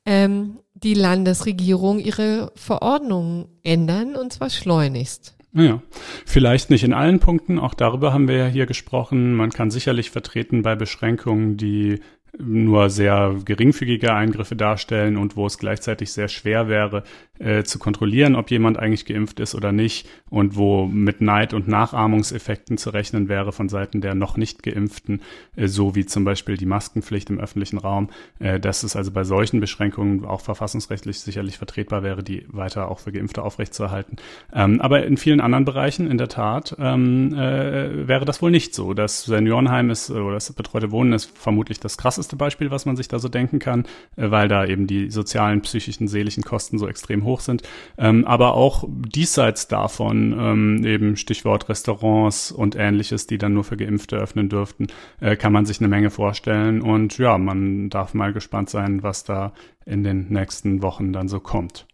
ähm, 0.06 0.60
die 0.76 0.94
Landesregierung 0.94 2.00
ihre 2.00 2.52
Verordnungen 2.56 3.48
ändern 3.64 4.16
und 4.16 4.34
zwar 4.34 4.50
schleunigst. 4.50 5.36
Ja, 5.58 5.82
vielleicht 6.26 6.70
nicht 6.70 6.84
in 6.84 6.94
allen 6.94 7.20
Punkten. 7.20 7.60
Auch 7.60 7.74
darüber 7.74 8.12
haben 8.12 8.28
wir 8.28 8.36
ja 8.36 8.48
hier 8.48 8.66
gesprochen. 8.66 9.34
Man 9.34 9.52
kann 9.52 9.72
sicherlich 9.72 10.12
vertreten 10.12 10.64
bei 10.64 10.76
Beschränkungen, 10.76 11.56
die 11.56 12.02
nur 12.38 12.90
sehr 12.90 13.36
geringfügige 13.46 14.14
Eingriffe 14.14 14.58
darstellen 14.58 15.16
und 15.16 15.38
wo 15.38 15.46
es 15.46 15.58
gleichzeitig 15.58 16.12
sehr 16.12 16.28
schwer 16.28 16.68
wäre, 16.68 17.04
äh, 17.40 17.64
zu 17.64 17.80
kontrollieren, 17.80 18.36
ob 18.36 18.52
jemand 18.52 18.80
eigentlich 18.80 19.06
geimpft 19.06 19.40
ist 19.40 19.56
oder 19.56 19.72
nicht 19.72 20.08
und 20.30 20.56
wo 20.56 20.86
mit 20.86 21.22
Neid- 21.22 21.54
und 21.54 21.68
Nachahmungseffekten 21.68 22.78
zu 22.78 22.92
rechnen 22.92 23.30
wäre 23.30 23.52
von 23.52 23.70
Seiten 23.70 24.02
der 24.02 24.16
noch 24.16 24.38
nicht 24.38 24.64
geimpften, 24.64 25.22
äh, 25.56 25.68
so 25.68 25.96
wie 25.96 26.06
zum 26.06 26.24
Beispiel 26.24 26.58
die 26.58 26.66
Maskenpflicht 26.66 27.30
im 27.30 27.40
öffentlichen 27.40 27.78
Raum, 27.78 28.10
äh, 28.40 28.60
dass 28.60 28.84
es 28.84 28.96
also 28.96 29.12
bei 29.12 29.24
solchen 29.24 29.60
Beschränkungen 29.60 30.26
auch 30.26 30.42
verfassungsrechtlich 30.42 31.20
sicherlich 31.20 31.58
vertretbar 31.58 32.04
wäre, 32.04 32.24
die 32.24 32.46
weiter 32.48 32.90
auch 32.90 33.00
für 33.00 33.12
Geimpfte 33.12 33.44
aufrechtzuerhalten. 33.44 34.18
Ähm, 34.54 34.80
aber 34.82 35.06
in 35.06 35.18
vielen 35.18 35.42
anderen 35.42 35.66
Bereichen 35.66 36.10
in 36.10 36.18
der 36.18 36.30
Tat 36.30 36.76
ähm, 36.80 37.34
äh, 37.34 38.08
wäre 38.08 38.26
das 38.26 38.42
wohl 38.42 38.52
nicht 38.52 38.74
so. 38.74 38.94
Das 38.94 39.24
Seniorenheim 39.24 39.90
ist 39.90 40.10
oder 40.10 40.34
das 40.36 40.52
betreute 40.54 40.92
Wohnen 40.92 41.14
ist 41.14 41.38
vermutlich 41.38 41.80
das 41.80 41.98
krasseste 41.98 42.36
Beispiel, 42.36 42.72
was 42.72 42.86
man 42.86 42.96
sich 42.96 43.08
da 43.08 43.20
so 43.20 43.28
denken 43.28 43.60
kann, 43.60 43.86
weil 44.16 44.48
da 44.48 44.66
eben 44.66 44.88
die 44.88 45.12
sozialen, 45.12 45.62
psychischen, 45.62 46.08
seelischen 46.08 46.44
Kosten 46.44 46.78
so 46.78 46.88
extrem 46.88 47.25
hoch 47.26 47.42
sind. 47.42 47.64
Ähm, 47.98 48.26
aber 48.26 48.54
auch 48.54 48.86
diesseits 48.90 49.68
davon, 49.68 50.36
ähm, 50.38 50.86
eben 50.86 51.18
Stichwort 51.18 51.70
Restaurants 51.70 52.52
und 52.52 52.76
ähnliches, 52.76 53.28
die 53.28 53.38
dann 53.38 53.54
nur 53.54 53.64
für 53.64 53.78
Geimpfte 53.78 54.18
öffnen 54.18 54.50
dürften, 54.50 54.88
äh, 55.20 55.36
kann 55.36 55.54
man 55.54 55.66
sich 55.66 55.80
eine 55.80 55.88
Menge 55.88 56.10
vorstellen. 56.10 56.82
Und 56.82 57.18
ja, 57.18 57.38
man 57.38 57.90
darf 57.90 58.14
mal 58.14 58.34
gespannt 58.34 58.70
sein, 58.70 59.04
was 59.04 59.24
da 59.24 59.54
in 59.86 60.04
den 60.04 60.30
nächsten 60.30 60.82
Wochen 60.82 61.14
dann 61.14 61.28
so 61.28 61.40
kommt. 61.40 61.86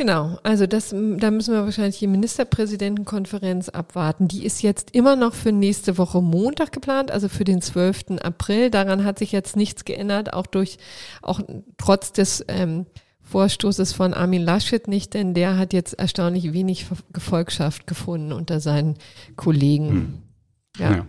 Genau, 0.00 0.38
also 0.44 0.66
das, 0.66 0.94
da 0.94 1.30
müssen 1.30 1.52
wir 1.52 1.64
wahrscheinlich 1.64 1.98
die 1.98 2.06
Ministerpräsidentenkonferenz 2.06 3.68
abwarten. 3.68 4.28
Die 4.28 4.46
ist 4.46 4.62
jetzt 4.62 4.94
immer 4.94 5.14
noch 5.14 5.34
für 5.34 5.52
nächste 5.52 5.98
Woche 5.98 6.22
Montag 6.22 6.72
geplant, 6.72 7.10
also 7.10 7.28
für 7.28 7.44
den 7.44 7.60
12. 7.60 8.18
April. 8.22 8.70
Daran 8.70 9.04
hat 9.04 9.18
sich 9.18 9.30
jetzt 9.30 9.56
nichts 9.56 9.84
geändert, 9.84 10.32
auch 10.32 10.46
durch, 10.46 10.78
auch 11.20 11.40
trotz 11.76 12.12
des 12.12 12.42
ähm, 12.48 12.86
Vorstoßes 13.30 13.92
von 13.92 14.12
Armin 14.12 14.42
Laschet 14.42 14.88
nicht, 14.88 15.14
denn 15.14 15.34
der 15.34 15.56
hat 15.56 15.72
jetzt 15.72 15.92
erstaunlich 15.92 16.52
wenig 16.52 16.86
Gefolgschaft 17.12 17.86
gefunden 17.86 18.32
unter 18.32 18.58
seinen 18.58 18.96
Kollegen. 19.36 19.88
Hm. 19.88 20.14
Ja. 20.78 20.90
ja. 20.90 21.06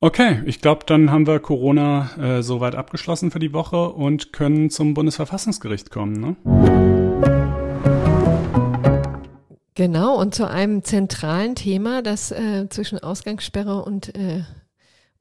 Okay, 0.00 0.42
ich 0.44 0.60
glaube, 0.60 0.82
dann 0.86 1.10
haben 1.10 1.26
wir 1.26 1.40
Corona 1.40 2.10
äh, 2.18 2.42
soweit 2.42 2.74
abgeschlossen 2.74 3.30
für 3.30 3.38
die 3.38 3.54
Woche 3.54 3.88
und 3.88 4.34
können 4.34 4.68
zum 4.68 4.92
Bundesverfassungsgericht 4.92 5.90
kommen. 5.90 6.20
Ne? 6.20 6.36
Genau, 9.74 10.20
und 10.20 10.34
zu 10.34 10.46
einem 10.46 10.84
zentralen 10.84 11.54
Thema, 11.54 12.02
das 12.02 12.32
äh, 12.32 12.68
zwischen 12.68 12.98
Ausgangssperre 12.98 13.82
und, 13.82 14.14
äh, 14.14 14.42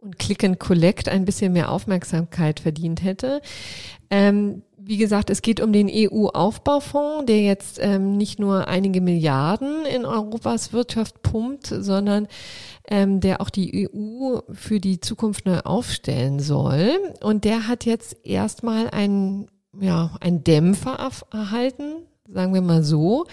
und 0.01 0.19
Click 0.19 0.43
and 0.43 0.59
Collect 0.59 1.07
ein 1.07 1.23
bisschen 1.23 1.53
mehr 1.53 1.71
Aufmerksamkeit 1.71 2.59
verdient 2.59 3.03
hätte. 3.03 3.41
Ähm, 4.09 4.63
wie 4.85 4.97
gesagt, 4.97 5.29
es 5.29 5.41
geht 5.41 5.61
um 5.61 5.71
den 5.71 5.89
EU-Aufbaufonds, 5.91 7.25
der 7.25 7.41
jetzt 7.41 7.79
ähm, 7.81 8.17
nicht 8.17 8.39
nur 8.39 8.67
einige 8.67 9.01
Milliarden 9.01 9.85
in 9.85 10.05
Europas 10.05 10.73
Wirtschaft 10.73 11.21
pumpt, 11.21 11.67
sondern 11.67 12.27
ähm, 12.87 13.19
der 13.19 13.41
auch 13.41 13.49
die 13.49 13.87
EU 13.87 14.39
für 14.51 14.79
die 14.79 14.99
Zukunft 14.99 15.45
neu 15.45 15.59
aufstellen 15.59 16.39
soll. 16.39 16.91
Und 17.21 17.45
der 17.45 17.67
hat 17.67 17.85
jetzt 17.85 18.17
erstmal 18.23 18.89
einen, 18.89 19.47
ja, 19.79 20.15
einen 20.19 20.43
Dämpfer 20.43 21.11
erhalten, 21.31 22.05
sagen 22.27 22.53
wir 22.53 22.61
mal 22.61 22.83
so. 22.83 23.25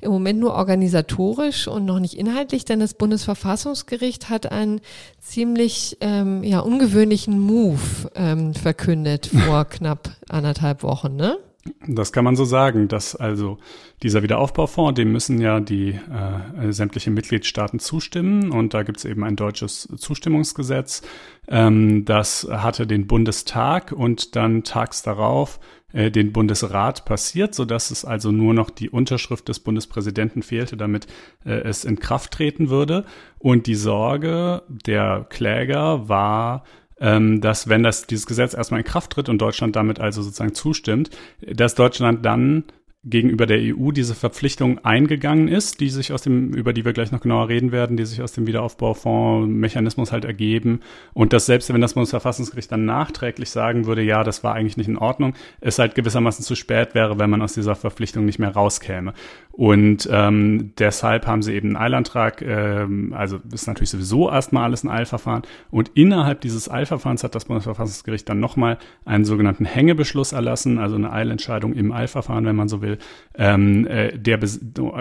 Im 0.00 0.10
Moment 0.10 0.38
nur 0.38 0.54
organisatorisch 0.54 1.66
und 1.66 1.86
noch 1.86 1.98
nicht 1.98 2.14
inhaltlich, 2.14 2.64
denn 2.64 2.80
das 2.80 2.94
Bundesverfassungsgericht 2.94 4.28
hat 4.28 4.50
einen 4.50 4.80
ziemlich 5.18 5.96
ähm, 6.00 6.42
ja, 6.44 6.60
ungewöhnlichen 6.60 7.38
Move 7.38 8.10
ähm, 8.14 8.52
verkündet 8.54 9.26
vor 9.46 9.64
knapp 9.64 10.10
anderthalb 10.28 10.82
Wochen, 10.82 11.16
ne? 11.16 11.38
Das 11.86 12.12
kann 12.12 12.24
man 12.24 12.36
so 12.36 12.44
sagen, 12.44 12.88
dass 12.88 13.16
also 13.16 13.56
dieser 14.02 14.22
Wiederaufbaufonds, 14.22 14.96
dem 14.96 15.12
müssen 15.12 15.40
ja 15.40 15.60
die 15.60 15.92
äh, 15.92 16.72
sämtliche 16.72 17.10
Mitgliedstaaten 17.10 17.78
zustimmen 17.78 18.50
und 18.50 18.74
da 18.74 18.82
gibt 18.82 18.98
es 18.98 19.06
eben 19.06 19.24
ein 19.24 19.36
deutsches 19.36 19.88
Zustimmungsgesetz. 19.96 21.00
Ähm, 21.48 22.04
das 22.04 22.46
hatte 22.50 22.86
den 22.86 23.06
Bundestag 23.06 23.92
und 23.92 24.36
dann 24.36 24.62
tags 24.62 25.00
darauf 25.00 25.58
äh, 25.94 26.10
den 26.10 26.32
Bundesrat 26.32 27.04
passiert, 27.04 27.54
so 27.54 27.64
dass 27.64 27.90
es 27.90 28.04
also 28.04 28.32
nur 28.32 28.52
noch 28.52 28.70
die 28.70 28.90
Unterschrift 28.90 29.48
des 29.48 29.60
Bundespräsidenten 29.60 30.42
fehlte, 30.42 30.76
damit 30.76 31.06
äh, 31.44 31.52
es 31.52 31.84
in 31.84 32.00
Kraft 32.00 32.32
treten 32.32 32.68
würde. 32.68 33.04
Und 33.38 33.68
die 33.68 33.76
Sorge 33.76 34.62
der 34.68 35.24
Kläger 35.30 36.08
war, 36.08 36.64
ähm, 36.98 37.40
dass 37.40 37.68
wenn 37.68 37.84
das 37.84 38.06
dieses 38.06 38.26
Gesetz 38.26 38.54
erstmal 38.54 38.80
in 38.80 38.86
Kraft 38.86 39.12
tritt 39.12 39.28
und 39.28 39.38
Deutschland 39.38 39.76
damit 39.76 40.00
also 40.00 40.22
sozusagen 40.22 40.54
zustimmt, 40.54 41.10
dass 41.40 41.74
Deutschland 41.76 42.24
dann 42.24 42.64
gegenüber 43.06 43.44
der 43.44 43.58
EU 43.60 43.90
diese 43.90 44.14
Verpflichtung 44.14 44.78
eingegangen 44.78 45.48
ist, 45.48 45.80
die 45.80 45.90
sich 45.90 46.12
aus 46.12 46.22
dem, 46.22 46.54
über 46.54 46.72
die 46.72 46.84
wir 46.86 46.94
gleich 46.94 47.12
noch 47.12 47.20
genauer 47.20 47.48
reden 47.48 47.70
werden, 47.70 47.98
die 47.98 48.06
sich 48.06 48.22
aus 48.22 48.32
dem 48.32 48.46
Wiederaufbaufonds-Mechanismus 48.46 50.10
halt 50.10 50.24
ergeben. 50.24 50.80
Und 51.12 51.34
dass 51.34 51.44
selbst 51.44 51.72
wenn 51.72 51.82
das 51.82 51.94
Bundesverfassungsgericht 51.94 52.72
dann 52.72 52.86
nachträglich 52.86 53.50
sagen 53.50 53.84
würde, 53.84 54.02
ja, 54.02 54.24
das 54.24 54.42
war 54.42 54.54
eigentlich 54.54 54.78
nicht 54.78 54.88
in 54.88 54.96
Ordnung, 54.96 55.34
es 55.60 55.78
halt 55.78 55.94
gewissermaßen 55.94 56.44
zu 56.44 56.54
spät 56.54 56.94
wäre, 56.94 57.18
wenn 57.18 57.28
man 57.28 57.42
aus 57.42 57.52
dieser 57.52 57.74
Verpflichtung 57.74 58.24
nicht 58.24 58.38
mehr 58.38 58.52
rauskäme. 58.52 59.12
Und 59.52 60.08
ähm, 60.10 60.72
deshalb 60.78 61.26
haben 61.26 61.42
sie 61.42 61.52
eben 61.52 61.68
einen 61.68 61.76
Eilantrag, 61.76 62.42
ähm, 62.42 63.12
also 63.12 63.38
ist 63.52 63.68
natürlich 63.68 63.90
sowieso 63.90 64.28
erstmal 64.28 64.64
alles 64.64 64.82
ein 64.82 64.88
Eilverfahren. 64.88 65.42
Und 65.70 65.92
innerhalb 65.94 66.40
dieses 66.40 66.70
Eilverfahrens 66.70 67.22
hat 67.22 67.34
das 67.34 67.44
Bundesverfassungsgericht 67.44 68.28
dann 68.28 68.40
nochmal 68.40 68.78
einen 69.04 69.24
sogenannten 69.24 69.64
Hängebeschluss 69.64 70.32
erlassen, 70.32 70.78
also 70.78 70.96
eine 70.96 71.12
Eilentscheidung 71.12 71.74
im 71.74 71.92
Eilverfahren, 71.92 72.46
wenn 72.46 72.56
man 72.56 72.68
so 72.68 72.82
will, 72.82 72.93
ähm, 73.36 73.86
äh, 73.86 74.16
der 74.16 74.38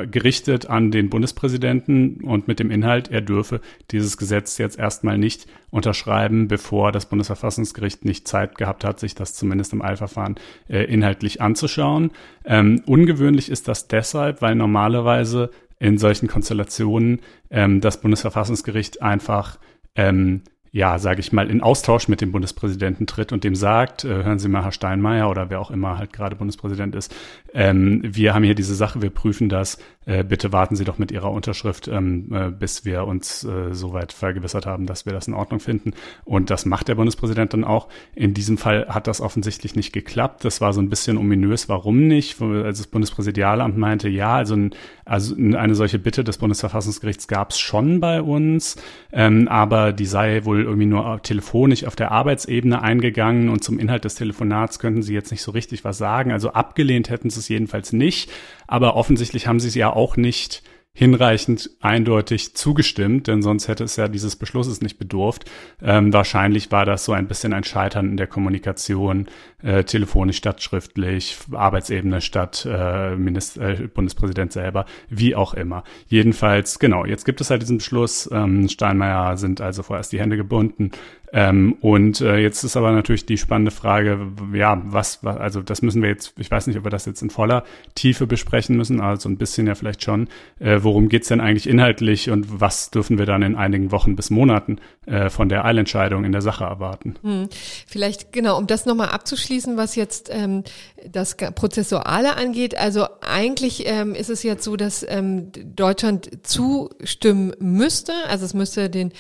gerichtet 0.10 0.70
an 0.70 0.92
den 0.92 1.10
Bundespräsidenten 1.10 2.22
und 2.24 2.48
mit 2.48 2.60
dem 2.60 2.72
Inhalt, 2.72 3.10
er 3.12 3.22
dürfe 3.22 3.62
dieses 3.92 4.18
Gesetz 4.18 4.58
jetzt 4.58 4.80
erstmal 4.80 5.18
nicht 5.18 5.48
unterschreiben, 5.70 6.48
bevor 6.48 6.92
das 6.92 7.08
Bundesverfassungsgericht 7.08 8.06
nicht 8.06 8.28
Zeit 8.28 8.58
gehabt 8.58 8.84
hat, 8.84 9.00
sich 9.00 9.16
das 9.16 9.34
zumindest 9.34 9.74
im 9.74 9.82
Eilverfahren 9.82 10.36
äh, 10.70 10.84
inhaltlich 10.84 11.42
anzuschauen. 11.42 12.12
Ähm, 12.46 12.82
ungewöhnlich 12.86 13.50
ist 13.50 13.68
das 13.68 13.88
deshalb, 13.88 14.42
weil 14.42 14.56
normalerweise 14.56 15.50
in 15.80 15.98
solchen 15.98 16.28
Konstellationen 16.28 17.22
ähm, 17.50 17.82
das 17.82 18.02
Bundesverfassungsgericht 18.02 19.02
einfach 19.02 19.58
ähm, 19.96 20.42
ja, 20.76 20.98
sage 20.98 21.20
ich 21.20 21.32
mal, 21.32 21.52
in 21.52 21.62
Austausch 21.62 22.08
mit 22.08 22.20
dem 22.20 22.32
Bundespräsidenten 22.32 23.06
tritt 23.06 23.32
und 23.32 23.44
dem 23.44 23.54
sagt, 23.54 24.06
äh, 24.06 24.24
hören 24.24 24.40
Sie 24.40 24.50
mal, 24.50 24.64
Herr 24.64 24.72
Steinmeier 24.72 25.30
oder 25.30 25.52
wer 25.52 25.62
auch 25.62 25.70
immer 25.70 26.00
halt 26.00 26.12
gerade 26.14 26.36
Bundespräsident 26.36 26.96
ist, 26.96 27.14
ähm, 27.54 28.02
wir 28.04 28.34
haben 28.34 28.44
hier 28.44 28.56
diese 28.56 28.76
Sache, 28.76 29.02
wir 29.02 29.12
prüfen 29.12 29.50
das, 29.50 29.78
äh, 30.06 30.24
bitte 30.24 30.52
warten 30.52 30.76
Sie 30.76 30.84
doch 30.84 30.98
mit 30.98 31.12
Ihrer 31.12 31.32
Unterschrift, 31.32 31.88
ähm, 31.88 32.30
äh, 32.34 32.50
bis 32.50 32.84
wir 32.84 33.06
uns 33.06 33.44
äh, 33.44 33.74
soweit 33.74 34.12
vergewissert 34.12 34.66
haben, 34.66 34.86
dass 34.86 35.06
wir 35.06 35.14
das 35.14 35.28
in 35.28 35.34
Ordnung 35.34 35.60
finden. 35.60 35.94
Und 36.26 36.50
das 36.50 36.66
macht 36.66 36.88
der 36.88 36.96
Bundespräsident 36.96 37.54
dann 37.54 37.64
auch. 37.64 37.88
In 38.16 38.34
diesem 38.34 38.58
Fall 38.58 38.88
hat 38.90 39.08
das 39.08 39.22
offensichtlich 39.22 39.76
nicht 39.76 39.94
geklappt. 39.94 40.44
Das 40.44 40.62
war 40.62 40.74
so 40.74 40.82
ein 40.82 40.90
bisschen 40.90 41.18
ominös, 41.18 41.70
warum 41.70 42.08
nicht? 42.08 42.42
Als 42.42 42.80
das 42.80 42.88
Bundespräsidialamt 42.88 43.78
meinte, 43.78 44.10
ja, 44.10 44.36
also, 44.36 44.56
ein, 44.56 44.72
also 45.06 45.36
eine 45.36 45.76
solche 45.76 46.00
Bitte 46.00 46.24
des 46.24 46.38
Bundesverfassungsgerichts 46.38 47.28
gab 47.28 47.52
es 47.52 47.60
schon 47.60 48.00
bei 48.00 48.22
uns, 48.22 48.76
ähm, 49.12 49.48
aber 49.48 49.94
die 49.94 50.06
sei 50.06 50.44
wohl 50.44 50.64
irgendwie 50.64 50.86
nur 50.86 51.22
telefonisch 51.22 51.86
auf 51.86 51.96
der 51.96 52.12
Arbeitsebene 52.12 52.82
eingegangen 52.82 53.50
und 53.50 53.64
zum 53.64 53.80
Inhalt 53.80 54.06
des 54.06 54.16
Telefonats 54.16 54.80
könnten 54.80 55.02
sie 55.02 55.14
jetzt 55.14 55.32
nicht 55.32 55.44
so 55.44 55.52
richtig 55.52 55.84
was 55.84 55.98
sagen. 55.98 56.32
Also 56.32 56.52
abgelehnt 56.52 57.10
hätten 57.10 57.30
sie 57.30 57.43
es 57.44 57.50
jedenfalls 57.50 57.94
nicht. 57.94 58.32
Aber 58.68 58.96
offensichtlich 58.96 59.48
haben 59.48 59.60
sie 59.60 59.68
es 59.68 59.76
ja 59.76 59.92
auch 59.92 60.18
nicht 60.18 60.64
hinreichend 60.96 61.72
eindeutig 61.82 62.56
zugestimmt, 62.56 63.28
denn 63.28 63.42
sonst 63.42 63.68
hätte 63.68 63.84
es 63.84 63.96
ja 63.96 64.08
dieses 64.08 64.36
Beschlusses 64.36 64.82
nicht 64.82 65.00
bedurft. 65.00 65.50
Ähm, 65.82 66.14
wahrscheinlich 66.14 66.72
war 66.72 66.86
das 66.86 67.04
so 67.04 67.14
ein 67.14 67.28
bisschen 67.28 67.52
ein 67.52 67.64
Scheitern 67.64 68.12
in 68.12 68.18
der 68.18 68.28
Kommunikation, 68.28 69.28
äh, 69.64 69.84
telefonisch 69.86 70.38
statt 70.38 70.62
schriftlich, 70.62 71.36
Arbeitsebene 71.52 72.22
statt 72.22 72.68
äh, 72.70 73.16
Minister, 73.16 73.70
äh, 73.70 73.88
Bundespräsident 73.88 74.54
selber, 74.54 74.86
wie 75.10 75.36
auch 75.36 75.56
immer. 75.56 75.84
Jedenfalls, 76.08 76.78
genau, 76.78 77.06
jetzt 77.06 77.26
gibt 77.26 77.42
es 77.42 77.50
halt 77.50 77.64
diesen 77.64 77.80
Beschluss. 77.80 78.30
Ähm, 78.32 78.70
Steinmeier 78.70 79.36
sind 79.38 79.62
also 79.62 79.82
vorerst 79.82 80.12
die 80.12 80.20
Hände 80.20 80.38
gebunden. 80.38 80.92
Ähm, 81.36 81.78
und 81.82 82.22
äh, 82.22 82.38
jetzt 82.38 82.64
ist 82.64 82.78
aber 82.78 82.92
natürlich 82.92 83.26
die 83.26 83.40
spannende 83.40 83.72
Frage, 83.72 84.20
ja, 84.54 84.80
was, 84.86 85.24
was, 85.24 85.38
also 85.38 85.62
das 85.62 85.82
müssen 85.82 86.04
wir 86.04 86.10
jetzt, 86.10 86.34
ich 86.38 86.52
weiß 86.52 86.68
nicht, 86.68 86.78
ob 86.78 86.86
wir 86.86 86.92
das 86.92 87.08
jetzt 87.08 87.24
in 87.24 87.32
voller 87.32 87.64
Tiefe 87.96 88.28
besprechen 88.28 88.78
müssen, 88.78 89.02
also 89.02 89.30
ein 89.30 89.38
bisschen 89.38 89.66
ja 89.66 89.74
vielleicht 89.74 90.04
schon. 90.04 90.28
Äh, 90.60 90.80
worum 90.84 91.10
geht's 91.10 91.30
denn 91.30 91.42
eigentlich 91.42 91.68
inhaltlich 91.68 92.30
und 92.30 92.62
was 92.62 92.92
dürfen 92.92 93.18
wir 93.18 93.26
dann 93.26 93.42
in 93.42 93.56
einigen 93.56 93.92
Wochen 93.92 94.16
bis 94.16 94.30
Monaten 94.30 94.78
äh, 95.08 95.32
von 95.32 95.50
der 95.50 95.66
Eilentscheidung 95.66 96.24
in 96.24 96.32
der 96.32 96.42
Sache 96.42 96.66
erwarten? 96.66 97.16
Hm. 97.24 97.50
Vielleicht, 97.88 98.32
genau, 98.32 98.60
um 98.60 98.68
das 98.68 98.86
nochmal 98.86 99.10
abzuschließen, 99.10 99.76
was 99.76 99.96
jetzt 99.96 100.30
ähm, 100.32 100.64
das 101.10 101.36
Prozessuale 101.36 102.36
angeht. 102.38 102.78
Also 102.78 103.08
eigentlich 103.22 103.88
ähm, 103.88 104.16
ist 104.16 104.30
es 104.30 104.44
jetzt 104.44 104.64
so, 104.64 104.76
dass 104.76 105.06
ähm, 105.08 105.52
Deutschland 105.52 106.30
zustimmen 106.44 107.54
müsste, 107.60 108.14
also 108.28 108.46
es 108.46 108.54
müsste 108.54 108.90
den, 108.90 109.12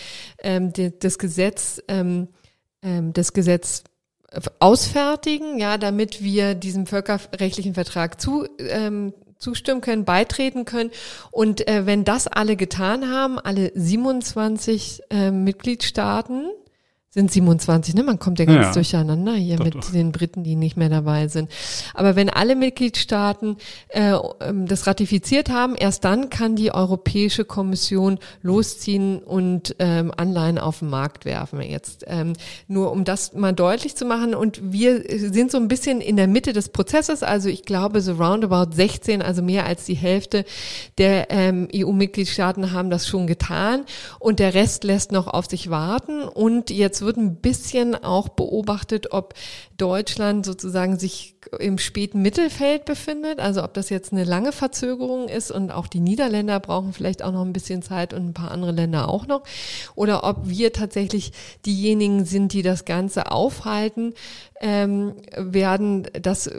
ähm, 0.42 0.74
die, 0.74 0.98
das 0.98 1.18
Gesetz 1.18 1.82
ähm, 1.88 2.28
ähm, 2.84 3.14
das 3.14 3.34
Gesetz 3.34 3.84
ausfertigen, 4.60 5.60
ja, 5.60 5.78
damit 5.78 6.24
wir 6.24 6.56
diesem 6.56 6.86
völkerrechtlichen 6.86 7.74
Vertrag 7.74 8.20
zu, 8.20 8.48
ähm, 8.58 9.14
zustimmen 9.38 9.82
können, 9.82 10.06
beitreten 10.06 10.66
können. 10.66 10.92
Und 11.32 11.68
äh, 11.68 11.86
wenn 11.86 12.04
das 12.04 12.28
alle 12.28 12.56
getan 12.56 13.12
haben, 13.12 13.40
alle 13.40 13.72
27 13.76 15.02
äh, 15.10 15.32
Mitgliedstaaten, 15.32 16.50
sind 17.14 17.32
27, 17.32 17.93
ne? 17.93 18.01
Man 18.01 18.18
kommt 18.18 18.39
ja 18.39 18.45
ganz 18.45 18.66
ja, 18.66 18.74
durcheinander 18.74 19.36
hier 19.36 19.57
doch, 19.57 19.66
mit 19.66 19.76
doch. 19.76 19.91
den 19.91 20.11
Briten, 20.11 20.43
die 20.43 20.55
nicht 20.55 20.78
mehr 20.78 20.89
dabei 20.89 21.28
sind. 21.28 21.47
Aber 21.93 22.16
wenn 22.16 22.28
alle 22.28 22.55
Mitgliedstaaten 22.55 23.57
äh, 23.89 24.16
ähm, 24.41 24.66
das 24.66 24.88
ratifiziert 24.88 25.51
haben, 25.51 25.76
erst 25.76 26.05
dann 26.05 26.32
kann 26.32 26.55
die 26.55 26.74
Europäische 26.74 27.45
Kommission 27.45 28.18
losziehen 28.41 29.20
und 29.20 29.76
ähm, 29.78 30.11
Anleihen 30.18 30.57
auf 30.57 30.80
den 30.80 30.89
Markt 30.89 31.26
werfen. 31.26 31.61
Jetzt 31.61 32.03
ähm, 32.07 32.34
nur 32.68 32.91
um 32.91 33.03
das 33.03 33.34
mal 33.34 33.53
deutlich 33.53 33.95
zu 33.95 34.05
machen. 34.05 34.34
Und 34.34 34.74
wir 34.74 35.03
sind 35.07 35.51
so 35.51 35.59
ein 35.59 35.68
bisschen 35.68 36.01
in 36.01 36.16
der 36.16 36.28
Mitte 36.28 36.51
des 36.51 36.70
Prozesses. 36.70 37.22
Also 37.22 37.47
ich 37.47 37.64
glaube, 37.64 38.01
so 38.01 38.14
roundabout 38.14 38.74
16, 38.74 39.22
also 39.22 39.43
mehr 39.43 39.68
als 39.68 39.86
die 39.86 39.93
Hälfte 39.93 40.45
der 40.97 41.30
ähm, 41.30 41.68
EU-Mitgliedstaaten 41.76 42.72
haben 42.72 42.89
das 42.89 43.07
schon 43.07 43.28
getan. 43.28 43.86
Und 44.18 44.39
der 44.39 44.55
Rest 44.55 44.84
lässt 44.84 45.11
noch 45.11 45.28
auf 45.28 45.45
sich 45.45 45.70
warten. 45.70 46.24
Und 46.24 46.72
jetzt 46.72 47.03
wird 47.04 47.18
ein 47.18 47.36
bisschen 47.38 47.95
auch 47.95 48.30
beobachtet, 48.30 49.12
ob 49.12 49.34
Deutschland 49.78 50.45
sozusagen 50.45 50.97
sich 50.97 51.36
im 51.60 51.78
späten 51.78 52.22
Mittelfeld 52.22 52.86
befindet, 52.86 53.39
also 53.39 53.64
ob 53.64 53.74
das 53.74 53.89
jetzt 53.89 54.12
eine 54.14 54.24
lange 54.24 54.51
Verzögerung 54.51 55.28
ist 55.28 55.51
und 55.51 55.72
auch 55.72 55.88
die 55.88 55.99
Niederländer 55.99 56.60
brauchen 56.60 56.93
vielleicht 56.93 57.24
auch 57.24 57.32
noch 57.32 57.43
ein 57.43 57.54
bisschen 57.54 57.82
Zeit 57.82 58.14
und 58.14 58.30
ein 58.30 58.34
paar 58.34 58.51
andere 58.51 58.72
Länder 58.72 59.10
auch 59.10 59.28
noch, 59.28 59.43
oder 59.95 60.24
ob 60.24 60.47
wir 60.47 60.74
tatsächlich 60.74 61.32
diejenigen 61.66 62.26
sind, 62.26 62.54
die 62.54 62.62
das 62.62 62.86
Ganze 62.86 63.32
aufhalten 63.32 64.14
ähm, 64.62 65.16
werden. 65.36 66.08
Das 66.22 66.49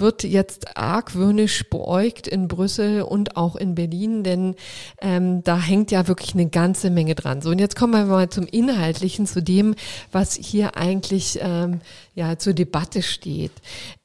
wird 0.00 0.24
jetzt 0.24 0.76
argwöhnisch 0.76 1.68
beäugt 1.70 2.26
in 2.26 2.48
Brüssel 2.48 3.02
und 3.02 3.36
auch 3.36 3.56
in 3.56 3.74
Berlin, 3.74 4.22
denn 4.22 4.56
ähm, 5.00 5.42
da 5.44 5.60
hängt 5.60 5.90
ja 5.90 6.08
wirklich 6.08 6.34
eine 6.34 6.48
ganze 6.48 6.90
Menge 6.90 7.14
dran. 7.14 7.42
So, 7.42 7.50
und 7.50 7.58
jetzt 7.58 7.76
kommen 7.76 7.92
wir 7.92 8.04
mal 8.04 8.28
zum 8.28 8.46
Inhaltlichen, 8.46 9.26
zu 9.26 9.42
dem, 9.42 9.74
was 10.12 10.34
hier 10.34 10.76
eigentlich 10.76 11.38
ähm, 11.42 11.80
ja 12.14 12.38
zur 12.38 12.52
Debatte 12.52 13.02
steht. 13.02 13.52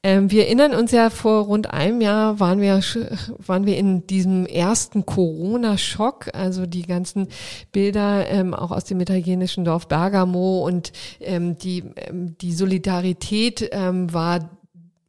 Ähm, 0.03 0.29
wir 0.29 0.45
erinnern 0.45 0.73
uns 0.73 0.91
ja, 0.91 1.09
vor 1.09 1.45
rund 1.45 1.71
einem 1.71 2.01
Jahr 2.01 2.39
waren 2.39 2.61
wir, 2.61 2.79
waren 3.45 3.65
wir 3.65 3.77
in 3.77 4.05
diesem 4.07 4.45
ersten 4.45 5.05
Corona-Schock, 5.05 6.29
also 6.33 6.65
die 6.65 6.83
ganzen 6.83 7.27
Bilder 7.71 8.27
ähm, 8.29 8.53
auch 8.53 8.71
aus 8.71 8.85
dem 8.85 8.99
italienischen 8.99 9.65
Dorf 9.65 9.87
Bergamo 9.87 10.65
und 10.65 10.91
ähm, 11.19 11.57
die, 11.57 11.83
ähm, 11.95 12.37
die 12.39 12.53
Solidarität 12.53 13.69
ähm, 13.71 14.13
war 14.13 14.49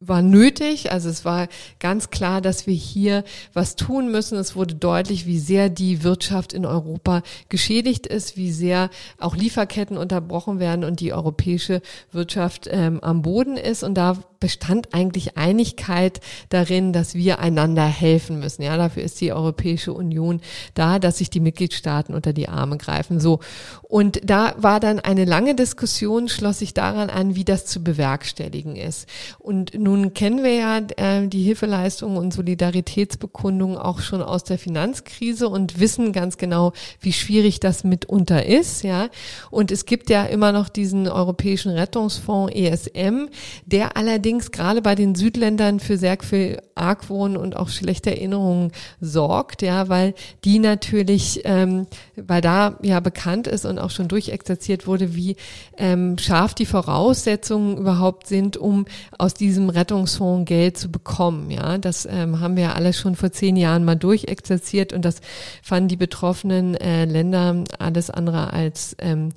war 0.07 0.21
nötig. 0.21 0.91
Also 0.91 1.09
es 1.09 1.25
war 1.25 1.47
ganz 1.79 2.09
klar, 2.09 2.41
dass 2.41 2.67
wir 2.67 2.73
hier 2.73 3.23
was 3.53 3.75
tun 3.75 4.11
müssen. 4.11 4.37
Es 4.37 4.55
wurde 4.55 4.75
deutlich, 4.75 5.25
wie 5.25 5.39
sehr 5.39 5.69
die 5.69 6.03
Wirtschaft 6.03 6.53
in 6.53 6.65
Europa 6.65 7.23
geschädigt 7.49 8.07
ist, 8.07 8.37
wie 8.37 8.51
sehr 8.51 8.89
auch 9.19 9.35
Lieferketten 9.35 9.97
unterbrochen 9.97 10.59
werden 10.59 10.83
und 10.83 10.99
die 10.99 11.13
europäische 11.13 11.81
Wirtschaft 12.11 12.67
ähm, 12.71 12.99
am 13.01 13.21
Boden 13.21 13.57
ist. 13.57 13.83
Und 13.83 13.95
da 13.95 14.17
bestand 14.39 14.93
eigentlich 14.93 15.37
Einigkeit 15.37 16.19
darin, 16.49 16.93
dass 16.93 17.15
wir 17.15 17.39
einander 17.39 17.85
helfen 17.85 18.39
müssen. 18.39 18.61
Ja, 18.61 18.77
dafür 18.77 19.03
ist 19.03 19.19
die 19.21 19.33
Europäische 19.33 19.93
Union 19.93 20.41
da, 20.73 20.99
dass 20.99 21.17
sich 21.17 21.29
die 21.29 21.39
Mitgliedstaaten 21.39 22.13
unter 22.13 22.33
die 22.33 22.47
Arme 22.47 22.77
greifen. 22.77 23.19
So. 23.19 23.39
Und 23.81 24.21
da 24.23 24.55
war 24.57 24.79
dann 24.79 24.99
eine 24.99 25.25
lange 25.25 25.55
Diskussion, 25.55 26.29
schloss 26.29 26.59
sich 26.59 26.73
daran 26.73 27.09
an, 27.09 27.35
wie 27.35 27.45
das 27.45 27.65
zu 27.65 27.83
bewerkstelligen 27.83 28.75
ist. 28.75 29.07
Und 29.39 29.73
nun 29.73 29.96
kennen 30.13 30.43
wir 30.43 30.53
ja 30.53 30.77
äh, 30.97 31.27
die 31.27 31.43
Hilfeleistungen 31.43 32.17
und 32.17 32.33
Solidaritätsbekundungen 32.33 33.77
auch 33.77 33.99
schon 33.99 34.21
aus 34.21 34.43
der 34.43 34.57
Finanzkrise 34.57 35.49
und 35.49 35.79
wissen 35.79 36.13
ganz 36.13 36.37
genau, 36.37 36.73
wie 36.99 37.13
schwierig 37.13 37.59
das 37.59 37.83
mitunter 37.83 38.45
ist. 38.45 38.83
Ja, 38.83 39.09
und 39.51 39.71
es 39.71 39.85
gibt 39.85 40.09
ja 40.09 40.23
immer 40.25 40.51
noch 40.51 40.69
diesen 40.69 41.07
Europäischen 41.07 41.71
Rettungsfonds 41.71 42.53
ESM, 42.53 43.27
der 43.65 43.97
allerdings 43.97 44.51
gerade 44.51 44.81
bei 44.81 44.95
den 44.95 45.15
Südländern 45.15 45.79
für 45.79 45.97
sehr 45.97 46.17
viel 46.21 46.59
Argwohn 46.75 47.37
und 47.37 47.55
auch 47.55 47.69
schlechte 47.69 48.11
Erinnerungen 48.11 48.71
sorgt, 49.01 49.61
ja, 49.61 49.89
weil 49.89 50.13
die 50.43 50.59
natürlich, 50.59 51.41
ähm, 51.45 51.87
weil 52.15 52.41
da 52.41 52.77
ja 52.81 52.99
bekannt 52.99 53.47
ist 53.47 53.65
und 53.65 53.79
auch 53.79 53.89
schon 53.89 54.07
durchexerziert 54.07 54.87
wurde, 54.87 55.15
wie 55.15 55.35
ähm, 55.77 56.17
scharf 56.17 56.53
die 56.53 56.65
Voraussetzungen 56.65 57.77
überhaupt 57.77 58.27
sind, 58.27 58.57
um 58.57 58.85
aus 59.17 59.33
diesem 59.33 59.69
Rettungsfonds 59.77 60.47
Geld 60.47 60.77
zu 60.77 60.89
bekommen. 60.89 61.49
Ja, 61.51 61.77
das 61.77 62.05
ähm, 62.05 62.39
haben 62.39 62.55
wir 62.55 62.63
ja 62.63 62.73
alle 62.73 62.93
schon 62.93 63.15
vor 63.15 63.31
zehn 63.31 63.55
Jahren 63.55 63.85
mal 63.85 63.95
durchexerziert 63.95 64.91
und 64.91 65.05
das 65.05 65.21
fanden 65.61 65.87
die 65.87 65.97
betroffenen 65.97 66.75
äh, 66.75 67.05
Länder 67.05 67.63
alles 67.79 68.09
andere 68.09 68.51
als 68.51 68.95
ähm, 68.99 69.29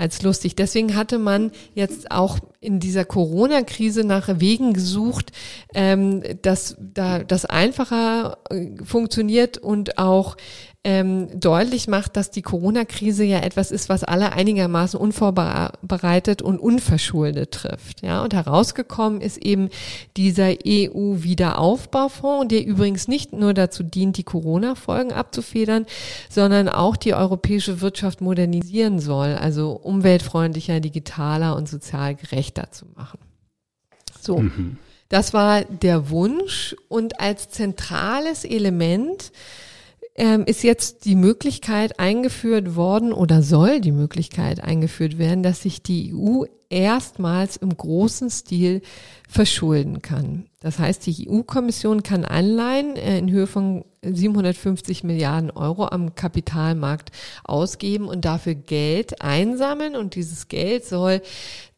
als 0.00 0.22
lustig. 0.22 0.56
Deswegen 0.56 0.96
hatte 0.96 1.18
man 1.18 1.50
jetzt 1.74 2.10
auch 2.10 2.38
in 2.60 2.80
dieser 2.80 3.04
Corona-Krise 3.04 4.04
nach 4.04 4.40
Wegen 4.40 4.72
gesucht, 4.72 5.32
ähm, 5.74 6.22
dass 6.42 6.76
da 6.78 7.20
das 7.20 7.44
einfacher 7.44 8.38
äh, 8.50 8.68
funktioniert 8.84 9.58
und 9.58 9.98
auch 9.98 10.36
ähm, 10.82 11.38
deutlich 11.38 11.88
macht, 11.88 12.16
dass 12.16 12.30
die 12.30 12.40
Corona-Krise 12.40 13.22
ja 13.22 13.40
etwas 13.40 13.70
ist, 13.70 13.90
was 13.90 14.02
alle 14.02 14.32
einigermaßen 14.32 14.98
unvorbereitet 14.98 16.40
und 16.40 16.58
unverschuldet 16.58 17.52
trifft. 17.52 18.00
Ja, 18.00 18.22
und 18.22 18.32
herausgekommen 18.32 19.20
ist 19.20 19.36
eben 19.36 19.68
dieser 20.16 20.54
EU-Wiederaufbaufonds, 20.66 22.48
der 22.48 22.64
übrigens 22.64 23.08
nicht 23.08 23.34
nur 23.34 23.52
dazu 23.52 23.82
dient, 23.82 24.16
die 24.16 24.24
Corona-Folgen 24.24 25.12
abzufedern, 25.12 25.84
sondern 26.30 26.70
auch 26.70 26.96
die 26.96 27.12
europäische 27.12 27.82
Wirtschaft 27.82 28.22
modernisieren 28.22 29.00
soll, 29.00 29.34
also 29.34 29.72
umweltfreundlicher, 29.72 30.80
digitaler 30.80 31.56
und 31.56 31.68
sozial 31.68 32.14
gerechter 32.14 32.70
zu 32.70 32.86
machen. 32.96 33.18
So. 34.18 34.38
Mhm. 34.38 34.78
Das 35.10 35.34
war 35.34 35.64
der 35.64 36.08
Wunsch 36.08 36.76
und 36.88 37.18
als 37.18 37.50
zentrales 37.50 38.44
Element 38.44 39.32
ähm, 40.20 40.44
ist 40.44 40.62
jetzt 40.62 41.06
die 41.06 41.16
Möglichkeit 41.16 41.98
eingeführt 41.98 42.76
worden 42.76 43.14
oder 43.14 43.42
soll 43.42 43.80
die 43.80 43.90
Möglichkeit 43.90 44.62
eingeführt 44.62 45.16
werden, 45.16 45.42
dass 45.42 45.62
sich 45.62 45.82
die 45.82 46.14
EU 46.14 46.44
erstmals 46.68 47.56
im 47.56 47.74
großen 47.74 48.28
Stil 48.28 48.82
verschulden 49.26 50.02
kann. 50.02 50.44
Das 50.60 50.78
heißt, 50.78 51.06
die 51.06 51.26
EU-Kommission 51.26 52.02
kann 52.02 52.26
Anleihen 52.26 52.96
äh, 52.96 53.18
in 53.18 53.30
Höhe 53.30 53.46
von 53.46 53.82
750 54.02 55.04
Milliarden 55.04 55.50
Euro 55.50 55.86
am 55.86 56.14
Kapitalmarkt 56.14 57.10
ausgeben 57.44 58.08
und 58.08 58.24
dafür 58.24 58.54
Geld 58.54 59.20
einsammeln. 59.22 59.96
Und 59.96 60.14
dieses 60.14 60.48
Geld 60.48 60.84
soll 60.84 61.20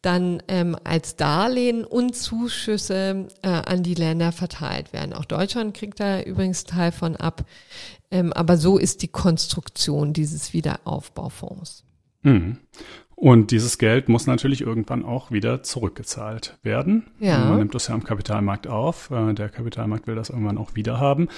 dann 0.02 0.42
ähm, 0.48 0.76
als 0.84 1.16
Darlehen 1.16 1.84
und 1.84 2.16
Zuschüsse 2.16 3.28
äh, 3.42 3.48
an 3.48 3.82
die 3.82 3.94
Länder 3.94 4.32
verteilt 4.32 4.92
werden. 4.92 5.12
Auch 5.12 5.24
Deutschland 5.24 5.74
kriegt 5.74 6.00
da 6.00 6.20
übrigens 6.20 6.64
Teil 6.64 6.92
von 6.92 7.16
ab. 7.16 7.44
Ähm, 8.10 8.32
aber 8.32 8.56
so 8.56 8.78
ist 8.78 9.02
die 9.02 9.08
Konstruktion 9.08 10.12
dieses 10.12 10.52
Wiederaufbaufonds. 10.52 11.84
Mhm. 12.22 12.58
Und 13.14 13.52
dieses 13.52 13.78
Geld 13.78 14.08
muss 14.08 14.26
natürlich 14.26 14.62
irgendwann 14.62 15.04
auch 15.04 15.30
wieder 15.30 15.62
zurückgezahlt 15.62 16.58
werden. 16.64 17.06
Ja. 17.20 17.38
Man 17.44 17.58
nimmt 17.58 17.74
das 17.74 17.86
ja 17.86 17.94
am 17.94 18.02
Kapitalmarkt 18.02 18.66
auf. 18.66 19.12
Äh, 19.12 19.32
der 19.34 19.48
Kapitalmarkt 19.48 20.08
will 20.08 20.16
das 20.16 20.30
irgendwann 20.30 20.58
auch 20.58 20.74
wieder 20.74 20.98
haben. 20.98 21.28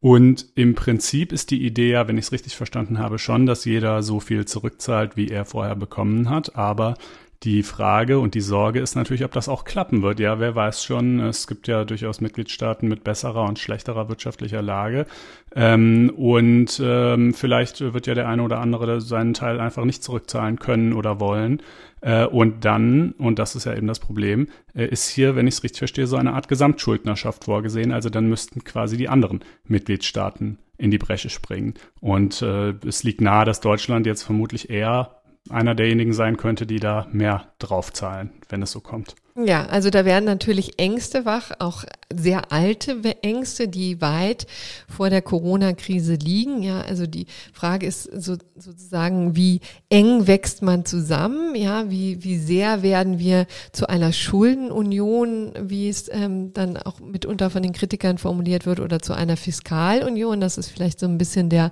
Und 0.00 0.46
im 0.54 0.74
Prinzip 0.74 1.32
ist 1.32 1.50
die 1.50 1.64
Idee 1.66 1.90
ja, 1.90 2.06
wenn 2.06 2.18
ich 2.18 2.26
es 2.26 2.32
richtig 2.32 2.56
verstanden 2.56 2.98
habe, 2.98 3.18
schon, 3.18 3.46
dass 3.46 3.64
jeder 3.64 4.02
so 4.02 4.20
viel 4.20 4.44
zurückzahlt, 4.44 5.16
wie 5.16 5.28
er 5.28 5.44
vorher 5.44 5.74
bekommen 5.74 6.30
hat. 6.30 6.54
Aber 6.54 6.96
die 7.44 7.62
Frage 7.62 8.18
und 8.18 8.34
die 8.34 8.40
Sorge 8.40 8.80
ist 8.80 8.96
natürlich, 8.96 9.24
ob 9.24 9.30
das 9.30 9.48
auch 9.48 9.64
klappen 9.64 10.02
wird. 10.02 10.18
Ja, 10.18 10.40
wer 10.40 10.56
weiß 10.56 10.82
schon, 10.82 11.20
es 11.20 11.46
gibt 11.46 11.68
ja 11.68 11.84
durchaus 11.84 12.20
Mitgliedstaaten 12.20 12.88
mit 12.88 13.04
besserer 13.04 13.44
und 13.44 13.60
schlechterer 13.60 14.08
wirtschaftlicher 14.08 14.60
Lage. 14.60 15.06
Ähm, 15.54 16.12
und 16.16 16.80
ähm, 16.84 17.34
vielleicht 17.34 17.80
wird 17.80 18.08
ja 18.08 18.14
der 18.14 18.28
eine 18.28 18.42
oder 18.42 18.58
andere 18.58 19.00
seinen 19.00 19.34
Teil 19.34 19.60
einfach 19.60 19.84
nicht 19.84 20.02
zurückzahlen 20.02 20.58
können 20.58 20.92
oder 20.92 21.20
wollen. 21.20 21.62
Äh, 22.00 22.26
und 22.26 22.64
dann, 22.64 23.12
und 23.18 23.38
das 23.38 23.54
ist 23.54 23.66
ja 23.66 23.74
eben 23.74 23.86
das 23.86 24.00
Problem, 24.00 24.48
äh, 24.74 24.86
ist 24.86 25.08
hier, 25.08 25.36
wenn 25.36 25.46
ich 25.46 25.54
es 25.54 25.62
richtig 25.62 25.78
verstehe, 25.78 26.08
so 26.08 26.16
eine 26.16 26.32
Art 26.32 26.48
Gesamtschuldnerschaft 26.48 27.44
vorgesehen. 27.44 27.92
Also 27.92 28.10
dann 28.10 28.28
müssten 28.28 28.64
quasi 28.64 28.96
die 28.96 29.08
anderen 29.08 29.40
Mitgliedstaaten 29.64 30.58
in 30.76 30.90
die 30.90 30.98
Bresche 30.98 31.28
springen. 31.30 31.74
Und 32.00 32.42
äh, 32.42 32.74
es 32.86 33.02
liegt 33.02 33.20
nahe, 33.20 33.44
dass 33.44 33.60
Deutschland 33.60 34.06
jetzt 34.06 34.22
vermutlich 34.22 34.70
eher 34.70 35.17
einer 35.50 35.74
derjenigen 35.74 36.12
sein 36.12 36.36
könnte, 36.36 36.66
die 36.66 36.80
da 36.80 37.06
mehr 37.10 37.52
draufzahlen, 37.58 38.32
wenn 38.48 38.62
es 38.62 38.72
so 38.72 38.80
kommt. 38.80 39.14
Ja, 39.44 39.66
also 39.66 39.90
da 39.90 40.04
werden 40.04 40.24
natürlich 40.24 40.80
Ängste 40.80 41.24
wach, 41.24 41.52
auch 41.60 41.84
sehr 42.12 42.50
alte 42.50 43.04
Ängste, 43.22 43.68
die 43.68 44.00
weit 44.00 44.46
vor 44.88 45.10
der 45.10 45.22
Corona-Krise 45.22 46.14
liegen. 46.14 46.62
Ja, 46.62 46.80
also 46.80 47.06
die 47.06 47.26
Frage 47.52 47.86
ist 47.86 48.04
so, 48.04 48.36
sozusagen, 48.56 49.36
wie 49.36 49.60
eng 49.90 50.26
wächst 50.26 50.62
man 50.62 50.84
zusammen? 50.84 51.54
Ja, 51.54 51.88
wie, 51.88 52.24
wie 52.24 52.38
sehr 52.38 52.82
werden 52.82 53.20
wir 53.20 53.46
zu 53.72 53.88
einer 53.88 54.12
Schuldenunion, 54.12 55.52
wie 55.60 55.88
es 55.88 56.08
ähm, 56.08 56.52
dann 56.52 56.76
auch 56.76 56.98
mitunter 56.98 57.50
von 57.50 57.62
den 57.62 57.72
Kritikern 57.72 58.18
formuliert 58.18 58.66
wird, 58.66 58.80
oder 58.80 59.00
zu 59.00 59.12
einer 59.12 59.36
Fiskalunion? 59.36 60.40
Das 60.40 60.58
ist 60.58 60.70
vielleicht 60.70 60.98
so 60.98 61.06
ein 61.06 61.18
bisschen 61.18 61.48
der, 61.48 61.70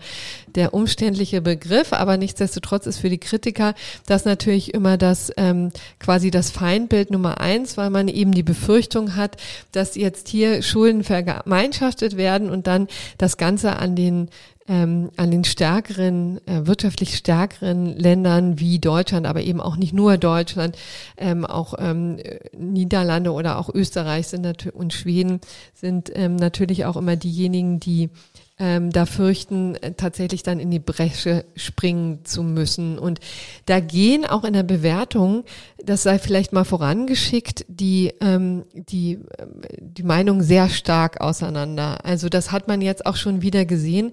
der 0.54 0.72
umständliche 0.72 1.40
Begriff, 1.40 1.92
aber 1.92 2.16
nichtsdestotrotz 2.16 2.86
ist 2.86 2.98
für 2.98 3.10
die 3.10 3.18
Kritiker 3.18 3.74
das 4.06 4.24
natürlich 4.24 4.72
immer 4.72 4.98
das 4.98 5.32
ähm, 5.36 5.70
quasi 5.98 6.30
das 6.30 6.50
Feindbild 6.50 7.10
Nummer 7.10 7.40
eins, 7.40 7.55
weil 7.76 7.90
man 7.90 8.08
eben 8.08 8.32
die 8.32 8.42
Befürchtung 8.42 9.16
hat, 9.16 9.36
dass 9.72 9.94
jetzt 9.94 10.28
hier 10.28 10.62
Schulden 10.62 11.04
vergemeinschaftet 11.04 12.16
werden 12.16 12.50
und 12.50 12.66
dann 12.66 12.88
das 13.18 13.36
Ganze 13.36 13.76
an 13.76 13.96
den 13.96 14.28
ähm, 14.68 15.10
an 15.16 15.30
den 15.30 15.44
stärkeren, 15.44 16.40
äh, 16.46 16.66
wirtschaftlich 16.66 17.16
stärkeren 17.16 17.96
Ländern 17.96 18.58
wie 18.58 18.78
Deutschland, 18.78 19.26
aber 19.26 19.42
eben 19.42 19.60
auch 19.60 19.76
nicht 19.76 19.92
nur 19.92 20.18
Deutschland, 20.18 20.76
ähm, 21.16 21.44
auch 21.44 21.74
ähm, 21.78 22.18
Niederlande 22.56 23.32
oder 23.32 23.58
auch 23.58 23.72
Österreich 23.72 24.26
sind 24.26 24.74
und 24.74 24.92
Schweden 24.92 25.40
sind 25.74 26.10
ähm, 26.14 26.36
natürlich 26.36 26.84
auch 26.84 26.96
immer 26.96 27.16
diejenigen, 27.16 27.80
die 27.80 28.10
ähm, 28.58 28.90
da 28.90 29.04
fürchten, 29.04 29.74
äh, 29.76 29.92
tatsächlich 29.92 30.42
dann 30.42 30.60
in 30.60 30.70
die 30.70 30.78
Bresche 30.78 31.44
springen 31.56 32.24
zu 32.24 32.42
müssen. 32.42 32.98
Und 32.98 33.20
da 33.66 33.80
gehen 33.80 34.24
auch 34.24 34.44
in 34.44 34.54
der 34.54 34.62
Bewertung, 34.62 35.44
das 35.78 36.02
sei 36.02 36.18
vielleicht 36.18 36.52
mal 36.52 36.64
vorangeschickt, 36.64 37.66
die, 37.68 38.14
ähm, 38.20 38.64
die, 38.72 39.12
äh, 39.12 39.46
die 39.78 40.02
Meinung 40.02 40.42
sehr 40.42 40.68
stark 40.70 41.20
auseinander. 41.20 42.04
Also 42.04 42.28
das 42.28 42.50
hat 42.50 42.66
man 42.66 42.80
jetzt 42.80 43.04
auch 43.04 43.16
schon 43.16 43.42
wieder 43.42 43.66
gesehen 43.66 44.12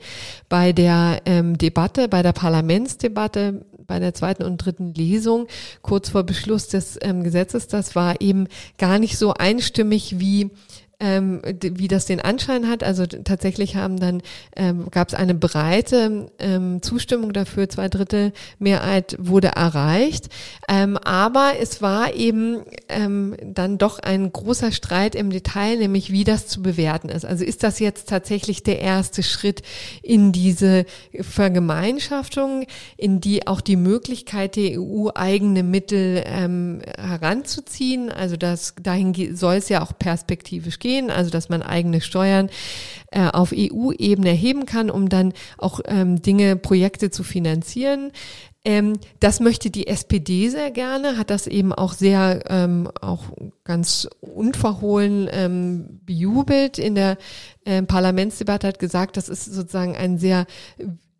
bei 0.49 0.73
der 0.73 1.21
ähm, 1.25 1.57
Debatte, 1.57 2.09
bei 2.09 2.21
der 2.21 2.33
Parlamentsdebatte 2.33 3.65
bei 3.85 3.99
der 3.99 4.13
zweiten 4.13 4.43
und 4.43 4.57
dritten 4.57 4.93
Lesung 4.93 5.47
kurz 5.81 6.09
vor 6.09 6.23
Beschluss 6.23 6.67
des 6.67 6.97
ähm, 7.01 7.23
Gesetzes. 7.23 7.67
Das 7.67 7.95
war 7.95 8.21
eben 8.21 8.47
gar 8.77 8.97
nicht 8.97 9.17
so 9.17 9.33
einstimmig 9.33 10.19
wie 10.19 10.51
ähm, 11.03 11.41
wie 11.61 11.89
das 11.89 12.05
den 12.05 12.21
Anschein 12.21 12.69
hat. 12.69 12.81
Also 12.81 13.05
tatsächlich 13.05 13.75
haben 13.75 13.99
dann 13.99 14.21
ähm, 14.55 14.89
gab 14.89 15.09
es 15.09 15.13
eine 15.13 15.35
breite 15.35 16.31
ähm, 16.39 16.81
Zustimmung 16.81 17.33
dafür, 17.33 17.67
zwei 17.67 17.89
Drittel 17.89 18.31
Mehrheit 18.57 19.17
wurde 19.19 19.49
erreicht. 19.49 20.29
Ähm, 20.69 20.97
aber 20.97 21.53
es 21.59 21.81
war 21.81 22.13
eben 22.13 22.61
ähm, 22.87 23.35
dann 23.43 23.77
doch 23.77 23.99
ein 23.99 24.31
großer 24.31 24.71
Streit 24.71 25.13
im 25.13 25.29
Detail, 25.29 25.77
nämlich 25.77 26.11
wie 26.11 26.23
das 26.23 26.47
zu 26.47 26.61
bewerten 26.61 27.09
ist. 27.09 27.25
Also 27.25 27.43
ist 27.43 27.63
das 27.63 27.79
jetzt 27.79 28.07
tatsächlich 28.07 28.63
der 28.63 28.79
erste 28.79 29.23
Schritt 29.23 29.61
in 30.01 30.31
diese 30.31 30.85
Vergemeinschaftung, 31.19 32.65
in 32.95 33.19
die 33.19 33.45
auch 33.45 33.59
die 33.59 33.75
Möglichkeit 33.75 34.55
der 34.55 34.79
EU 34.79 35.09
eigene 35.13 35.63
Mittel 35.63 36.23
ähm, 36.25 36.81
heranzuziehen. 36.97 38.09
Also 38.09 38.37
das 38.37 38.75
dahin 38.81 39.35
soll 39.35 39.55
es 39.55 39.67
ja 39.67 39.81
auch 39.81 39.91
perspektivisch 39.97 40.79
gehen 40.79 40.92
gehen, 40.93 41.09
also 41.09 41.29
dass 41.29 41.49
man 41.49 41.61
eigene 41.61 42.01
Steuern 42.01 42.49
äh, 43.11 43.27
auf 43.27 43.53
EU-Ebene 43.55 44.29
erheben 44.29 44.65
kann, 44.65 44.89
um 44.89 45.09
dann 45.09 45.33
auch 45.57 45.79
ähm, 45.85 46.21
Dinge, 46.21 46.55
Projekte 46.55 47.09
zu 47.09 47.23
finanzieren. 47.23 48.11
Ähm, 48.65 48.93
das 49.19 49.39
möchte 49.39 49.69
die 49.69 49.87
SPD 49.87 50.49
sehr 50.49 50.71
gerne, 50.71 51.17
hat 51.17 51.29
das 51.29 51.47
eben 51.47 51.73
auch 51.73 51.93
sehr, 51.93 52.43
ähm, 52.47 52.89
auch 53.01 53.25
ganz 53.65 54.07
unverhohlen 54.21 55.27
ähm, 55.31 55.99
bejubelt 56.05 56.77
in 56.77 56.95
der 56.95 57.17
äh, 57.65 57.81
Parlamentsdebatte, 57.81 58.67
hat 58.67 58.79
gesagt, 58.79 59.17
das 59.17 59.27
ist 59.27 59.45
sozusagen 59.45 59.97
ein 59.97 60.17
sehr 60.17 60.45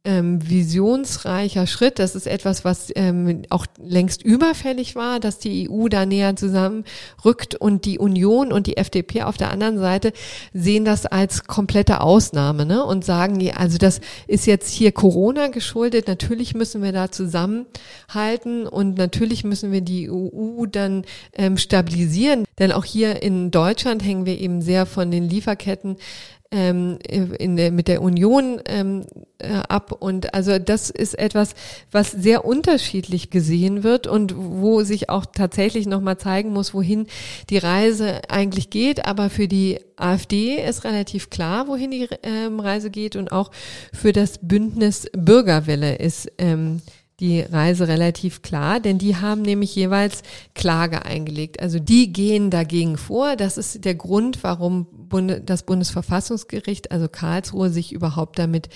ähm, 0.06 0.48
visionsreicher 0.50 1.66
Schritt. 1.66 1.98
Das 1.98 2.16
ist 2.16 2.28
etwas, 2.28 2.66
was 2.66 2.92
ähm, 2.96 3.44
auch 3.50 3.66
längst 3.82 4.22
überfällig 4.22 4.96
war, 4.96 5.20
dass 5.20 5.40
die 5.40 5.70
EU 5.70 5.88
da 5.88 6.06
näher 6.06 6.36
zusammenrückt 6.36 7.56
und 7.56 7.86
die 7.86 8.00
Union 8.00 8.52
und 8.52 8.68
die 8.68 8.76
FDP 8.76 9.24
auf 9.24 9.38
der 9.38 9.52
anderen 9.52 9.80
Seite 9.80 10.12
sehen 10.54 10.84
das 10.84 11.06
als 11.06 11.46
komplette 11.46 12.02
Ausnahme 12.02 12.66
ne? 12.66 12.84
und 12.84 13.06
sagen, 13.06 13.50
also 13.56 13.78
das 13.78 14.02
ist 14.28 14.46
jetzt 14.46 14.70
hier 14.70 14.92
Corona 14.92 15.48
geschuldet. 15.48 16.08
Natürlich 16.08 16.54
müssen 16.54 16.84
wir 16.84 16.92
da 16.92 17.10
zusammenhalten 17.10 18.68
und 18.68 18.98
natürlich 18.98 19.46
müssen 19.46 19.72
wir 19.72 19.82
die 19.82 20.12
EU 20.12 20.66
dann 20.66 21.06
ähm, 21.34 21.58
stabilisieren. 21.58 22.44
Denn 22.60 22.74
auch 22.74 22.86
hier 22.86 23.24
in 23.24 23.52
Deutschland 23.52 24.04
hängen 24.04 24.26
wir 24.26 24.40
eben 24.40 24.62
sehr 24.62 24.86
von 24.86 25.12
den 25.12 25.30
Lieferketten 25.30 25.98
ähm, 26.54 27.00
in 27.08 27.58
der, 27.58 27.72
mit 27.72 27.88
der 27.88 28.02
Union 28.02 28.62
ähm, 28.66 29.06
äh, 29.40 29.54
ab. 29.68 29.92
Und 29.92 30.34
also 30.36 30.60
das 30.60 30.92
ist 30.92 31.18
etwas, 31.18 31.56
was 31.92 32.12
sehr 32.12 32.46
unterschiedlich 32.46 33.32
gesehen 33.32 33.84
wird 33.84 34.06
und 34.06 34.36
wo 34.38 34.84
sich 34.84 35.10
auch 35.10 35.26
tatsächlich 35.26 35.88
nochmal 35.88 36.18
zeigen 36.18 36.54
muss, 36.54 36.74
wohin 36.74 37.08
die 37.50 37.58
Reise 37.58 38.22
eigentlich 38.30 38.70
geht. 38.70 39.06
Aber 39.06 39.32
für 39.32 39.48
die 39.48 39.80
AfD 39.96 40.56
ist 40.64 40.84
relativ 40.84 41.32
klar, 41.32 41.68
wohin 41.68 41.90
die 41.90 42.08
ähm, 42.22 42.60
Reise 42.60 42.92
geht 42.92 43.16
und 43.16 43.32
auch 43.32 43.50
für 43.92 44.14
das 44.14 44.38
Bündnis 44.42 45.08
Bürgerwille 45.14 45.96
ist 45.96 46.32
ähm, 46.38 46.82
die 47.20 47.42
Reise 47.42 47.88
relativ 47.88 48.42
klar, 48.42 48.80
denn 48.80 48.98
die 48.98 49.16
haben 49.16 49.44
nämlich 49.44 49.76
jeweils 49.76 50.24
Klage 50.56 51.06
eingelegt. 51.06 51.62
Also 51.62 51.80
die 51.80 52.12
gehen 52.12 52.50
dagegen 52.50 52.98
vor. 52.98 53.36
Das 53.36 53.58
ist 53.58 53.86
der 53.86 53.96
Grund, 53.96 54.44
warum 54.44 54.88
das 55.22 55.64
Bundesverfassungsgericht, 55.64 56.92
also 56.92 57.08
Karlsruhe, 57.08 57.70
sich 57.70 57.92
überhaupt 57.92 58.40
damit 58.40 58.70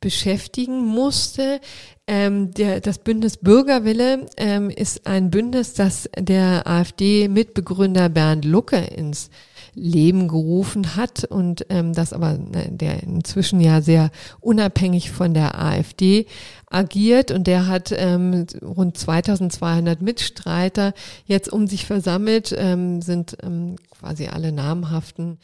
beschäftigen 0.00 0.84
musste. 0.84 1.60
Ähm, 2.06 2.50
der, 2.52 2.80
das 2.80 2.98
Bündnis 2.98 3.38
Bürgerwille 3.38 4.26
ähm, 4.36 4.70
ist 4.70 5.06
ein 5.06 5.30
Bündnis, 5.30 5.74
das 5.74 6.10
der 6.18 6.66
AfD-Mitbegründer 6.66 8.08
Bernd 8.08 8.44
Lucke 8.44 8.76
ins 8.76 9.30
Leben 9.74 10.28
gerufen 10.28 10.96
hat 10.96 11.24
und 11.24 11.66
ähm, 11.68 11.92
das 11.92 12.12
aber 12.12 12.38
ne, 12.38 12.68
der 12.70 13.02
inzwischen 13.02 13.60
ja 13.60 13.80
sehr 13.80 14.10
unabhängig 14.40 15.10
von 15.10 15.34
der 15.34 15.60
AfD 15.60 16.26
agiert 16.70 17.30
und 17.30 17.46
der 17.46 17.66
hat 17.66 17.94
ähm, 17.96 18.46
rund 18.62 18.96
2200 18.96 20.02
Mitstreiter 20.02 20.92
jetzt 21.26 21.52
um 21.52 21.66
sich 21.66 21.86
versammelt, 21.86 22.54
ähm, 22.56 23.00
sind 23.02 23.36
ähm, 23.42 23.76
quasi 23.90 24.26
alle 24.26 24.52
namhaften 24.52 25.38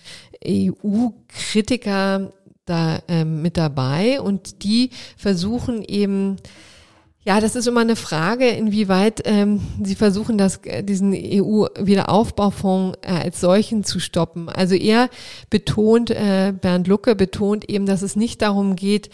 EU-Kritiker 0.45 2.33
da 2.67 3.01
ähm, 3.09 3.43
mit 3.43 3.57
dabei 3.57 4.21
und 4.21 4.63
die 4.65 4.91
versuchen 5.17 5.83
eben 5.83 6.37
ja, 7.23 7.39
das 7.41 7.55
ist 7.55 7.67
immer 7.67 7.83
eine 7.83 7.97
Frage, 7.97 8.49
inwieweit 8.49 9.21
ähm, 9.27 9.61
Sie 9.83 9.95
versuchen, 9.95 10.39
das, 10.39 10.59
äh, 10.65 10.83
diesen 10.83 11.13
EU-Wiederaufbaufonds 11.13 12.99
äh, 13.03 13.11
als 13.11 13.41
solchen 13.41 13.85
zu 13.85 14.01
stoppen. 14.01 14.49
Also 14.49 14.75
er 14.75 15.11
betont, 15.51 16.11
äh, 16.11 16.55
Bernd 16.59 16.89
Lucke 16.89 17.15
betont 17.15 17.69
eben, 17.69 17.85
dass 17.85 18.01
es 18.01 18.17
nicht 18.17 18.41
darum 18.41 18.75
geht, 18.75 19.11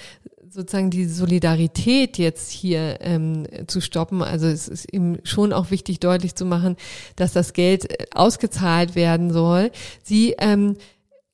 sozusagen 0.48 0.90
die 0.90 1.04
Solidarität 1.04 2.16
jetzt 2.16 2.50
hier 2.50 2.98
ähm, 3.00 3.46
zu 3.66 3.80
stoppen. 3.80 4.22
Also 4.22 4.46
es 4.46 4.68
ist 4.68 4.92
ihm 4.92 5.18
schon 5.24 5.52
auch 5.52 5.72
wichtig, 5.72 5.98
deutlich 5.98 6.34
zu 6.34 6.46
machen, 6.46 6.76
dass 7.16 7.32
das 7.32 7.52
Geld 7.52 7.90
äh, 7.90 8.06
ausgezahlt 8.14 8.94
werden 8.94 9.32
soll. 9.32 9.72
Sie 10.04 10.36
ähm, 10.38 10.76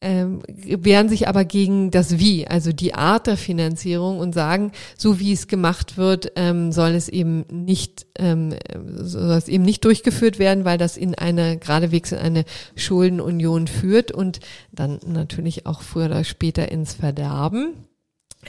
ähm, 0.02 0.42
wehren 0.46 1.08
sich 1.08 1.28
aber 1.28 1.44
gegen 1.44 1.90
das 1.92 2.18
Wie, 2.18 2.46
also 2.46 2.72
die 2.72 2.94
Art 2.94 3.28
der 3.28 3.36
Finanzierung 3.36 4.18
und 4.18 4.34
sagen, 4.34 4.72
so 4.98 5.20
wie 5.20 5.32
es 5.32 5.46
gemacht 5.46 5.96
wird, 5.96 6.32
ähm, 6.34 6.72
soll 6.72 6.90
es 6.90 7.08
eben 7.08 7.44
nicht, 7.50 8.06
ähm, 8.18 8.54
soll 8.98 9.30
es 9.36 9.48
eben 9.48 9.64
nicht 9.64 9.84
durchgeführt 9.84 10.40
werden, 10.40 10.64
weil 10.64 10.76
das 10.76 10.96
in 10.96 11.14
eine, 11.14 11.56
geradewegs 11.56 12.10
in 12.10 12.18
eine 12.18 12.44
Schuldenunion 12.74 13.68
führt 13.68 14.10
und 14.10 14.40
dann 14.72 14.98
natürlich 15.06 15.66
auch 15.66 15.82
früher 15.82 16.06
oder 16.06 16.24
später 16.24 16.70
ins 16.70 16.94
Verderben. 16.94 17.74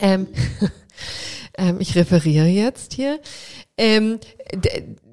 Ähm, 0.01 0.27
ähm, 1.57 1.77
ich 1.79 1.95
referiere 1.95 2.47
jetzt 2.47 2.93
hier. 2.93 3.19
Ähm, 3.77 4.19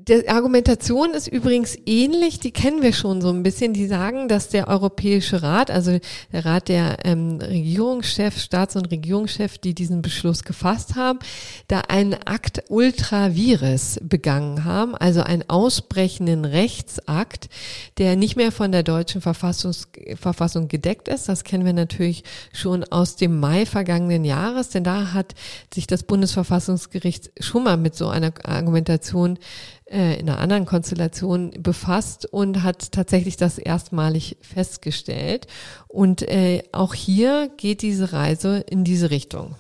die 0.09 0.29
Argumentation 0.29 1.11
ist 1.11 1.27
übrigens 1.27 1.77
ähnlich, 1.87 2.41
die 2.41 2.53
kennen 2.53 2.83
wir 2.83 2.93
schon 2.93 3.21
so 3.21 3.31
ein 3.31 3.43
bisschen. 3.43 3.75
Die 3.75 3.87
sagen, 3.87 4.29
dass 4.29 4.49
der 4.49 4.69
Europäische 4.69 5.43
Rat, 5.43 5.71
also 5.71 5.99
der 6.33 6.45
Rat 6.45 6.69
der 6.69 6.99
ähm, 7.05 7.39
Regierungschefs, 7.41 8.45
Staats- 8.45 8.77
und 8.77 8.91
Regierungschefs, 8.91 9.61
die 9.61 9.75
diesen 9.75 10.03
Beschluss 10.03 10.45
gefasst 10.45 10.97
haben, 10.97 11.19
da 11.69 11.81
einen 11.89 12.15
Akt 12.15 12.65
ultra 12.69 13.35
vires 13.35 14.01
begangen 14.03 14.65
haben, 14.65 14.95
also 14.95 15.23
einen 15.23 15.49
ausbrechenden 15.49 16.45
Rechtsakt, 16.45 17.49
der 17.99 18.17
nicht 18.17 18.37
mehr 18.37 18.53
von 18.53 18.73
der 18.73 18.83
deutschen 18.83 19.21
Verfassungs 19.21 19.89
Verfassung 20.15 20.69
gedeckt 20.69 21.09
ist. 21.09 21.29
Das 21.29 21.45
kennen 21.45 21.65
wir 21.65 21.73
natürlich 21.73 22.25
schon 22.53 22.85
aus 22.85 23.17
dem 23.17 23.39
Mai 23.39 23.67
vergangenen 23.67 24.25
Jahres, 24.25 24.71
denn 24.71 24.85
da 24.85 25.13
hat 25.13 25.35
sich 25.73 25.87
das 25.87 26.03
Bundesverfassungsgericht 26.05 27.31
schon 27.41 27.65
mal 27.65 27.77
mit 27.77 27.95
so 27.95 28.09
einer 28.09 28.33
Argumentation 28.45 29.39
äh, 29.91 30.19
in 30.19 30.29
einer 30.29 30.39
anderen 30.39 30.67
Konstellation 30.67 31.51
befasst 31.59 32.27
und 32.27 32.63
hat 32.63 32.93
tatsächlich 32.93 33.37
das 33.37 33.59
erstmalig 33.59 34.37
festgestellt. 34.41 35.47
Und 35.89 36.23
äh, 36.23 36.63
auch 36.73 36.95
hier 36.95 37.51
geht 37.57 37.83
diese 37.83 38.13
Reise 38.13 38.59
in 38.59 38.85
diese 38.85 39.11
Richtung. 39.11 39.57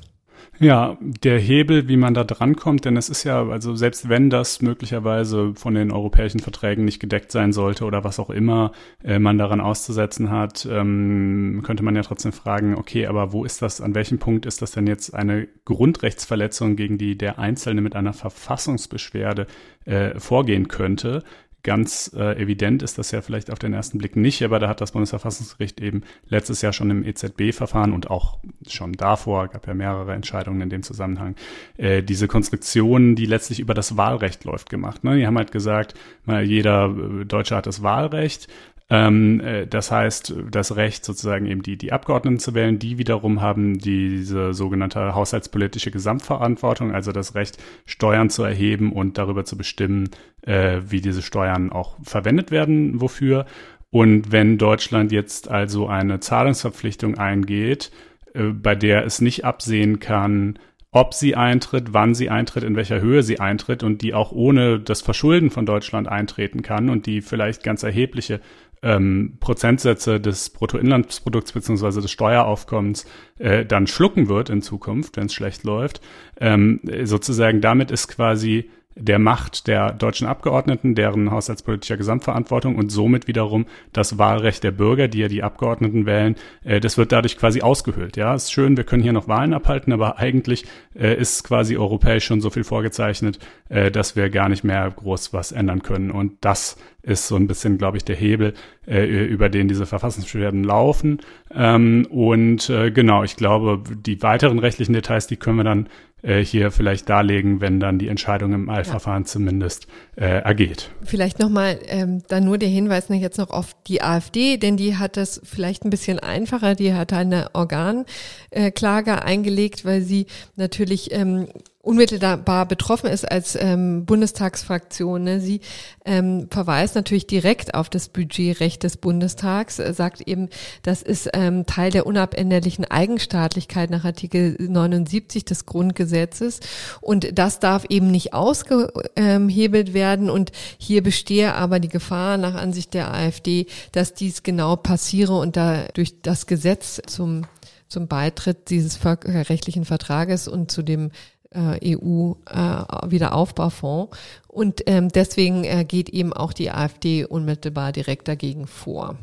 Ja, 0.62 0.98
der 1.00 1.38
Hebel, 1.38 1.88
wie 1.88 1.96
man 1.96 2.12
da 2.12 2.22
drankommt, 2.22 2.84
denn 2.84 2.98
es 2.98 3.08
ist 3.08 3.24
ja, 3.24 3.48
also 3.48 3.74
selbst 3.76 4.10
wenn 4.10 4.28
das 4.28 4.60
möglicherweise 4.60 5.54
von 5.54 5.74
den 5.74 5.90
europäischen 5.90 6.38
Verträgen 6.40 6.84
nicht 6.84 7.00
gedeckt 7.00 7.32
sein 7.32 7.54
sollte 7.54 7.86
oder 7.86 8.04
was 8.04 8.18
auch 8.20 8.28
immer 8.28 8.72
äh, 9.02 9.18
man 9.18 9.38
daran 9.38 9.62
auszusetzen 9.62 10.28
hat, 10.28 10.68
ähm, 10.70 11.62
könnte 11.64 11.82
man 11.82 11.96
ja 11.96 12.02
trotzdem 12.02 12.32
fragen, 12.32 12.74
okay, 12.74 13.06
aber 13.06 13.32
wo 13.32 13.46
ist 13.46 13.62
das, 13.62 13.80
an 13.80 13.94
welchem 13.94 14.18
Punkt 14.18 14.44
ist 14.44 14.60
das 14.60 14.72
denn 14.72 14.86
jetzt 14.86 15.14
eine 15.14 15.48
Grundrechtsverletzung, 15.64 16.76
gegen 16.76 16.98
die 16.98 17.16
der 17.16 17.38
Einzelne 17.38 17.80
mit 17.80 17.96
einer 17.96 18.12
Verfassungsbeschwerde 18.12 19.46
äh, 19.86 20.20
vorgehen 20.20 20.68
könnte? 20.68 21.24
Ganz 21.62 22.10
äh, 22.16 22.40
evident 22.40 22.82
ist 22.82 22.96
das 22.96 23.10
ja 23.10 23.20
vielleicht 23.20 23.50
auf 23.50 23.58
den 23.58 23.74
ersten 23.74 23.98
Blick 23.98 24.16
nicht, 24.16 24.42
aber 24.42 24.58
da 24.58 24.68
hat 24.68 24.80
das 24.80 24.92
Bundesverfassungsgericht 24.92 25.80
eben 25.80 26.02
letztes 26.26 26.62
Jahr 26.62 26.72
schon 26.72 26.90
im 26.90 27.04
EZB-Verfahren 27.04 27.92
und 27.92 28.10
auch 28.10 28.38
schon 28.66 28.92
davor, 28.92 29.48
gab 29.48 29.66
ja 29.66 29.74
mehrere 29.74 30.14
Entscheidungen 30.14 30.62
in 30.62 30.70
dem 30.70 30.82
Zusammenhang, 30.82 31.34
äh, 31.76 32.02
diese 32.02 32.28
Konstruktion, 32.28 33.14
die 33.14 33.26
letztlich 33.26 33.60
über 33.60 33.74
das 33.74 33.96
Wahlrecht 33.98 34.44
läuft, 34.44 34.70
gemacht. 34.70 35.04
Ne? 35.04 35.16
Die 35.16 35.26
haben 35.26 35.36
halt 35.36 35.52
gesagt, 35.52 35.94
mal 36.24 36.42
jeder 36.44 36.86
äh, 36.86 37.24
Deutsche 37.26 37.56
hat 37.56 37.66
das 37.66 37.82
Wahlrecht, 37.82 38.48
das 38.90 39.92
heißt, 39.92 40.34
das 40.50 40.74
Recht 40.74 41.04
sozusagen 41.04 41.46
eben 41.46 41.62
die, 41.62 41.76
die 41.76 41.92
Abgeordneten 41.92 42.40
zu 42.40 42.54
wählen, 42.54 42.80
die 42.80 42.98
wiederum 42.98 43.40
haben 43.40 43.78
diese 43.78 44.52
sogenannte 44.52 45.14
haushaltspolitische 45.14 45.92
Gesamtverantwortung, 45.92 46.92
also 46.92 47.12
das 47.12 47.36
Recht, 47.36 47.58
Steuern 47.86 48.30
zu 48.30 48.42
erheben 48.42 48.92
und 48.92 49.16
darüber 49.16 49.44
zu 49.44 49.56
bestimmen, 49.56 50.10
äh, 50.42 50.80
wie 50.88 51.00
diese 51.00 51.22
Steuern 51.22 51.70
auch 51.70 51.98
verwendet 52.02 52.50
werden, 52.50 53.00
wofür. 53.00 53.46
Und 53.90 54.32
wenn 54.32 54.58
Deutschland 54.58 55.12
jetzt 55.12 55.48
also 55.48 55.86
eine 55.86 56.18
Zahlungsverpflichtung 56.18 57.16
eingeht, 57.16 57.92
äh, 58.34 58.42
bei 58.46 58.74
der 58.74 59.04
es 59.04 59.20
nicht 59.20 59.44
absehen 59.44 60.00
kann, 60.00 60.58
ob 60.92 61.14
sie 61.14 61.36
eintritt, 61.36 61.92
wann 61.92 62.14
sie 62.14 62.30
eintritt, 62.30 62.64
in 62.64 62.74
welcher 62.74 63.00
Höhe 63.00 63.22
sie 63.22 63.38
eintritt 63.38 63.84
und 63.84 64.02
die 64.02 64.14
auch 64.14 64.32
ohne 64.32 64.80
das 64.80 65.02
Verschulden 65.02 65.50
von 65.50 65.64
Deutschland 65.64 66.08
eintreten 66.08 66.62
kann 66.62 66.90
und 66.90 67.06
die 67.06 67.20
vielleicht 67.20 67.62
ganz 67.62 67.84
erhebliche 67.84 68.40
ähm, 68.82 69.36
Prozentsätze 69.40 70.20
des 70.20 70.50
Bruttoinlandsprodukts 70.50 71.52
beziehungsweise 71.52 72.00
des 72.00 72.10
Steueraufkommens 72.10 73.06
äh, 73.38 73.66
dann 73.66 73.86
schlucken 73.86 74.28
wird 74.28 74.50
in 74.50 74.62
Zukunft, 74.62 75.16
wenn 75.16 75.26
es 75.26 75.34
schlecht 75.34 75.64
läuft. 75.64 76.00
Ähm, 76.40 76.80
sozusagen 77.04 77.60
damit 77.60 77.90
ist 77.90 78.08
quasi 78.08 78.70
der 78.96 79.18
Macht 79.18 79.66
der 79.66 79.92
deutschen 79.92 80.26
Abgeordneten, 80.26 80.94
deren 80.94 81.30
haushaltspolitischer 81.30 81.96
Gesamtverantwortung 81.96 82.76
und 82.76 82.90
somit 82.90 83.28
wiederum 83.28 83.66
das 83.92 84.18
Wahlrecht 84.18 84.64
der 84.64 84.72
Bürger, 84.72 85.08
die 85.08 85.20
ja 85.20 85.28
die 85.28 85.42
Abgeordneten 85.42 86.06
wählen, 86.06 86.34
äh, 86.64 86.80
das 86.80 86.98
wird 86.98 87.12
dadurch 87.12 87.38
quasi 87.38 87.60
ausgehöhlt. 87.62 88.16
Ja, 88.16 88.34
ist 88.34 88.52
schön, 88.52 88.76
wir 88.76 88.84
können 88.84 89.02
hier 89.02 89.12
noch 89.12 89.28
Wahlen 89.28 89.54
abhalten, 89.54 89.92
aber 89.92 90.18
eigentlich 90.18 90.66
äh, 90.98 91.16
ist 91.16 91.44
quasi 91.44 91.76
europäisch 91.76 92.24
schon 92.24 92.40
so 92.40 92.50
viel 92.50 92.64
vorgezeichnet, 92.64 93.38
äh, 93.68 93.90
dass 93.90 94.16
wir 94.16 94.28
gar 94.28 94.48
nicht 94.48 94.64
mehr 94.64 94.90
groß 94.90 95.32
was 95.32 95.52
ändern 95.52 95.82
können. 95.82 96.10
Und 96.10 96.38
das 96.40 96.76
ist 97.02 97.28
so 97.28 97.36
ein 97.36 97.46
bisschen, 97.46 97.78
glaube 97.78 97.96
ich, 97.96 98.04
der 98.04 98.16
Hebel, 98.16 98.54
äh, 98.86 99.06
über 99.06 99.48
den 99.48 99.68
diese 99.68 99.86
Verfassungsbeschwerden 99.86 100.64
laufen. 100.64 101.20
Ähm, 101.54 102.06
und 102.10 102.68
äh, 102.68 102.90
genau, 102.90 103.22
ich 103.22 103.36
glaube, 103.36 103.82
die 103.94 104.22
weiteren 104.22 104.58
rechtlichen 104.58 104.92
Details, 104.92 105.26
die 105.26 105.36
können 105.36 105.56
wir 105.56 105.64
dann 105.64 105.88
äh, 106.22 106.44
hier 106.44 106.70
vielleicht 106.70 107.08
darlegen, 107.08 107.60
wenn 107.60 107.80
dann 107.80 107.98
die 107.98 108.08
Entscheidung 108.08 108.52
im 108.52 108.68
Eilverfahren 108.68 109.22
ja. 109.22 109.26
zumindest 109.26 109.86
äh, 110.16 110.42
ergeht. 110.42 110.90
Vielleicht 111.02 111.38
nochmal 111.38 111.78
ähm, 111.86 112.22
dann 112.28 112.44
nur 112.44 112.58
der 112.58 112.68
Hinweis 112.68 113.08
ne, 113.08 113.16
jetzt 113.16 113.38
noch 113.38 113.50
auf 113.50 113.74
die 113.86 114.02
AfD, 114.02 114.56
denn 114.56 114.76
die 114.76 114.96
hat 114.96 115.16
das 115.16 115.40
vielleicht 115.44 115.84
ein 115.84 115.90
bisschen 115.90 116.18
einfacher. 116.18 116.74
Die 116.74 116.94
hat 116.94 117.12
eine 117.12 117.54
Organklage 117.54 119.22
eingelegt, 119.22 119.84
weil 119.84 120.02
sie 120.02 120.26
natürlich 120.56 121.12
ähm, 121.12 121.48
unmittelbar 121.82 122.66
betroffen 122.66 123.08
ist 123.08 123.30
als 123.30 123.56
ähm, 123.58 124.04
Bundestagsfraktion. 124.04 125.24
Ne? 125.24 125.40
Sie 125.40 125.60
ähm, 126.04 126.46
verweist 126.50 126.94
natürlich 126.94 127.26
direkt 127.26 127.72
auf 127.74 127.88
das 127.88 128.10
Budgetrecht 128.10 128.82
des 128.82 128.98
Bundestags, 128.98 129.78
äh, 129.78 129.94
sagt 129.94 130.20
eben, 130.20 130.50
das 130.82 131.00
ist 131.00 131.30
ähm, 131.32 131.64
Teil 131.64 131.90
der 131.90 132.06
unabänderlichen 132.06 132.84
Eigenstaatlichkeit 132.84 133.88
nach 133.88 134.04
Artikel 134.04 134.56
79 134.60 135.46
des 135.46 135.64
Grundgesetzes 135.64 136.60
und 137.00 137.38
das 137.38 137.60
darf 137.60 137.86
eben 137.88 138.10
nicht 138.10 138.34
ausgehebelt 138.34 139.94
werden 139.94 140.28
und 140.28 140.52
hier 140.76 141.02
bestehe 141.02 141.54
aber 141.54 141.80
die 141.80 141.88
Gefahr 141.88 142.36
nach 142.36 142.54
Ansicht 142.54 142.92
der 142.92 143.14
AfD, 143.14 143.66
dass 143.92 144.12
dies 144.12 144.42
genau 144.42 144.76
passiere 144.76 145.38
und 145.38 145.56
da 145.56 145.86
durch 145.94 146.20
das 146.20 146.46
Gesetz 146.46 147.00
zum 147.06 147.46
zum 147.88 148.06
Beitritt 148.06 148.70
dieses 148.70 148.96
völkerrechtlichen 148.96 149.84
Vertrages 149.84 150.46
und 150.46 150.70
zu 150.70 150.82
dem 150.82 151.10
EU-Wiederaufbaufonds. 151.54 154.12
Äh, 154.12 154.16
und 154.48 154.82
ähm, 154.86 155.08
deswegen 155.08 155.64
äh, 155.64 155.84
geht 155.84 156.08
eben 156.08 156.32
auch 156.32 156.52
die 156.52 156.70
AfD 156.70 157.24
unmittelbar 157.24 157.92
direkt 157.92 158.28
dagegen 158.28 158.66
vor. 158.66 159.16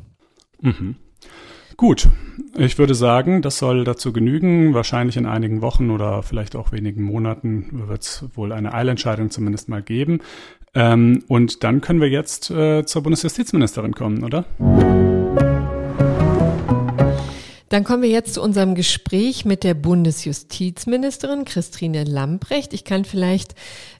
Mhm. 0.62 0.96
Gut, 1.78 2.10
ich 2.58 2.80
würde 2.80 2.96
sagen, 2.96 3.44
das 3.44 3.60
soll 3.60 3.84
dazu 3.84 4.12
genügen. 4.12 4.74
Wahrscheinlich 4.74 5.16
in 5.16 5.28
einigen 5.28 5.62
Wochen 5.62 5.92
oder 5.92 6.24
vielleicht 6.24 6.56
auch 6.56 6.72
wenigen 6.72 7.04
Monaten 7.04 7.88
wird 7.88 8.02
es 8.02 8.26
wohl 8.34 8.52
eine 8.52 8.74
Eilentscheidung 8.74 9.30
zumindest 9.30 9.70
mal 9.70 9.84
geben. 9.84 10.20
Ähm, 10.74 11.24
und 11.28 11.64
dann 11.64 11.82
können 11.82 12.02
wir 12.02 12.10
jetzt 12.10 12.50
äh, 12.50 12.84
zur 12.86 13.04
Bundesjustizministerin 13.04 13.94
kommen, 13.94 14.24
oder? 14.24 14.46
Dann 17.70 17.84
kommen 17.84 18.02
wir 18.02 18.10
jetzt 18.10 18.34
zu 18.34 18.42
unserem 18.42 18.76
Gespräch 18.76 19.44
mit 19.44 19.64
der 19.64 19.74
Bundesjustizministerin 19.74 21.44
Christine 21.44 22.06
Lamprecht. 22.06 22.74
Ich 22.74 22.86
kann 22.86 23.04
vielleicht 23.04 23.56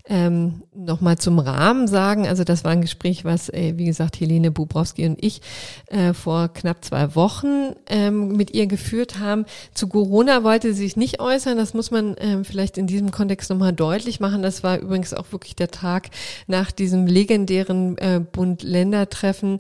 ähm, 0.10 0.64
Nochmal 0.74 1.18
zum 1.18 1.40
Rahmen 1.40 1.88
sagen, 1.88 2.28
also 2.28 2.44
das 2.44 2.64
war 2.64 2.72
ein 2.72 2.82
Gespräch, 2.82 3.26
was, 3.26 3.50
äh, 3.50 3.74
wie 3.78 3.86
gesagt, 3.86 4.20
Helene 4.20 4.52
Bubrowski 4.52 5.08
und 5.08 5.18
ich 5.24 5.42
äh, 5.88 6.14
vor 6.14 6.50
knapp 6.50 6.86
zwei 6.86 7.16
Wochen 7.16 7.74
ähm, 7.88 8.38
mit 8.38 8.54
ihr 8.54 8.68
geführt 8.68 9.20
haben. 9.20 9.46
Zu 9.74 9.88
Corona 9.88 10.44
wollte 10.44 10.74
sie 10.74 10.84
sich 10.84 10.98
nicht 10.98 11.20
äußern, 11.20 11.58
das 11.58 11.74
muss 11.74 11.90
man 11.90 12.16
ähm, 12.20 12.46
vielleicht 12.46 12.78
in 12.78 12.86
diesem 12.86 13.10
Kontext 13.10 13.50
nochmal 13.50 13.74
deutlich 13.74 14.20
machen. 14.20 14.44
Das 14.44 14.62
war 14.62 14.78
übrigens 14.78 15.16
auch 15.16 15.32
wirklich 15.32 15.56
der 15.56 15.72
Tag 15.72 16.10
nach 16.46 16.72
diesem 16.72 17.08
legendären 17.08 17.98
äh, 17.98 18.20
Bund-Länder-Treffen, 18.20 19.60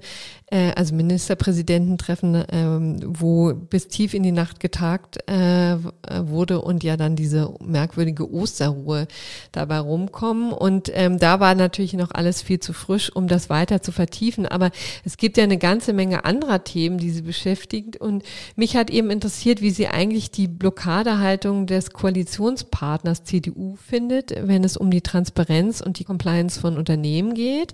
äh, 0.51 0.71
also 0.75 0.93
Ministerpräsidententreffen, 0.93 2.43
ähm, 2.51 2.99
wo 3.03 3.53
bis 3.53 3.87
tief 3.87 4.13
in 4.13 4.21
die 4.21 4.31
Nacht 4.31 4.59
getagt 4.59 5.17
äh, 5.27 5.77
wurde 6.21 6.61
und 6.61 6.83
ja 6.83 6.95
dann 6.95 7.15
diese 7.15 7.55
merkwürdige 7.59 8.31
Osterruhe 8.31 9.07
dabei 9.51 9.79
rumkommt 9.79 10.36
gekommen 10.37 10.51
und 10.51 10.91
ähm, 10.93 11.19
da 11.19 11.39
war 11.39 11.55
natürlich 11.55 11.93
noch 11.93 12.11
alles 12.11 12.41
viel 12.41 12.59
zu 12.59 12.73
frisch, 12.73 13.13
um 13.13 13.27
das 13.27 13.49
weiter 13.49 13.81
zu 13.81 13.91
vertiefen. 13.91 14.45
Aber 14.45 14.71
es 15.03 15.17
gibt 15.17 15.37
ja 15.37 15.43
eine 15.43 15.57
ganze 15.57 15.93
Menge 15.93 16.25
anderer 16.25 16.63
Themen, 16.63 16.97
die 16.97 17.09
sie 17.09 17.21
beschäftigt 17.21 17.97
und 17.97 18.23
mich 18.55 18.75
hat 18.75 18.89
eben 18.89 19.09
interessiert, 19.09 19.61
wie 19.61 19.71
sie 19.71 19.87
eigentlich 19.87 20.31
die 20.31 20.47
Blockadehaltung 20.47 21.67
des 21.67 21.91
Koalitionspartners 21.91 23.23
CDU 23.23 23.75
findet, 23.75 24.33
wenn 24.47 24.63
es 24.63 24.77
um 24.77 24.91
die 24.91 25.01
Transparenz 25.01 25.81
und 25.81 25.99
die 25.99 26.03
Compliance 26.03 26.59
von 26.59 26.77
Unternehmen 26.77 27.33
geht. 27.33 27.73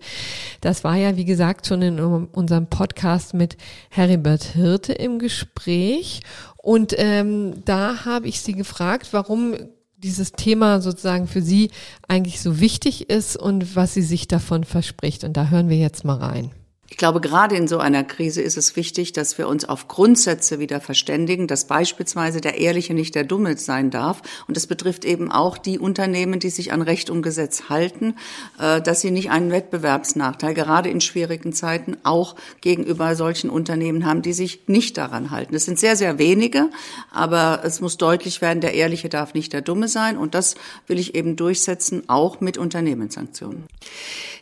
Das 0.61 0.83
war 0.83 0.95
ja, 0.95 1.17
wie 1.17 1.25
gesagt, 1.25 1.67
schon 1.67 1.81
in 1.81 1.99
unserem 1.99 2.67
Podcast 2.67 3.33
mit 3.33 3.57
Heribert 3.89 4.43
Hirte 4.43 4.93
im 4.93 5.19
Gespräch. 5.19 6.21
Und 6.57 6.95
ähm, 6.97 7.65
da 7.65 8.05
habe 8.05 8.27
ich 8.27 8.39
sie 8.39 8.53
gefragt, 8.53 9.09
warum 9.11 9.55
dieses 10.03 10.33
Thema 10.33 10.81
sozusagen 10.81 11.27
für 11.27 11.41
Sie 11.41 11.71
eigentlich 12.07 12.41
so 12.41 12.59
wichtig 12.59 13.09
ist 13.09 13.37
und 13.37 13.75
was 13.75 13.93
sie 13.93 14.01
sich 14.01 14.27
davon 14.27 14.63
verspricht. 14.63 15.23
Und 15.23 15.37
da 15.37 15.47
hören 15.49 15.69
wir 15.69 15.77
jetzt 15.77 16.05
mal 16.05 16.17
rein. 16.17 16.51
Ich 16.93 16.97
glaube, 16.97 17.21
gerade 17.21 17.55
in 17.55 17.67
so 17.67 17.79
einer 17.79 18.03
Krise 18.03 18.43
ist 18.43 18.55
es 18.55 18.75
wichtig, 18.75 19.13
dass 19.13 19.39
wir 19.39 19.47
uns 19.47 19.65
auf 19.65 19.87
Grundsätze 19.87 20.59
wieder 20.59 20.79
verständigen, 20.79 21.47
dass 21.47 21.65
beispielsweise 21.65 22.39
der 22.39 22.59
Ehrliche 22.59 22.93
nicht 22.93 23.15
der 23.15 23.23
Dumme 23.23 23.57
sein 23.57 23.89
darf. 23.89 24.21
Und 24.47 24.57
das 24.57 24.67
betrifft 24.67 25.03
eben 25.03 25.31
auch 25.31 25.57
die 25.57 25.79
Unternehmen, 25.79 26.39
die 26.39 26.51
sich 26.51 26.71
an 26.71 26.83
Recht 26.83 27.09
und 27.09 27.23
Gesetz 27.23 27.63
halten, 27.67 28.13
äh, 28.59 28.79
dass 28.79 29.01
sie 29.01 29.09
nicht 29.09 29.31
einen 29.31 29.49
Wettbewerbsnachteil, 29.49 30.53
gerade 30.53 30.87
in 30.87 31.01
schwierigen 31.01 31.51
Zeiten, 31.51 31.97
auch 32.03 32.35
gegenüber 32.61 33.15
solchen 33.15 33.49
Unternehmen 33.49 34.05
haben, 34.05 34.21
die 34.21 34.33
sich 34.33 34.67
nicht 34.67 34.95
daran 34.99 35.31
halten. 35.31 35.55
Es 35.55 35.65
sind 35.65 35.79
sehr, 35.79 35.95
sehr 35.95 36.19
wenige, 36.19 36.69
aber 37.11 37.61
es 37.63 37.81
muss 37.81 37.97
deutlich 37.97 38.39
werden, 38.39 38.61
der 38.61 38.75
Ehrliche 38.75 39.09
darf 39.09 39.33
nicht 39.33 39.51
der 39.51 39.61
Dumme 39.61 39.87
sein. 39.87 40.15
Und 40.15 40.35
das 40.35 40.53
will 40.85 40.99
ich 40.99 41.15
eben 41.15 41.37
durchsetzen, 41.37 42.03
auch 42.07 42.39
mit 42.39 42.59
Unternehmenssanktionen. 42.59 43.63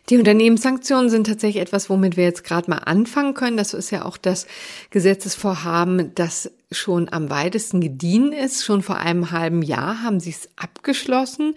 Die 0.09 0.17
Unternehmenssanktionen 0.17 1.09
sind 1.09 1.27
tatsächlich 1.27 1.61
etwas, 1.61 1.89
womit 1.89 2.17
wir 2.17 2.25
jetzt 2.25 2.40
gerade 2.43 2.69
mal 2.69 2.77
anfangen 2.77 3.33
können. 3.33 3.57
Das 3.57 3.73
ist 3.73 3.91
ja 3.91 4.05
auch 4.05 4.17
das 4.17 4.47
Gesetzesvorhaben, 4.89 6.13
das 6.15 6.51
schon 6.71 7.11
am 7.11 7.29
weitesten 7.29 7.81
gediehen 7.81 8.31
ist. 8.31 8.63
Schon 8.63 8.81
vor 8.81 8.97
einem 8.97 9.31
halben 9.31 9.61
Jahr 9.61 10.03
haben 10.03 10.19
sie 10.19 10.29
es 10.31 10.49
abgeschlossen. 10.55 11.55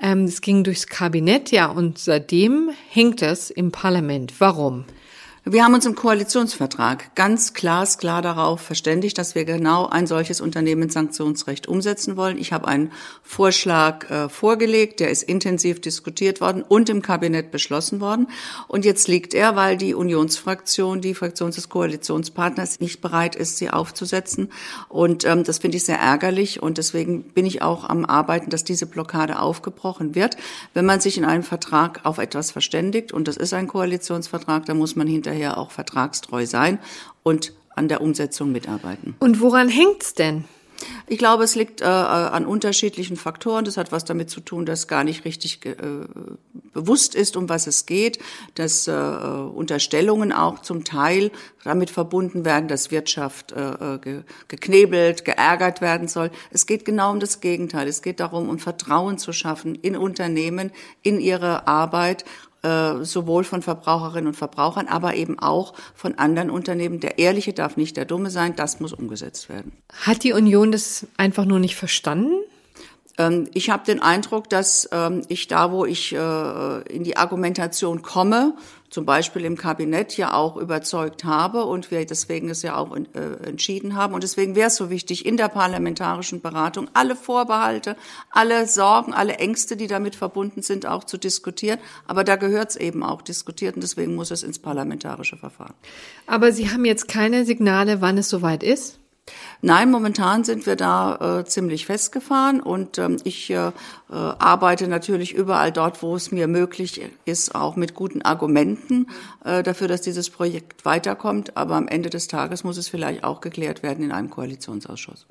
Ähm, 0.00 0.24
es 0.24 0.40
ging 0.40 0.64
durchs 0.64 0.86
Kabinett, 0.86 1.50
ja, 1.50 1.66
und 1.66 1.98
seitdem 1.98 2.70
hängt 2.90 3.22
es 3.22 3.50
im 3.50 3.70
Parlament. 3.70 4.34
Warum? 4.40 4.84
Wir 5.48 5.62
haben 5.62 5.74
uns 5.74 5.86
im 5.86 5.94
Koalitionsvertrag 5.94 7.14
ganz 7.14 7.54
glasklar 7.54 8.20
darauf 8.20 8.60
verständigt, 8.60 9.16
dass 9.16 9.36
wir 9.36 9.44
genau 9.44 9.86
ein 9.86 10.08
solches 10.08 10.40
Unternehmenssanktionsrecht 10.40 11.68
umsetzen 11.68 12.16
wollen. 12.16 12.36
Ich 12.36 12.52
habe 12.52 12.66
einen 12.66 12.90
Vorschlag 13.22 14.10
äh, 14.10 14.28
vorgelegt, 14.28 14.98
der 14.98 15.12
ist 15.12 15.22
intensiv 15.22 15.80
diskutiert 15.80 16.40
worden 16.40 16.64
und 16.64 16.88
im 16.88 17.00
Kabinett 17.00 17.52
beschlossen 17.52 18.00
worden. 18.00 18.26
Und 18.66 18.84
jetzt 18.84 19.06
liegt 19.06 19.34
er, 19.34 19.54
weil 19.54 19.76
die 19.76 19.94
Unionsfraktion, 19.94 21.00
die 21.00 21.14
Fraktion 21.14 21.52
des 21.52 21.68
Koalitionspartners, 21.68 22.80
nicht 22.80 23.00
bereit 23.00 23.36
ist, 23.36 23.58
sie 23.58 23.70
aufzusetzen. 23.70 24.50
Und 24.88 25.24
ähm, 25.26 25.44
das 25.44 25.58
finde 25.58 25.76
ich 25.76 25.84
sehr 25.84 26.00
ärgerlich. 26.00 26.60
Und 26.60 26.76
deswegen 26.76 27.22
bin 27.22 27.46
ich 27.46 27.62
auch 27.62 27.88
am 27.88 28.04
Arbeiten, 28.04 28.50
dass 28.50 28.64
diese 28.64 28.86
Blockade 28.86 29.38
aufgebrochen 29.38 30.16
wird. 30.16 30.36
Wenn 30.74 30.86
man 30.86 30.98
sich 30.98 31.16
in 31.16 31.24
einem 31.24 31.44
Vertrag 31.44 32.00
auf 32.02 32.18
etwas 32.18 32.50
verständigt, 32.50 33.12
und 33.12 33.28
das 33.28 33.36
ist 33.36 33.52
ein 33.52 33.68
Koalitionsvertrag, 33.68 34.66
dann 34.66 34.78
muss 34.78 34.96
man 34.96 35.06
hinterher 35.06 35.35
hinterher 35.36 35.58
auch 35.58 35.70
vertragstreu 35.70 36.46
sein 36.46 36.78
und 37.22 37.52
an 37.74 37.88
der 37.88 38.00
Umsetzung 38.00 38.52
mitarbeiten. 38.52 39.14
Und 39.18 39.40
woran 39.40 39.68
hängt's 39.68 40.14
denn? 40.14 40.44
Ich 41.06 41.16
glaube, 41.16 41.44
es 41.44 41.54
liegt 41.54 41.80
äh, 41.80 41.84
an 41.84 42.44
unterschiedlichen 42.44 43.16
Faktoren. 43.16 43.64
Das 43.64 43.78
hat 43.78 43.92
was 43.92 44.04
damit 44.04 44.28
zu 44.28 44.40
tun, 44.40 44.66
dass 44.66 44.88
gar 44.88 45.04
nicht 45.04 45.24
richtig 45.24 45.64
äh, 45.64 45.74
bewusst 46.74 47.14
ist, 47.14 47.36
um 47.38 47.48
was 47.48 47.66
es 47.66 47.86
geht, 47.86 48.18
dass 48.56 48.86
äh, 48.86 48.92
Unterstellungen 48.92 50.32
auch 50.32 50.60
zum 50.60 50.84
Teil 50.84 51.30
damit 51.64 51.88
verbunden 51.88 52.44
werden, 52.44 52.68
dass 52.68 52.90
Wirtschaft 52.90 53.52
äh, 53.52 53.94
äh 53.94 53.98
ge 53.98 54.22
geknebelt, 54.48 55.24
geärgert 55.24 55.80
werden 55.80 56.08
soll. 56.08 56.30
Es 56.50 56.66
geht 56.66 56.84
genau 56.84 57.12
um 57.12 57.20
das 57.20 57.40
Gegenteil. 57.40 57.88
Es 57.88 58.02
geht 58.02 58.20
darum, 58.20 58.50
um 58.50 58.58
Vertrauen 58.58 59.16
zu 59.16 59.32
schaffen 59.32 59.76
in 59.76 59.96
Unternehmen, 59.96 60.72
in 61.02 61.20
ihre 61.20 61.66
Arbeit 61.66 62.26
äh, 62.66 63.04
sowohl 63.04 63.44
von 63.44 63.62
Verbraucherinnen 63.62 64.26
und 64.26 64.34
Verbrauchern, 64.34 64.88
aber 64.88 65.14
eben 65.14 65.38
auch 65.38 65.74
von 65.94 66.16
anderen 66.18 66.50
Unternehmen. 66.50 66.98
Der 66.98 67.18
Ehrliche 67.18 67.52
darf 67.52 67.76
nicht 67.76 67.96
der 67.96 68.06
Dumme 68.06 68.30
sein, 68.30 68.56
das 68.56 68.80
muss 68.80 68.92
umgesetzt 68.92 69.48
werden. 69.48 69.72
Hat 70.02 70.24
die 70.24 70.32
Union 70.32 70.72
das 70.72 71.06
einfach 71.16 71.44
nur 71.44 71.60
nicht 71.60 71.76
verstanden? 71.76 72.32
Ähm, 73.18 73.48
ich 73.54 73.70
habe 73.70 73.84
den 73.84 74.02
Eindruck, 74.02 74.50
dass 74.50 74.88
ähm, 74.90 75.22
ich 75.28 75.46
da, 75.46 75.70
wo 75.70 75.84
ich 75.84 76.12
äh, 76.12 76.82
in 76.92 77.04
die 77.04 77.16
Argumentation 77.16 78.02
komme, 78.02 78.56
zum 78.90 79.04
Beispiel 79.04 79.44
im 79.44 79.56
Kabinett 79.56 80.16
ja 80.16 80.32
auch 80.32 80.56
überzeugt 80.56 81.24
habe 81.24 81.64
und 81.64 81.90
wir 81.90 82.04
deswegen 82.06 82.50
es 82.50 82.62
ja 82.62 82.76
auch 82.76 82.94
äh, 82.96 83.48
entschieden 83.48 83.96
haben. 83.96 84.14
Und 84.14 84.22
deswegen 84.22 84.54
wäre 84.54 84.68
es 84.68 84.76
so 84.76 84.90
wichtig, 84.90 85.26
in 85.26 85.36
der 85.36 85.48
parlamentarischen 85.48 86.40
Beratung 86.40 86.88
alle 86.94 87.16
Vorbehalte, 87.16 87.96
alle 88.30 88.66
Sorgen, 88.66 89.12
alle 89.12 89.34
Ängste, 89.34 89.76
die 89.76 89.86
damit 89.86 90.14
verbunden 90.14 90.62
sind, 90.62 90.86
auch 90.86 91.04
zu 91.04 91.18
diskutieren. 91.18 91.78
Aber 92.06 92.24
da 92.24 92.36
gehört 92.36 92.70
es 92.70 92.76
eben 92.76 93.02
auch 93.02 93.22
diskutiert 93.22 93.74
und 93.74 93.82
deswegen 93.82 94.14
muss 94.14 94.30
es 94.30 94.42
ins 94.42 94.58
parlamentarische 94.58 95.36
Verfahren. 95.36 95.74
Aber 96.26 96.52
Sie 96.52 96.70
haben 96.70 96.84
jetzt 96.84 97.08
keine 97.08 97.44
Signale, 97.44 98.00
wann 98.00 98.18
es 98.18 98.28
soweit 98.28 98.62
ist? 98.62 98.98
Nein, 99.60 99.90
momentan 99.90 100.44
sind 100.44 100.66
wir 100.66 100.76
da 100.76 101.40
äh, 101.40 101.44
ziemlich 101.44 101.86
festgefahren 101.86 102.60
und 102.60 102.98
ähm, 102.98 103.16
ich 103.24 103.50
äh, 103.50 103.68
äh, 103.68 103.72
arbeite 104.10 104.86
natürlich 104.86 105.34
überall 105.34 105.72
dort, 105.72 106.02
wo 106.02 106.14
es 106.14 106.30
mir 106.30 106.46
möglich 106.46 107.00
ist, 107.24 107.54
auch 107.54 107.74
mit 107.74 107.94
guten 107.94 108.22
Argumenten 108.22 109.08
äh, 109.44 109.62
dafür, 109.62 109.88
dass 109.88 110.02
dieses 110.02 110.30
Projekt 110.30 110.84
weiterkommt. 110.84 111.56
Aber 111.56 111.74
am 111.74 111.88
Ende 111.88 112.10
des 112.10 112.28
Tages 112.28 112.62
muss 112.62 112.76
es 112.76 112.88
vielleicht 112.88 113.24
auch 113.24 113.40
geklärt 113.40 113.82
werden 113.82 114.04
in 114.04 114.12
einem 114.12 114.30
Koalitionsausschuss. 114.30 115.26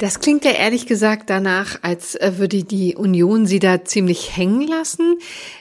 Das 0.00 0.18
klingt 0.18 0.46
ja 0.46 0.52
ehrlich 0.52 0.86
gesagt 0.86 1.28
danach, 1.28 1.76
als 1.82 2.14
äh, 2.14 2.32
würde 2.38 2.64
die 2.64 2.96
Union 2.96 3.44
Sie 3.44 3.58
da 3.58 3.84
ziemlich 3.84 4.34
hängen 4.34 4.66
lassen. 4.66 5.18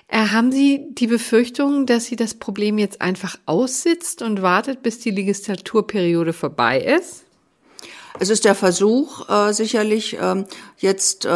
Äh, 0.07 0.27
haben 0.27 0.53
Sie 0.53 0.85
die 0.91 1.07
Befürchtung, 1.07 1.85
dass 1.85 2.05
sie 2.05 2.15
das 2.15 2.35
Problem 2.35 2.77
jetzt 2.77 3.01
einfach 3.01 3.35
aussitzt 3.45 4.21
und 4.21 4.41
wartet, 4.41 4.81
bis 4.81 4.99
die 4.99 5.11
Legislaturperiode 5.11 6.31
vorbei 6.31 6.79
ist? 6.79 7.25
Es 8.17 8.29
ist 8.29 8.45
der 8.45 8.55
Versuch, 8.55 9.27
äh, 9.29 9.51
sicherlich 9.51 10.17
ähm, 10.21 10.45
jetzt 10.77 11.25
äh, 11.25 11.29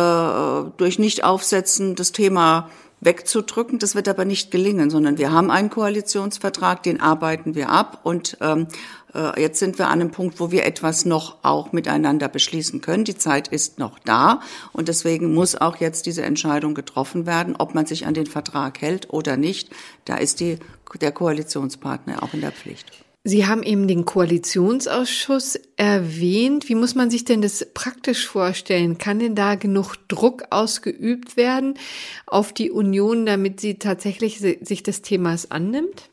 durch 0.78 0.97
Nicht-Aufsetzen 0.97 1.95
das 1.95 2.14
Thema 2.14 2.70
wegzudrücken. 3.01 3.80
Das 3.80 3.95
wird 3.95 4.08
aber 4.08 4.24
nicht 4.24 4.49
gelingen, 4.49 4.89
sondern 4.89 5.18
wir 5.18 5.34
haben 5.34 5.51
einen 5.51 5.70
Koalitionsvertrag, 5.70 6.84
den 6.84 7.01
arbeiten 7.01 7.54
wir 7.54 7.68
ab 7.68 7.99
und 8.04 8.38
ähm, 8.39 8.68
äh, 8.70 9.03
jetzt 9.38 9.59
sind 9.59 9.78
wir 9.78 9.88
an 9.88 10.01
einem 10.01 10.11
Punkt, 10.11 10.39
wo 10.39 10.51
wir 10.51 10.66
etwas 10.66 11.05
noch 11.05 11.38
auch 11.43 11.72
miteinander 11.72 12.28
beschließen 12.28 12.82
können. 12.82 13.03
Die 13.03 13.18
Zeit 13.18 13.47
ist 13.47 13.80
noch 13.80 13.99
da 13.99 14.41
und 14.72 14.88
deswegen 14.88 15.34
muss 15.34 15.55
auch 15.55 15.78
jetzt 15.78 16.05
diese 16.05 16.24
Entscheidung 16.24 16.74
getroffen 16.74 17.26
werden, 17.26 17.55
ob 17.57 17.76
man 17.76 17.86
sich 17.86 18.05
an 18.05 18.14
den 18.14 18.26
Vertrag 18.26 18.82
hält 18.82 19.14
oder 19.14 19.38
nicht. 19.38 19.70
Da 20.05 20.18
ist 20.18 20.39
die, 20.39 20.57
der 20.99 21.11
Koalitionspartner 21.11 22.24
auch 22.24 22.34
in 22.34 22.41
der 22.41 22.51
Pflicht. 22.51 22.91
Sie 23.26 23.47
haben 23.47 23.64
eben 23.64 23.88
den 23.88 24.03
Koalitionsausschuss 24.03 25.57
erwähnt. 25.78 26.68
Wie 26.68 26.76
muss 26.76 26.93
man 26.93 27.09
sich 27.09 27.24
denn 27.24 27.41
das 27.41 27.66
praktisch 27.74 28.28
vorstellen? 28.28 28.97
Kann 28.97 29.20
denn 29.20 29.34
da 29.34 29.55
genug 29.55 29.95
Druck 30.09 30.43
ausgeübt 30.49 31.38
werden 31.38 31.76
auf 32.28 32.51
die 32.51 32.70
Union, 32.70 33.26
damit 33.26 33.61
sie 33.61 33.76
tatsächlich 33.76 34.39
sich 34.39 34.84
des 34.84 35.03
Themas 35.03 35.51
annimmt? 35.51 36.09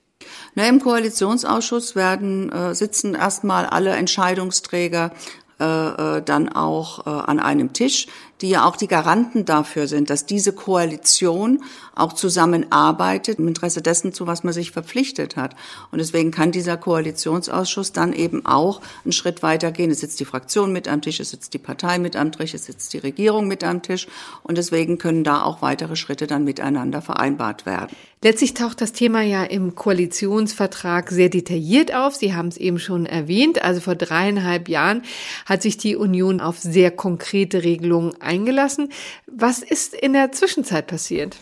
Na, 0.54 0.68
Im 0.68 0.80
Koalitionsausschuss 0.80 1.96
werden 1.96 2.50
äh, 2.50 2.74
sitzen 2.74 3.14
erstmal 3.14 3.66
alle 3.66 3.90
Entscheidungsträger 3.90 5.12
äh, 5.60 5.64
äh, 5.64 6.22
dann 6.22 6.48
auch 6.48 7.06
äh, 7.06 7.10
an 7.10 7.38
einem 7.38 7.74
Tisch 7.74 8.06
die 8.40 8.48
ja 8.48 8.64
auch 8.64 8.76
die 8.76 8.88
Garanten 8.88 9.44
dafür 9.44 9.86
sind, 9.86 10.10
dass 10.10 10.26
diese 10.26 10.52
Koalition 10.52 11.62
auch 11.94 12.12
zusammenarbeitet 12.12 13.38
im 13.38 13.48
Interesse 13.48 13.82
dessen, 13.82 14.12
zu 14.12 14.26
was 14.26 14.44
man 14.44 14.52
sich 14.52 14.70
verpflichtet 14.70 15.36
hat. 15.36 15.54
Und 15.90 15.98
deswegen 15.98 16.30
kann 16.30 16.52
dieser 16.52 16.76
Koalitionsausschuss 16.76 17.92
dann 17.92 18.12
eben 18.12 18.46
auch 18.46 18.80
einen 19.04 19.12
Schritt 19.12 19.42
weiter 19.42 19.72
gehen. 19.72 19.90
Es 19.90 20.00
sitzt 20.00 20.20
die 20.20 20.24
Fraktion 20.24 20.72
mit 20.72 20.88
am 20.88 21.02
Tisch, 21.02 21.20
es 21.20 21.30
sitzt 21.30 21.52
die 21.54 21.58
Partei 21.58 21.98
mit 21.98 22.16
am 22.16 22.32
Tisch, 22.32 22.54
es 22.54 22.66
sitzt 22.66 22.92
die 22.92 22.98
Regierung 22.98 23.46
mit 23.46 23.64
am 23.64 23.82
Tisch. 23.82 24.06
Und 24.42 24.56
deswegen 24.58 24.98
können 24.98 25.24
da 25.24 25.42
auch 25.42 25.62
weitere 25.62 25.96
Schritte 25.96 26.26
dann 26.26 26.44
miteinander 26.44 27.02
vereinbart 27.02 27.66
werden. 27.66 27.94
Letztlich 28.22 28.52
taucht 28.52 28.82
das 28.82 28.92
Thema 28.92 29.22
ja 29.22 29.44
im 29.44 29.74
Koalitionsvertrag 29.74 31.10
sehr 31.10 31.30
detailliert 31.30 31.94
auf. 31.94 32.14
Sie 32.14 32.34
haben 32.34 32.48
es 32.48 32.58
eben 32.58 32.78
schon 32.78 33.06
erwähnt. 33.06 33.62
Also 33.62 33.80
vor 33.80 33.94
dreieinhalb 33.94 34.68
Jahren 34.68 35.02
hat 35.46 35.62
sich 35.62 35.78
die 35.78 35.96
Union 35.96 36.42
auf 36.42 36.58
sehr 36.58 36.90
konkrete 36.90 37.64
Regelungen 37.64 38.20
eingelassen. 38.30 38.90
Was 39.26 39.58
ist 39.58 39.92
in 39.92 40.12
der 40.12 40.30
Zwischenzeit 40.30 40.86
passiert? 40.86 41.36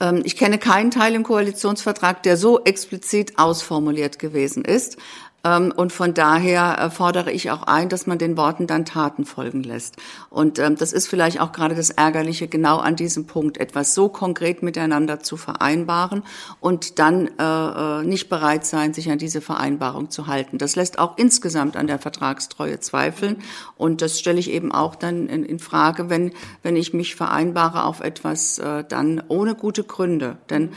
Ähm, 0.00 0.22
ich 0.24 0.36
kenne 0.36 0.58
keinen 0.58 0.90
Teil 0.90 1.14
im 1.14 1.22
Koalitionsvertrag, 1.22 2.22
der 2.22 2.36
so 2.36 2.64
explizit 2.64 3.38
ausformuliert 3.38 4.18
gewesen 4.18 4.64
ist. 4.64 4.96
Ähm, 5.44 5.72
und 5.74 5.92
von 5.92 6.14
daher 6.14 6.78
äh, 6.78 6.90
fordere 6.90 7.32
ich 7.32 7.50
auch 7.50 7.64
ein, 7.64 7.88
dass 7.88 8.06
man 8.06 8.18
den 8.18 8.36
Worten 8.36 8.66
dann 8.66 8.84
Taten 8.84 9.24
folgen 9.24 9.62
lässt. 9.62 9.96
Und 10.30 10.58
ähm, 10.58 10.76
das 10.76 10.92
ist 10.92 11.08
vielleicht 11.08 11.40
auch 11.40 11.52
gerade 11.52 11.74
das 11.74 11.90
Ärgerliche, 11.90 12.46
genau 12.46 12.78
an 12.78 12.96
diesem 12.96 13.26
Punkt 13.26 13.58
etwas 13.58 13.94
so 13.94 14.08
konkret 14.08 14.62
miteinander 14.62 15.20
zu 15.20 15.36
vereinbaren 15.36 16.22
und 16.60 16.98
dann 16.98 17.28
äh, 17.38 17.42
äh, 17.42 18.02
nicht 18.04 18.28
bereit 18.28 18.64
sein, 18.64 18.94
sich 18.94 19.10
an 19.10 19.18
diese 19.18 19.40
Vereinbarung 19.40 20.10
zu 20.10 20.28
halten. 20.28 20.58
Das 20.58 20.76
lässt 20.76 20.98
auch 20.98 21.18
insgesamt 21.18 21.76
an 21.76 21.88
der 21.88 21.98
Vertragstreue 21.98 22.78
zweifeln. 22.78 23.42
Und 23.76 24.00
das 24.00 24.18
stelle 24.18 24.38
ich 24.38 24.50
eben 24.50 24.70
auch 24.70 24.94
dann 24.94 25.28
in, 25.28 25.44
in 25.44 25.58
Frage, 25.58 26.08
wenn, 26.08 26.32
wenn 26.62 26.76
ich 26.76 26.94
mich 26.94 27.16
vereinbare 27.16 27.84
auf 27.84 28.00
etwas 28.00 28.60
dann 28.88 29.22
ohne 29.28 29.54
gute 29.54 29.84
Gründe. 29.84 30.38
Denn 30.50 30.70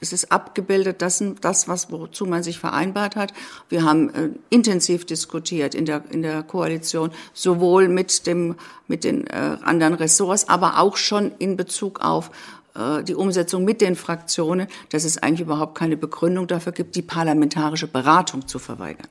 es 0.00 0.12
ist 0.12 0.32
abgebildet, 0.32 1.02
das, 1.02 1.22
das 1.40 1.68
was, 1.68 1.90
wozu 1.92 2.26
man 2.26 2.42
sich 2.42 2.58
vereinbart 2.58 3.16
hat. 3.16 3.32
Wir 3.68 3.84
haben 3.84 4.10
äh, 4.10 4.30
intensiv 4.48 5.04
diskutiert 5.04 5.74
in 5.74 5.84
der, 5.84 6.02
in 6.10 6.22
der 6.22 6.42
Koalition, 6.42 7.10
sowohl 7.34 7.88
mit 7.88 8.26
dem, 8.26 8.56
mit 8.88 9.04
den 9.04 9.26
äh, 9.26 9.56
anderen 9.62 9.94
Ressorts, 9.94 10.48
aber 10.48 10.78
auch 10.78 10.96
schon 10.96 11.32
in 11.38 11.56
Bezug 11.56 12.00
auf 12.00 12.30
äh, 12.74 13.02
die 13.04 13.14
Umsetzung 13.14 13.64
mit 13.64 13.80
den 13.80 13.96
Fraktionen, 13.96 14.68
dass 14.90 15.04
es 15.04 15.18
eigentlich 15.18 15.40
überhaupt 15.40 15.76
keine 15.76 15.96
Begründung 15.96 16.46
dafür 16.46 16.72
gibt, 16.72 16.96
die 16.96 17.02
parlamentarische 17.02 17.86
Beratung 17.86 18.46
zu 18.46 18.58
verweigern. 18.58 19.08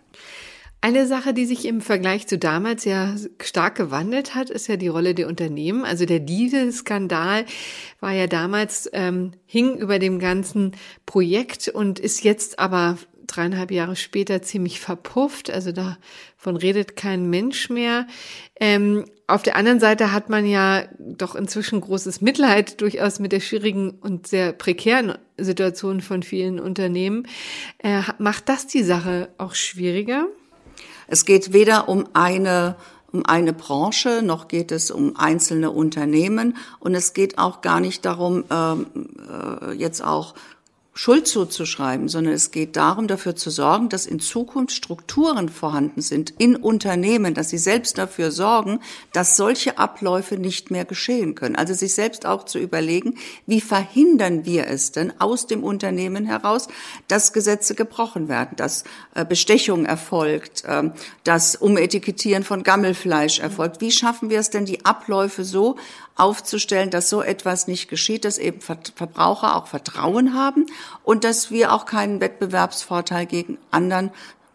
Eine 0.82 1.08
Sache, 1.08 1.34
die 1.34 1.46
sich 1.46 1.66
im 1.66 1.82
Vergleich 1.82 2.28
zu 2.28 2.38
damals 2.38 2.86
ja 2.86 3.14
stark 3.42 3.76
gewandelt 3.76 4.34
hat, 4.34 4.50
ist 4.50 4.68
ja 4.68 4.78
die 4.78 4.88
Rolle 4.88 5.14
der 5.14 5.28
Unternehmen. 5.28 5.84
Also 5.84 6.06
der 6.06 6.22
Dieselskandal 6.22 7.46
war 8.00 8.14
ja 8.14 8.28
damals, 8.28 8.90
ähm, 8.94 9.34
hing 9.46 9.76
über 9.76 10.00
dem 10.00 10.20
ganzen 10.20 10.72
Projekt 11.06 11.68
und 11.68 12.00
ist 12.00 12.24
jetzt 12.24 12.60
aber 12.60 12.98
dreieinhalb 13.28 13.72
Jahre 13.72 13.98
später 13.98 14.42
ziemlich 14.42 14.80
verpufft. 14.80 15.50
Also 15.50 15.74
davon 15.74 16.56
redet 16.56 16.96
kein 16.96 17.30
Mensch 17.30 17.70
mehr. 17.70 18.08
Ähm, 18.58 19.04
auf 19.28 19.44
der 19.44 19.58
anderen 19.58 19.82
Seite 19.82 20.14
hat 20.14 20.30
man 20.30 20.46
ja 20.46 20.86
doch 20.98 21.36
inzwischen 21.36 21.82
großes 21.82 22.22
Mitleid 22.22 22.80
durchaus 22.80 23.20
mit 23.20 23.34
der 23.34 23.42
schwierigen 23.42 23.92
und 23.92 24.28
sehr 24.28 24.54
prekären 24.54 25.18
Situation 25.38 26.00
von 26.00 26.24
vielen 26.24 26.58
Unternehmen. 26.58 27.28
Äh, 27.80 28.02
macht 28.18 28.48
das 28.48 28.66
die 28.66 28.84
Sache 28.84 29.28
auch 29.38 29.56
schwieriger? 29.56 30.28
Es 31.10 31.26
geht 31.26 31.54
weder 31.54 31.90
um 31.90 32.06
eine 32.14 32.76
um 33.12 33.26
eine 33.26 33.54
Branche, 33.54 34.22
noch 34.22 34.48
geht 34.48 34.72
es 34.72 34.92
um 34.92 35.16
einzelne 35.18 35.72
Unternehmen. 35.72 36.58
Und 36.80 36.94
es 36.94 37.14
geht 37.14 37.38
auch 37.38 37.62
gar 37.62 37.80
nicht 37.80 38.06
darum, 38.06 38.44
ähm, 38.52 38.86
äh, 39.28 39.74
jetzt 39.74 40.04
auch 40.04 40.36
Schuld 41.02 41.30
zuzuschreiben, 41.30 42.10
sondern 42.10 42.34
es 42.34 42.52
geht 42.52 42.76
darum, 42.76 43.08
dafür 43.08 43.34
zu 43.34 43.52
sorgen, 43.52 43.88
dass 43.88 44.06
in 44.06 44.20
Zukunft 44.20 44.76
Strukturen 44.76 45.48
vorhanden 45.48 46.02
sind 46.02 46.34
in 46.38 46.58
Unternehmen, 46.58 47.34
dass 47.34 47.48
sie 47.48 47.58
selbst 47.58 47.98
dafür 47.98 48.32
sorgen, 48.32 48.82
dass 49.14 49.38
solche 49.38 49.78
Abläufe 49.78 50.36
nicht 50.36 50.72
mehr 50.72 50.84
geschehen 50.84 51.36
können. 51.36 51.56
Also 51.56 51.74
sich 51.74 51.94
selbst 51.94 52.26
auch 52.26 52.44
zu 52.44 52.60
überlegen, 52.60 53.18
wie 53.48 53.62
verhindern 53.62 54.44
wir 54.44 54.68
es 54.68 54.92
denn 54.92 55.14
aus 55.22 55.48
dem 55.48 55.64
Unternehmen 55.64 56.26
heraus, 56.26 56.68
dass 57.08 57.32
Gesetze 57.32 57.76
gebrochen 57.76 58.28
werden, 58.28 58.58
dass 58.58 58.84
äh, 59.16 59.24
Bestechung 59.24 59.86
erfolgt, 59.86 60.66
ähm, 60.68 60.92
dass 61.24 61.56
Umetikettieren 61.56 62.44
von 62.44 62.62
Gammelfleisch 62.64 63.40
erfolgt. 63.40 63.80
Wie 63.80 63.92
schaffen 63.92 64.30
wir 64.30 64.40
es 64.42 64.50
denn, 64.50 64.66
die 64.66 64.84
Abläufe 64.84 65.46
so 65.46 65.78
aufzustellen, 66.20 66.90
dass 66.90 67.10
so 67.10 67.22
etwas 67.22 67.68
nicht 67.68 67.90
geschieht, 67.90 68.26
dass 68.26 68.38
eben 68.38 68.62
Verbraucher 68.62 69.56
auch 69.56 69.68
Vertrauen 69.68 70.34
haben 70.34 70.66
und 71.04 71.24
dass 71.24 71.52
wir 71.52 71.74
auch 71.74 71.86
keinen 71.86 72.22
Wettbewerbsvorteil 72.22 73.26
gegen 73.26 73.58
anderen 73.72 74.12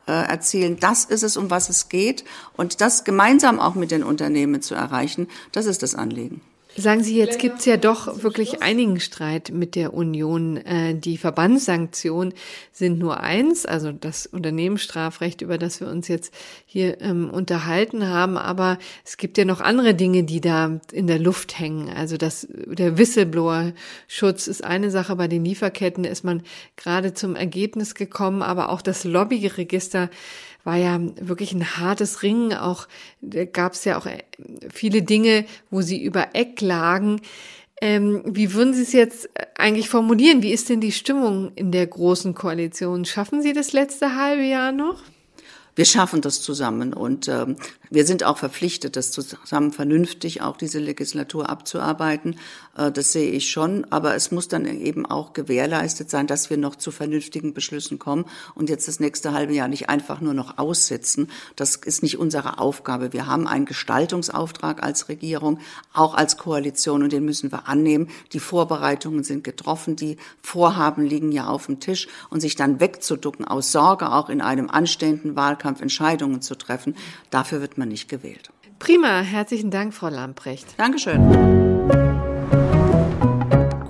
äh, 0.06 0.12
erzielen. 0.12 0.78
Das 0.78 1.04
ist 1.04 1.22
es, 1.22 1.36
um 1.36 1.50
was 1.50 1.68
es 1.68 1.88
geht. 1.88 2.24
Und 2.56 2.80
das 2.80 3.04
gemeinsam 3.04 3.58
auch 3.60 3.74
mit 3.74 3.90
den 3.90 4.04
Unternehmen 4.04 4.62
zu 4.62 4.74
erreichen, 4.74 5.28
das 5.52 5.66
ist 5.66 5.82
das 5.82 5.94
Anliegen. 5.94 6.40
Sagen 6.76 7.04
Sie, 7.04 7.16
jetzt 7.16 7.38
gibt's 7.38 7.66
ja 7.66 7.76
doch 7.76 8.24
wirklich 8.24 8.60
einigen 8.60 8.98
Streit 8.98 9.50
mit 9.50 9.76
der 9.76 9.94
Union. 9.94 10.56
Äh, 10.56 10.96
die 10.96 11.18
Verbandssanktionen 11.18 12.34
sind 12.72 12.98
nur 12.98 13.20
eins, 13.20 13.64
also 13.64 13.92
das 13.92 14.26
Unternehmensstrafrecht, 14.26 15.40
über 15.40 15.56
das 15.56 15.80
wir 15.80 15.86
uns 15.86 16.08
jetzt 16.08 16.34
hier 16.66 17.00
ähm, 17.00 17.30
unterhalten 17.30 18.08
haben. 18.08 18.36
Aber 18.36 18.78
es 19.04 19.18
gibt 19.18 19.38
ja 19.38 19.44
noch 19.44 19.60
andere 19.60 19.94
Dinge, 19.94 20.24
die 20.24 20.40
da 20.40 20.80
in 20.90 21.06
der 21.06 21.20
Luft 21.20 21.60
hängen. 21.60 21.90
Also 21.90 22.16
das, 22.16 22.48
der 22.50 22.98
Whistleblower-Schutz 22.98 24.48
ist 24.48 24.64
eine 24.64 24.90
Sache. 24.90 25.14
Bei 25.14 25.28
den 25.28 25.44
Lieferketten 25.44 26.02
ist 26.02 26.24
man 26.24 26.42
gerade 26.76 27.14
zum 27.14 27.36
Ergebnis 27.36 27.94
gekommen, 27.94 28.42
aber 28.42 28.70
auch 28.70 28.82
das 28.82 29.04
Lobbyregister 29.04 30.10
war 30.64 30.76
ja 30.76 30.98
wirklich 31.20 31.52
ein 31.52 31.76
hartes 31.76 32.22
Ringen. 32.22 32.54
Auch 32.54 32.88
gab 33.52 33.74
es 33.74 33.84
ja 33.84 33.98
auch 33.98 34.06
äh, 34.06 34.24
viele 34.72 35.02
Dinge, 35.02 35.44
wo 35.70 35.82
sie 35.82 36.02
über 36.02 36.28
Eck 36.34 36.60
lagen. 36.60 37.20
Ähm, 37.80 38.22
wie 38.24 38.54
würden 38.54 38.72
Sie 38.72 38.82
es 38.82 38.92
jetzt 38.92 39.26
äh, 39.34 39.46
eigentlich 39.56 39.88
formulieren? 39.88 40.42
Wie 40.42 40.52
ist 40.52 40.68
denn 40.68 40.80
die 40.80 40.92
Stimmung 40.92 41.52
in 41.54 41.70
der 41.70 41.86
großen 41.86 42.34
Koalition? 42.34 43.04
Schaffen 43.04 43.42
Sie 43.42 43.52
das 43.52 43.72
letzte 43.72 44.16
halbe 44.16 44.44
Jahr 44.44 44.72
noch? 44.72 45.02
Wir 45.76 45.84
schaffen 45.84 46.20
das 46.20 46.40
zusammen 46.40 46.94
und 46.94 47.26
ähm, 47.28 47.56
wir 47.94 48.06
sind 48.06 48.24
auch 48.24 48.38
verpflichtet, 48.38 48.96
das 48.96 49.10
zusammen 49.10 49.72
vernünftig 49.72 50.42
auch 50.42 50.56
diese 50.56 50.78
Legislatur 50.78 51.48
abzuarbeiten. 51.48 52.36
Äh, 52.76 52.90
das 52.90 53.12
sehe 53.12 53.30
ich 53.30 53.50
schon. 53.50 53.86
Aber 53.90 54.14
es 54.14 54.30
muss 54.30 54.48
dann 54.48 54.66
eben 54.66 55.06
auch 55.06 55.32
gewährleistet 55.32 56.10
sein, 56.10 56.26
dass 56.26 56.50
wir 56.50 56.56
noch 56.56 56.76
zu 56.76 56.90
vernünftigen 56.90 57.54
Beschlüssen 57.54 57.98
kommen 57.98 58.24
und 58.54 58.68
jetzt 58.68 58.88
das 58.88 59.00
nächste 59.00 59.32
halbe 59.32 59.54
Jahr 59.54 59.68
nicht 59.68 59.88
einfach 59.88 60.20
nur 60.20 60.34
noch 60.34 60.58
aussitzen. 60.58 61.30
Das 61.56 61.76
ist 61.76 62.02
nicht 62.02 62.18
unsere 62.18 62.58
Aufgabe. 62.58 63.12
Wir 63.12 63.26
haben 63.26 63.46
einen 63.46 63.64
Gestaltungsauftrag 63.64 64.82
als 64.82 65.08
Regierung, 65.08 65.58
auch 65.92 66.14
als 66.14 66.36
Koalition 66.36 67.02
und 67.02 67.12
den 67.12 67.24
müssen 67.24 67.52
wir 67.52 67.68
annehmen. 67.68 68.08
Die 68.32 68.40
Vorbereitungen 68.40 69.24
sind 69.24 69.44
getroffen. 69.44 69.96
Die 69.96 70.16
Vorhaben 70.42 71.04
liegen 71.04 71.32
ja 71.32 71.46
auf 71.46 71.66
dem 71.66 71.80
Tisch 71.80 72.08
und 72.30 72.40
sich 72.40 72.56
dann 72.56 72.80
wegzuducken 72.80 73.44
aus 73.46 73.72
Sorge, 73.72 74.12
auch 74.12 74.28
in 74.28 74.40
einem 74.40 74.68
anstehenden 74.68 75.36
Wahlkampf 75.36 75.80
Entscheidungen 75.80 76.42
zu 76.42 76.54
treffen, 76.56 76.96
dafür 77.30 77.60
wird 77.60 77.78
man 77.78 77.83
man 77.84 77.90
nicht 77.90 78.08
gewählt. 78.08 78.50
Prima, 78.78 79.20
herzlichen 79.20 79.70
Dank, 79.70 79.94
Frau 79.94 80.08
Lamprecht. 80.08 80.66
Dankeschön. 80.78 81.20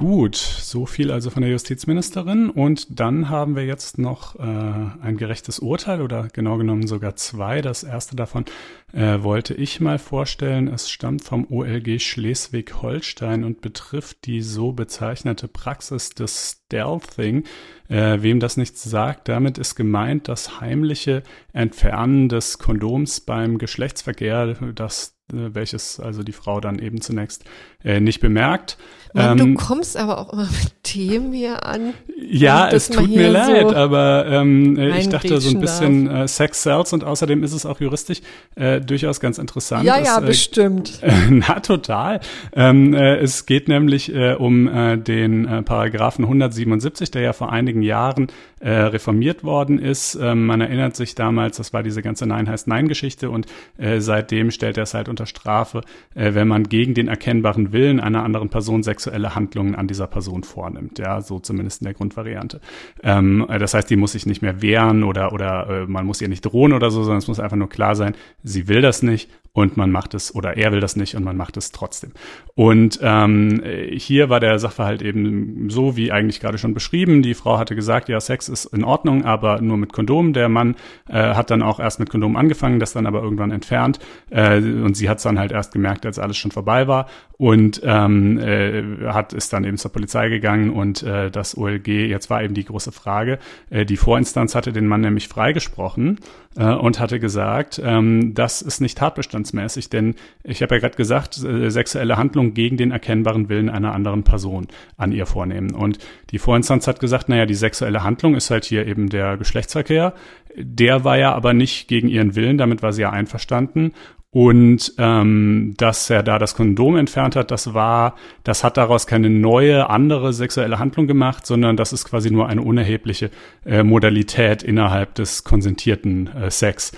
Gut, 0.06 0.36
so 0.36 0.84
viel 0.84 1.10
also 1.10 1.30
von 1.30 1.40
der 1.40 1.50
Justizministerin. 1.50 2.50
Und 2.50 3.00
dann 3.00 3.30
haben 3.30 3.56
wir 3.56 3.64
jetzt 3.64 3.96
noch 3.96 4.38
äh, 4.38 4.42
ein 4.42 5.16
gerechtes 5.16 5.60
Urteil 5.60 6.02
oder 6.02 6.28
genau 6.30 6.58
genommen 6.58 6.86
sogar 6.86 7.16
zwei. 7.16 7.62
Das 7.62 7.84
erste 7.84 8.14
davon 8.14 8.44
äh, 8.92 9.22
wollte 9.22 9.54
ich 9.54 9.80
mal 9.80 9.98
vorstellen. 9.98 10.68
Es 10.68 10.90
stammt 10.90 11.24
vom 11.24 11.50
OLG 11.50 12.02
Schleswig-Holstein 12.02 13.44
und 13.44 13.62
betrifft 13.62 14.26
die 14.26 14.42
so 14.42 14.72
bezeichnete 14.72 15.48
Praxis 15.48 16.10
des 16.10 16.60
Stealthing. 16.66 17.44
Äh, 17.88 18.18
wem 18.20 18.40
das 18.40 18.58
nichts 18.58 18.82
sagt, 18.82 19.30
damit 19.30 19.56
ist 19.56 19.74
gemeint 19.74 20.28
das 20.28 20.60
heimliche 20.60 21.22
Entfernen 21.54 22.28
des 22.28 22.58
Kondoms 22.58 23.20
beim 23.22 23.56
Geschlechtsverkehr, 23.56 24.52
das 24.74 25.16
welches 25.34 26.00
also 26.00 26.22
die 26.22 26.32
Frau 26.32 26.60
dann 26.60 26.78
eben 26.78 27.00
zunächst 27.00 27.44
äh, 27.84 28.00
nicht 28.00 28.20
bemerkt. 28.20 28.76
Mann, 29.14 29.38
ähm, 29.38 29.54
du 29.54 29.64
kommst 29.64 29.96
aber 29.96 30.18
auch 30.18 30.32
immer 30.32 30.42
mit 30.42 30.82
Themen 30.82 31.32
hier 31.32 31.64
an. 31.64 31.94
Ja, 32.20 32.68
es 32.68 32.88
tut 32.88 33.14
mir 33.14 33.30
leid, 33.30 33.68
so 33.68 33.74
aber 33.74 34.26
ähm, 34.26 34.76
äh, 34.76 34.98
ich 34.98 35.08
dachte 35.08 35.40
so 35.40 35.50
ein 35.50 35.60
bisschen 35.60 36.10
äh, 36.10 36.26
Sex 36.26 36.62
Cells 36.62 36.92
und 36.92 37.04
außerdem 37.04 37.44
ist 37.44 37.52
es 37.52 37.64
auch 37.64 37.80
juristisch 37.80 38.22
äh, 38.56 38.80
durchaus 38.80 39.20
ganz 39.20 39.38
interessant. 39.38 39.84
Ja, 39.84 39.98
ja, 39.98 40.16
es, 40.16 40.22
äh, 40.22 40.26
bestimmt. 40.26 41.00
na, 41.30 41.60
total. 41.60 42.20
Ähm, 42.54 42.92
äh, 42.92 43.16
es 43.18 43.46
geht 43.46 43.68
nämlich 43.68 44.12
äh, 44.12 44.34
um 44.34 44.66
äh, 44.66 44.96
den 44.96 45.46
äh, 45.46 45.62
Paragraphen 45.62 46.24
177, 46.24 47.12
der 47.12 47.22
ja 47.22 47.32
vor 47.32 47.52
einigen 47.52 47.82
Jahren 47.82 48.28
äh, 48.58 48.70
reformiert 48.70 49.44
worden 49.44 49.78
ist. 49.78 50.18
Ähm, 50.20 50.46
man 50.46 50.60
erinnert 50.60 50.96
sich 50.96 51.14
damals, 51.14 51.58
das 51.58 51.72
war 51.72 51.82
diese 51.82 52.02
ganze 52.02 52.26
Nein 52.26 52.48
heißt 52.48 52.66
Nein-Geschichte 52.66 53.30
und 53.30 53.46
äh, 53.78 54.00
seitdem 54.00 54.50
stellt 54.50 54.76
er 54.76 54.84
es 54.84 54.94
halt 54.94 55.08
unter 55.08 55.23
Strafe, 55.26 55.82
äh, 56.14 56.34
wenn 56.34 56.48
man 56.48 56.64
gegen 56.64 56.94
den 56.94 57.08
erkennbaren 57.08 57.72
Willen 57.72 58.00
einer 58.00 58.22
anderen 58.22 58.50
Person 58.50 58.82
sexuelle 58.82 59.34
Handlungen 59.34 59.74
an 59.74 59.86
dieser 59.86 60.06
Person 60.06 60.44
vornimmt. 60.44 60.98
Ja, 60.98 61.20
so 61.20 61.38
zumindest 61.38 61.82
in 61.82 61.86
der 61.86 61.94
Grundvariante. 61.94 62.60
Ähm, 63.02 63.46
äh, 63.48 63.58
das 63.58 63.74
heißt, 63.74 63.88
die 63.90 63.96
muss 63.96 64.12
sich 64.12 64.26
nicht 64.26 64.42
mehr 64.42 64.62
wehren 64.62 65.02
oder, 65.04 65.32
oder 65.32 65.68
äh, 65.68 65.86
man 65.86 66.06
muss 66.06 66.20
ihr 66.20 66.28
nicht 66.28 66.42
drohen 66.42 66.72
oder 66.72 66.90
so, 66.90 67.02
sondern 67.02 67.18
es 67.18 67.28
muss 67.28 67.40
einfach 67.40 67.56
nur 67.56 67.68
klar 67.68 67.94
sein, 67.96 68.14
sie 68.42 68.68
will 68.68 68.80
das 68.80 69.02
nicht 69.02 69.30
und 69.54 69.76
man 69.76 69.92
macht 69.92 70.14
es 70.14 70.34
oder 70.34 70.56
er 70.56 70.72
will 70.72 70.80
das 70.80 70.96
nicht 70.96 71.14
und 71.14 71.22
man 71.22 71.36
macht 71.36 71.56
es 71.56 71.70
trotzdem. 71.70 72.12
Und 72.56 72.98
ähm, 73.00 73.62
hier 73.92 74.28
war 74.28 74.40
der 74.40 74.58
Sachverhalt 74.58 75.00
eben 75.00 75.70
so, 75.70 75.96
wie 75.96 76.10
eigentlich 76.10 76.40
gerade 76.40 76.58
schon 76.58 76.74
beschrieben. 76.74 77.22
Die 77.22 77.34
Frau 77.34 77.56
hatte 77.56 77.76
gesagt, 77.76 78.08
ja, 78.08 78.20
Sex 78.20 78.48
ist 78.48 78.66
in 78.66 78.82
Ordnung, 78.82 79.24
aber 79.24 79.60
nur 79.60 79.76
mit 79.76 79.92
Kondom. 79.92 80.32
Der 80.32 80.48
Mann 80.48 80.74
äh, 81.08 81.34
hat 81.34 81.50
dann 81.50 81.62
auch 81.62 81.78
erst 81.78 82.00
mit 82.00 82.10
Kondom 82.10 82.36
angefangen, 82.36 82.80
das 82.80 82.92
dann 82.92 83.06
aber 83.06 83.22
irgendwann 83.22 83.52
entfernt. 83.52 84.00
Äh, 84.28 84.58
und 84.58 84.96
sie 84.96 85.08
hat 85.08 85.18
es 85.18 85.22
dann 85.22 85.38
halt 85.38 85.52
erst 85.52 85.72
gemerkt, 85.72 86.04
als 86.04 86.18
alles 86.18 86.36
schon 86.36 86.50
vorbei 86.50 86.88
war 86.88 87.06
und 87.36 87.80
ähm, 87.84 88.38
äh, 88.38 89.12
hat 89.12 89.32
ist 89.32 89.52
dann 89.52 89.64
eben 89.64 89.76
zur 89.76 89.92
Polizei 89.92 90.28
gegangen 90.28 90.70
und 90.70 91.02
äh, 91.02 91.30
das 91.30 91.56
OLG, 91.56 91.88
jetzt 91.88 92.30
war 92.30 92.42
eben 92.42 92.54
die 92.54 92.64
große 92.64 92.92
Frage, 92.92 93.38
äh, 93.70 93.84
die 93.84 93.96
Vorinstanz 93.96 94.54
hatte 94.54 94.72
den 94.72 94.86
Mann 94.86 95.00
nämlich 95.00 95.28
freigesprochen 95.28 96.20
äh, 96.56 96.72
und 96.72 97.00
hatte 97.00 97.18
gesagt, 97.18 97.80
ähm, 97.84 98.34
das 98.34 98.62
ist 98.62 98.80
nicht 98.80 98.96
tatbestandsmäßig, 99.44 99.90
denn 99.90 100.14
ich 100.42 100.62
habe 100.62 100.74
ja 100.74 100.80
gerade 100.80 100.96
gesagt, 100.96 101.42
äh, 101.44 101.70
sexuelle 101.70 102.16
Handlung 102.16 102.54
gegen 102.54 102.76
den 102.76 102.90
erkennbaren 102.90 103.48
Willen 103.48 103.68
einer 103.68 103.92
anderen 103.92 104.24
Person 104.24 104.66
an 104.96 105.12
ihr 105.12 105.26
vornehmen. 105.26 105.74
Und 105.74 105.98
die 106.30 106.38
Vorinstanz 106.38 106.86
hat 106.86 107.00
gesagt, 107.00 107.28
naja, 107.28 107.46
die 107.46 107.54
sexuelle 107.54 108.02
Handlung 108.02 108.34
ist 108.34 108.50
halt 108.50 108.64
hier 108.64 108.86
eben 108.86 109.08
der 109.08 109.36
Geschlechtsverkehr. 109.36 110.14
Der 110.56 111.04
war 111.04 111.18
ja 111.18 111.34
aber 111.34 111.52
nicht 111.52 111.88
gegen 111.88 112.08
ihren 112.08 112.34
Willen, 112.34 112.58
damit 112.58 112.82
war 112.82 112.92
sie 112.92 113.02
ja 113.02 113.10
einverstanden. 113.10 113.92
Und 114.30 114.94
ähm, 114.98 115.74
dass 115.76 116.10
er 116.10 116.24
da 116.24 116.40
das 116.40 116.56
Kondom 116.56 116.96
entfernt 116.96 117.36
hat, 117.36 117.52
das 117.52 117.72
war, 117.72 118.16
das 118.42 118.64
hat 118.64 118.76
daraus 118.76 119.06
keine 119.06 119.30
neue, 119.30 119.88
andere 119.88 120.32
sexuelle 120.32 120.80
Handlung 120.80 121.06
gemacht, 121.06 121.46
sondern 121.46 121.76
das 121.76 121.92
ist 121.92 122.04
quasi 122.04 122.32
nur 122.32 122.48
eine 122.48 122.62
unerhebliche 122.62 123.30
äh, 123.64 123.84
Modalität 123.84 124.64
innerhalb 124.64 125.14
des 125.14 125.44
konsentierten 125.44 126.26
äh, 126.26 126.50
Sex. 126.50 126.90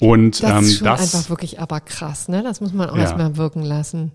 Und 0.00 0.42
das 0.42 0.50
ähm, 0.50 0.58
ist 0.60 0.78
schon 0.78 0.86
das 0.86 1.14
einfach 1.14 1.30
wirklich 1.30 1.60
aber 1.60 1.80
krass, 1.80 2.28
ne? 2.28 2.42
Das 2.42 2.60
muss 2.60 2.72
man 2.72 2.88
auch 2.90 2.96
ja. 2.96 3.02
erstmal 3.02 3.36
wirken 3.36 3.62
lassen. 3.62 4.12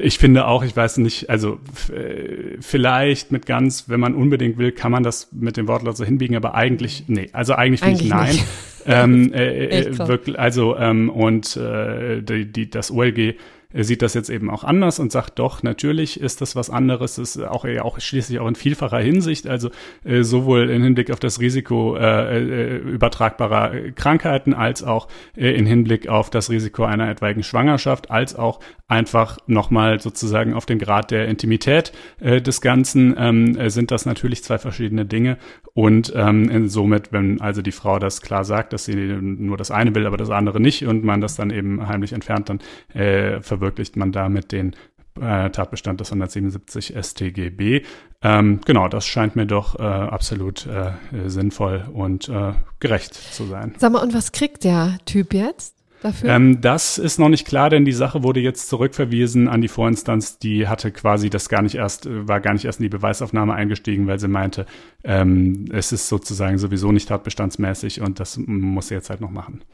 Ich 0.00 0.18
finde 0.18 0.46
auch, 0.46 0.62
ich 0.62 0.76
weiß 0.76 0.98
nicht, 0.98 1.28
also 1.28 1.58
äh, 1.92 2.56
vielleicht 2.60 3.32
mit 3.32 3.46
ganz, 3.46 3.88
wenn 3.88 4.00
man 4.00 4.14
unbedingt 4.14 4.56
will, 4.56 4.72
kann 4.72 4.92
man 4.92 5.02
das 5.02 5.28
mit 5.32 5.56
dem 5.56 5.68
Wortlaut 5.68 5.96
so 5.96 6.04
hinbiegen, 6.04 6.36
aber 6.36 6.54
eigentlich, 6.54 7.04
nee, 7.08 7.28
also 7.32 7.54
eigentlich, 7.54 7.82
eigentlich 7.82 8.02
nicht 8.02 8.10
nein. 8.10 8.32
Nicht. 8.32 8.44
ähm, 8.86 9.32
äh, 9.34 9.80
äh 9.80 9.98
wirklich, 9.98 10.38
also 10.38 10.76
ähm, 10.76 11.10
und 11.10 11.56
äh, 11.56 12.22
die, 12.22 12.50
die, 12.50 12.70
das 12.70 12.90
OLG 12.90 13.34
er 13.70 13.84
sieht 13.84 14.00
das 14.00 14.14
jetzt 14.14 14.30
eben 14.30 14.48
auch 14.48 14.64
anders 14.64 14.98
und 14.98 15.12
sagt 15.12 15.38
doch, 15.38 15.62
natürlich 15.62 16.18
ist 16.18 16.40
das 16.40 16.56
was 16.56 16.70
anderes, 16.70 17.18
ist 17.18 17.38
auch, 17.38 17.66
ja, 17.66 17.82
auch 17.82 18.00
schließlich 18.00 18.38
auch 18.38 18.48
in 18.48 18.54
vielfacher 18.54 18.98
Hinsicht, 18.98 19.46
also 19.46 19.70
äh, 20.04 20.22
sowohl 20.22 20.70
im 20.70 20.82
Hinblick 20.82 21.10
auf 21.10 21.20
das 21.20 21.38
Risiko 21.38 21.94
äh, 21.96 22.38
äh, 22.38 22.76
übertragbarer 22.78 23.90
Krankheiten 23.94 24.54
als 24.54 24.82
auch 24.82 25.08
äh, 25.36 25.50
in 25.50 25.66
Hinblick 25.66 26.08
auf 26.08 26.30
das 26.30 26.48
Risiko 26.48 26.84
einer 26.84 27.10
etwaigen 27.10 27.42
Schwangerschaft, 27.42 28.10
als 28.10 28.34
auch 28.34 28.60
einfach 28.88 29.36
nochmal 29.46 30.00
sozusagen 30.00 30.54
auf 30.54 30.64
den 30.64 30.78
Grad 30.78 31.10
der 31.10 31.28
Intimität 31.28 31.92
äh, 32.20 32.40
des 32.40 32.62
Ganzen 32.62 33.14
ähm, 33.18 33.54
äh, 33.56 33.68
sind 33.68 33.90
das 33.90 34.06
natürlich 34.06 34.42
zwei 34.42 34.56
verschiedene 34.56 35.04
Dinge. 35.04 35.36
Und 35.74 36.12
ähm, 36.16 36.68
somit, 36.68 37.12
wenn 37.12 37.40
also 37.40 37.60
die 37.60 37.70
Frau 37.70 37.98
das 37.98 38.22
klar 38.22 38.44
sagt, 38.44 38.72
dass 38.72 38.86
sie 38.86 38.94
nur 38.96 39.58
das 39.58 39.70
eine 39.70 39.94
will, 39.94 40.06
aber 40.06 40.16
das 40.16 40.30
andere 40.30 40.58
nicht 40.58 40.86
und 40.86 41.04
man 41.04 41.20
das 41.20 41.36
dann 41.36 41.50
eben 41.50 41.86
heimlich 41.86 42.14
entfernt, 42.14 42.48
dann 42.48 42.60
äh, 42.94 43.40
verwirklicht 43.58 43.96
man 43.96 44.12
damit 44.12 44.52
den 44.52 44.74
äh, 45.20 45.50
Tatbestand 45.50 46.00
des 46.00 46.08
177 46.08 46.94
StGB. 47.00 47.82
Ähm, 48.22 48.60
genau, 48.64 48.88
das 48.88 49.06
scheint 49.06 49.36
mir 49.36 49.46
doch 49.46 49.78
äh, 49.78 49.82
absolut 49.82 50.66
äh, 50.66 50.92
sinnvoll 51.28 51.84
und 51.92 52.28
äh, 52.28 52.52
gerecht 52.80 53.14
zu 53.14 53.46
sein. 53.46 53.74
Sag 53.78 53.92
mal, 53.92 54.02
und 54.02 54.14
was 54.14 54.32
kriegt 54.32 54.64
der 54.64 54.98
Typ 55.04 55.34
jetzt? 55.34 55.74
Dafür? 56.00 56.30
Ähm, 56.30 56.60
das 56.60 56.98
ist 56.98 57.18
noch 57.18 57.28
nicht 57.28 57.46
klar, 57.46 57.70
denn 57.70 57.84
die 57.84 57.92
Sache 57.92 58.22
wurde 58.22 58.38
jetzt 58.38 58.68
zurückverwiesen 58.68 59.48
an 59.48 59.60
die 59.60 59.68
Vorinstanz. 59.68 60.38
Die 60.38 60.68
hatte 60.68 60.92
quasi 60.92 61.28
das 61.28 61.48
gar 61.48 61.62
nicht 61.62 61.74
erst, 61.74 62.08
war 62.08 62.40
gar 62.40 62.52
nicht 62.52 62.64
erst 62.64 62.78
in 62.78 62.84
die 62.84 62.88
Beweisaufnahme 62.88 63.52
eingestiegen, 63.54 64.06
weil 64.06 64.20
sie 64.20 64.28
meinte, 64.28 64.66
ähm, 65.02 65.66
es 65.72 65.90
ist 65.90 66.08
sozusagen 66.08 66.58
sowieso 66.58 66.92
nicht 66.92 67.08
tatbestandsmäßig 67.08 68.00
und 68.00 68.20
das 68.20 68.38
muss 68.38 68.88
sie 68.88 68.94
jetzt 68.94 69.10
halt 69.10 69.20
noch 69.20 69.30
machen. 69.30 69.64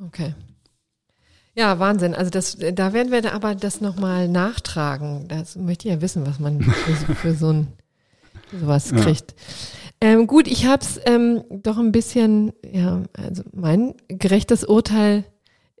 Okay. 0.00 0.34
Ja, 1.54 1.78
Wahnsinn. 1.78 2.14
Also 2.14 2.30
das, 2.30 2.56
da 2.56 2.92
werden 2.92 3.12
wir 3.12 3.32
aber 3.32 3.54
das 3.54 3.80
nochmal 3.80 4.28
nachtragen. 4.28 5.26
Das 5.28 5.56
möchte 5.56 5.88
ich 5.88 5.94
ja 5.94 6.00
wissen, 6.00 6.26
was 6.26 6.40
man 6.40 6.62
für, 6.62 7.14
für 7.14 7.34
so 7.34 7.52
ein 7.52 7.68
sowas 8.60 8.90
ja. 8.90 8.98
kriegt. 8.98 9.34
Ähm, 10.00 10.26
gut, 10.26 10.48
ich 10.48 10.66
habe 10.66 10.82
es 10.82 11.00
ähm, 11.04 11.44
doch 11.50 11.78
ein 11.78 11.92
bisschen, 11.92 12.52
ja, 12.70 13.02
also 13.16 13.42
mein 13.52 13.94
gerechtes 14.08 14.64
Urteil 14.64 15.24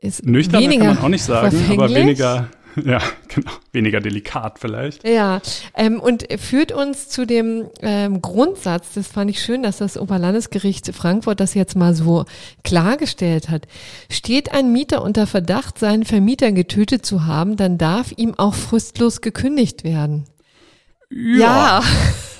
ist 0.00 0.24
Nüchtern 0.24 0.62
weniger 0.62 0.84
kann 0.86 0.94
man 0.94 1.04
auch 1.04 1.08
nicht 1.08 1.24
sagen, 1.24 1.56
aber 1.70 1.94
weniger 1.94 2.48
Ja, 2.84 3.00
genau. 3.28 3.50
Weniger 3.72 4.00
delikat 4.00 4.58
vielleicht. 4.58 5.06
Ja, 5.06 5.40
ähm, 5.74 6.00
und 6.00 6.26
führt 6.38 6.72
uns 6.72 7.08
zu 7.08 7.26
dem 7.26 7.68
ähm, 7.80 8.22
Grundsatz, 8.22 8.94
das 8.94 9.08
fand 9.08 9.30
ich 9.30 9.42
schön, 9.42 9.62
dass 9.62 9.78
das 9.78 9.96
Oberlandesgericht 9.96 10.94
Frankfurt 10.94 11.40
das 11.40 11.54
jetzt 11.54 11.76
mal 11.76 11.94
so 11.94 12.24
klargestellt 12.64 13.50
hat. 13.50 13.66
Steht 14.10 14.52
ein 14.52 14.72
Mieter 14.72 15.02
unter 15.02 15.26
Verdacht, 15.26 15.78
seinen 15.78 16.04
Vermieter 16.04 16.52
getötet 16.52 17.04
zu 17.04 17.26
haben, 17.26 17.56
dann 17.56 17.78
darf 17.78 18.12
ihm 18.16 18.34
auch 18.36 18.54
fristlos 18.54 19.20
gekündigt 19.20 19.84
werden. 19.84 20.24
Ja. 21.14 21.80
ja. 21.80 21.82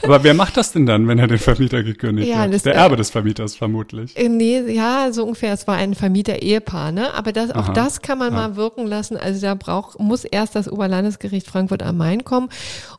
Aber 0.02 0.24
wer 0.24 0.34
macht 0.34 0.56
das 0.56 0.72
denn 0.72 0.84
dann, 0.84 1.06
wenn 1.06 1.18
er 1.18 1.28
den 1.28 1.38
Vermieter 1.38 1.82
gekündigt 1.82 2.28
ja, 2.28 2.38
hat? 2.38 2.64
Der 2.64 2.74
Erbe 2.74 2.96
des 2.96 3.10
Vermieters 3.10 3.54
vermutlich. 3.54 4.16
Äh, 4.16 4.28
nee, 4.28 4.60
ja, 4.60 5.12
so 5.12 5.22
ungefähr. 5.24 5.52
Es 5.52 5.66
war 5.66 5.76
ein 5.76 5.94
Vermieter-Ehepaar, 5.94 6.90
ne? 6.90 7.14
Aber 7.14 7.32
das, 7.32 7.52
auch 7.52 7.68
das 7.68 8.02
kann 8.02 8.18
man 8.18 8.32
ja. 8.32 8.48
mal 8.48 8.56
wirken 8.56 8.86
lassen. 8.86 9.16
Also 9.16 9.40
da 9.40 9.54
braucht, 9.54 10.00
muss 10.00 10.24
erst 10.24 10.56
das 10.56 10.70
Oberlandesgericht 10.70 11.46
Frankfurt 11.46 11.82
am 11.82 11.98
Main 11.98 12.24
kommen, 12.24 12.48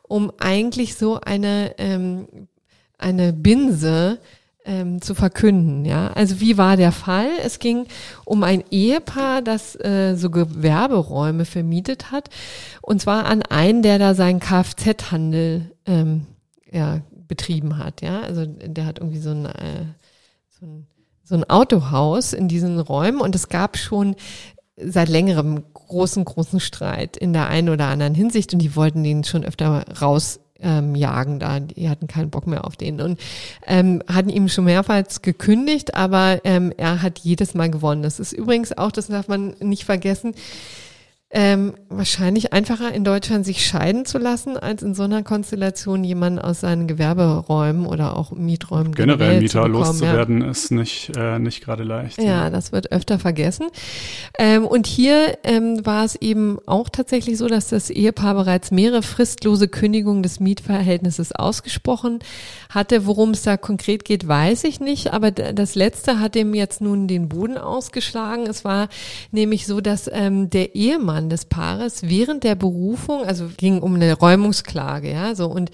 um 0.04 0.32
eigentlich 0.40 0.96
so 0.96 1.20
eine, 1.20 1.76
ähm, 1.78 2.28
eine 2.98 3.34
Binse 3.34 4.20
ähm, 4.66 5.02
zu 5.02 5.16
verkünden. 5.16 5.86
Ja, 5.86 6.08
also 6.08 6.40
wie 6.40 6.58
war 6.58 6.78
der 6.78 6.92
Fall? 6.92 7.30
Es 7.44 7.60
ging 7.60 7.86
um 8.26 8.44
ein 8.44 8.64
Ehepaar, 8.72 9.42
das 9.42 9.76
äh, 9.76 10.16
so 10.16 10.30
Gewerberäume 10.30 11.46
vermietet 11.46 12.12
hat, 12.12 12.30
und 12.82 13.02
zwar 13.02 13.26
an 13.26 13.42
einen, 13.44 13.82
der 13.82 14.00
da 14.00 14.16
seinen 14.16 14.40
Kfz-Handel 14.40 15.72
ähm, 15.86 16.28
ja, 16.72 17.02
betrieben 17.28 17.78
hat. 17.78 18.02
Ja, 18.02 18.22
also 18.22 18.46
der 18.46 18.86
hat 18.86 19.00
irgendwie 19.00 19.20
so 19.20 19.32
ein, 19.32 19.46
äh, 19.46 19.86
so 20.50 20.66
ein 20.66 20.88
so 21.24 21.36
ein 21.36 21.50
Autohaus 21.50 22.34
in 22.34 22.48
diesen 22.48 22.80
Räumen 22.80 23.22
und 23.22 23.34
es 23.34 23.48
gab 23.48 23.78
schon 23.78 24.16
seit 24.76 25.10
längerem 25.10 25.64
großen, 25.74 26.26
großen 26.26 26.60
Streit 26.60 27.16
in 27.16 27.34
der 27.34 27.48
einen 27.48 27.70
oder 27.70 27.88
anderen 27.88 28.16
Hinsicht 28.16 28.54
und 28.54 28.60
die 28.60 28.76
wollten 28.76 29.04
den 29.04 29.24
schon 29.24 29.46
öfter 29.46 29.86
raus 30.02 30.40
ähm, 30.64 30.96
jagen 30.96 31.40
da. 31.40 31.60
Die 31.60 31.90
hatten 31.90 32.08
keinen 32.08 32.30
Bock 32.30 32.48
mehr 32.48 32.66
auf 32.66 32.76
den 32.76 33.02
und 33.02 33.20
ähm, 33.68 34.02
hatten 34.12 34.30
ihm 34.30 34.48
schon 34.48 34.66
mehrmals 34.66 35.22
gekündigt, 35.22 35.94
aber 35.96 36.42
ähm, 36.44 36.74
er 36.78 37.02
hat 37.02 37.20
jedes 37.20 37.54
Mal 37.54 37.70
gewonnen. 37.70 38.04
Das 38.04 38.20
ist 38.20 38.34
übrigens 38.34 38.78
auch, 38.78 38.92
das 38.92 39.08
darf 39.08 39.28
man 39.28 39.56
nicht 39.60 39.86
vergessen, 39.86 40.34
ähm, 41.36 41.74
wahrscheinlich 41.90 42.54
einfacher 42.54 42.94
in 42.94 43.04
Deutschland 43.04 43.44
sich 43.44 43.66
scheiden 43.66 44.06
zu 44.06 44.20
lassen, 44.20 44.56
als 44.56 44.84
in 44.84 44.94
so 44.94 45.02
einer 45.02 45.24
Konstellation 45.24 46.04
jemanden 46.04 46.38
aus 46.38 46.60
seinen 46.60 46.88
Gewerberäumen 46.88 47.88
oder 47.88 48.16
auch 48.16 48.32
Mieträumen 48.32 48.94
generell 48.94 49.42
Mieter 49.42 49.68
loszuwerden 49.68 50.42
ja. 50.42 50.52
ist 50.52 50.72
nicht 50.72 51.12
äh, 51.18 51.40
nicht 51.40 51.64
gerade 51.64 51.84
leicht. 51.84 52.20
Ja, 52.20 52.24
ja, 52.24 52.50
das 52.52 52.72
wird 52.72 52.92
öfter 52.92 53.18
vergessen. 53.18 53.68
Ähm, 54.38 54.66
und 54.68 54.86
hier 54.86 55.40
ähm, 55.44 55.84
war 55.84 56.06
es 56.06 56.16
eben 56.16 56.60
auch 56.68 56.90
tatsächlich 56.90 57.40
so, 57.40 57.48
dass 57.48 57.68
das 57.68 57.90
Ehepaar 57.90 58.36
bereits 58.36 58.70
mehrere 58.70 59.02
fristlose 59.02 59.68
Kündigungen 59.68 60.22
des 60.22 60.40
Mietverhältnisses 60.40 61.32
ausgesprochen 61.32 62.20
hatte. 62.74 63.06
Worum 63.06 63.32
es 63.32 63.44
da 63.44 63.58
konkret 63.58 64.06
geht, 64.06 64.28
weiß 64.28 64.64
ich 64.66 64.80
nicht. 64.80 65.14
Aber 65.14 65.32
das 65.32 65.76
letzte 65.76 66.20
hat 66.20 66.36
ihm 66.36 66.54
jetzt 66.54 66.82
nun 66.82 67.08
den 67.08 67.30
Boden 67.30 67.58
ausgeschlagen. 67.58 68.46
Es 68.48 68.64
war 68.64 68.90
nämlich 69.32 69.66
so, 69.68 69.82
dass 69.82 70.10
ähm, 70.12 70.50
der 70.50 70.76
Ehemann 70.76 71.30
des 71.30 71.46
Paares 71.46 72.04
während 72.04 72.44
der 72.44 72.56
Berufung, 72.56 73.24
also 73.24 73.50
ging 73.58 73.82
um 73.82 73.96
eine 73.96 74.14
Räumungsklage, 74.14 75.12
ja, 75.12 75.36
so 75.36 75.48
und 75.48 75.72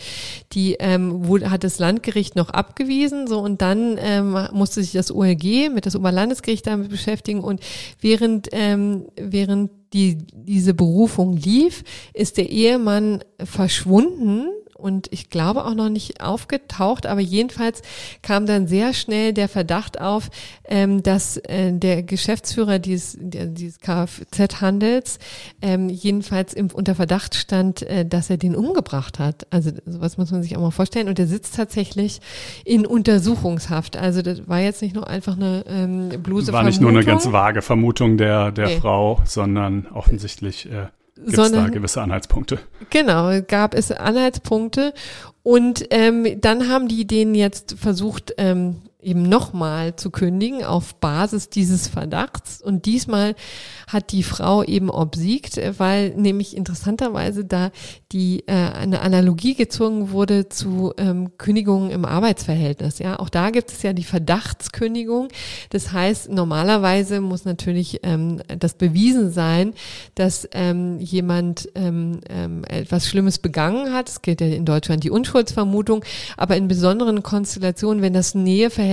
die 0.53 0.75
ähm, 0.79 1.27
wurde, 1.27 1.51
hat 1.51 1.63
das 1.63 1.79
Landgericht 1.79 2.35
noch 2.35 2.49
abgewiesen, 2.49 3.27
so 3.27 3.39
und 3.39 3.61
dann 3.61 3.97
ähm, 3.99 4.37
musste 4.51 4.81
sich 4.81 4.91
das 4.91 5.11
OLG 5.11 5.69
mit 5.73 5.85
das 5.85 5.95
Oberlandesgericht 5.95 6.67
damit 6.67 6.89
beschäftigen 6.89 7.41
und 7.41 7.61
während 7.99 8.49
ähm, 8.51 9.05
während 9.15 9.71
die 9.93 10.17
diese 10.31 10.73
Berufung 10.73 11.35
lief, 11.35 11.83
ist 12.13 12.37
der 12.37 12.49
Ehemann 12.49 13.23
verschwunden 13.43 14.49
und 14.79 15.07
ich 15.11 15.29
glaube 15.29 15.65
auch 15.65 15.75
noch 15.75 15.89
nicht 15.89 16.21
aufgetaucht, 16.21 17.05
aber 17.05 17.21
jedenfalls 17.21 17.81
kam 18.21 18.45
dann 18.45 18.67
sehr 18.67 18.93
schnell 18.93 19.33
der 19.33 19.49
Verdacht 19.49 19.99
auf, 19.99 20.29
ähm, 20.65 21.03
dass 21.03 21.37
äh, 21.37 21.73
der 21.73 22.03
Geschäftsführer 22.03 22.79
dieses, 22.79 23.17
dieses 23.19 23.79
Kfz-Handels 23.79 25.19
ähm, 25.61 25.89
jedenfalls 25.89 26.53
im, 26.53 26.69
unter 26.71 26.95
Verdacht 26.95 27.35
stand, 27.35 27.83
äh, 27.83 28.05
dass 28.05 28.29
er 28.29 28.37
den 28.37 28.55
umgebracht 28.55 29.19
hat. 29.19 29.47
Also 29.51 29.71
sowas 29.85 30.17
muss 30.17 30.31
man 30.31 30.43
sich 30.43 30.55
auch 30.57 30.61
mal 30.61 30.71
vorstellen. 30.71 31.07
Und 31.07 31.17
der 31.17 31.27
sitzt 31.27 31.55
tatsächlich 31.55 32.21
in 32.65 32.85
Untersuchungshaft. 32.85 33.97
Also 33.97 34.21
das 34.21 34.47
war 34.47 34.59
jetzt 34.59 34.81
nicht 34.81 34.95
nur 34.95 35.07
einfach 35.07 35.35
eine 35.35 35.63
ähm, 35.67 36.09
bluse 36.21 36.53
War 36.53 36.63
nicht 36.63 36.81
nur 36.81 36.89
eine 36.89 37.03
ganz 37.03 37.31
vage 37.31 37.61
Vermutung 37.61 38.17
der, 38.17 38.51
der 38.51 38.67
nee. 38.67 38.79
Frau, 38.79 39.21
sondern 39.25 39.87
offensichtlich 39.87 40.71
äh, 40.71 40.87
Gibt 41.25 41.37
es 41.37 41.51
da 41.51 41.67
gewisse 41.67 42.01
Anhaltspunkte? 42.01 42.59
Genau, 42.89 43.41
gab 43.47 43.73
es 43.73 43.91
Anhaltspunkte. 43.91 44.93
Und 45.43 45.85
ähm, 45.89 46.39
dann 46.41 46.69
haben 46.69 46.87
die 46.87 47.05
denen 47.05 47.35
jetzt 47.35 47.75
versucht, 47.77 48.33
ähm, 48.37 48.81
eben 49.01 49.23
nochmal 49.23 49.95
zu 49.95 50.11
kündigen 50.11 50.63
auf 50.63 50.95
Basis 50.95 51.49
dieses 51.49 51.87
Verdachts. 51.87 52.61
Und 52.61 52.85
diesmal 52.85 53.35
hat 53.87 54.11
die 54.11 54.23
Frau 54.23 54.61
eben 54.63 54.89
obsiegt, 54.89 55.59
weil 55.79 56.09
nämlich 56.15 56.55
interessanterweise 56.55 57.45
da 57.45 57.71
die 58.11 58.43
äh, 58.47 58.53
eine 58.53 58.99
Analogie 58.99 59.55
gezogen 59.55 60.11
wurde 60.11 60.49
zu 60.49 60.93
ähm, 60.97 61.37
Kündigungen 61.37 61.91
im 61.91 62.03
Arbeitsverhältnis. 62.03 62.99
Ja, 62.99 63.19
auch 63.19 63.29
da 63.29 63.51
gibt 63.51 63.71
es 63.71 63.83
ja 63.83 63.93
die 63.93 64.03
Verdachtskündigung. 64.03 65.29
Das 65.69 65.93
heißt, 65.93 66.29
normalerweise 66.29 67.21
muss 67.21 67.45
natürlich 67.45 68.01
ähm, 68.03 68.41
das 68.47 68.73
bewiesen 68.73 69.31
sein, 69.31 69.73
dass 70.15 70.47
ähm, 70.51 70.99
jemand 70.99 71.69
ähm, 71.75 72.19
ähm, 72.29 72.65
etwas 72.65 73.07
Schlimmes 73.07 73.39
begangen 73.39 73.93
hat. 73.93 74.09
Es 74.09 74.21
gilt 74.21 74.41
ja 74.41 74.47
in 74.47 74.65
Deutschland 74.65 75.05
die 75.05 75.09
Unschuldsvermutung, 75.09 76.03
aber 76.35 76.57
in 76.57 76.67
besonderen 76.67 77.23
Konstellationen, 77.23 78.03
wenn 78.03 78.13
das 78.13 78.35
Näheverhältnis, 78.35 78.88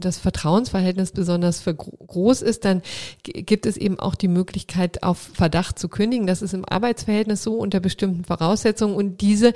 das 0.00 0.18
Vertrauensverhältnis 0.18 1.10
besonders 1.10 1.64
groß 1.64 2.42
ist, 2.42 2.64
dann 2.64 2.82
gibt 3.24 3.66
es 3.66 3.76
eben 3.76 3.98
auch 3.98 4.12
auch 4.12 4.14
die 4.14 4.28
Möglichkeit, 4.28 5.02
auf 5.02 5.30
Verdacht 5.32 5.78
zu 5.78 5.88
kündigen. 5.88 6.26
Das 6.26 6.42
ist 6.42 6.52
im 6.52 6.66
Arbeitsverhältnis 6.66 7.42
so 7.42 7.54
unter 7.54 7.80
bestimmten 7.80 8.24
Voraussetzungen. 8.24 8.94
Und 8.94 9.22
diese, 9.22 9.54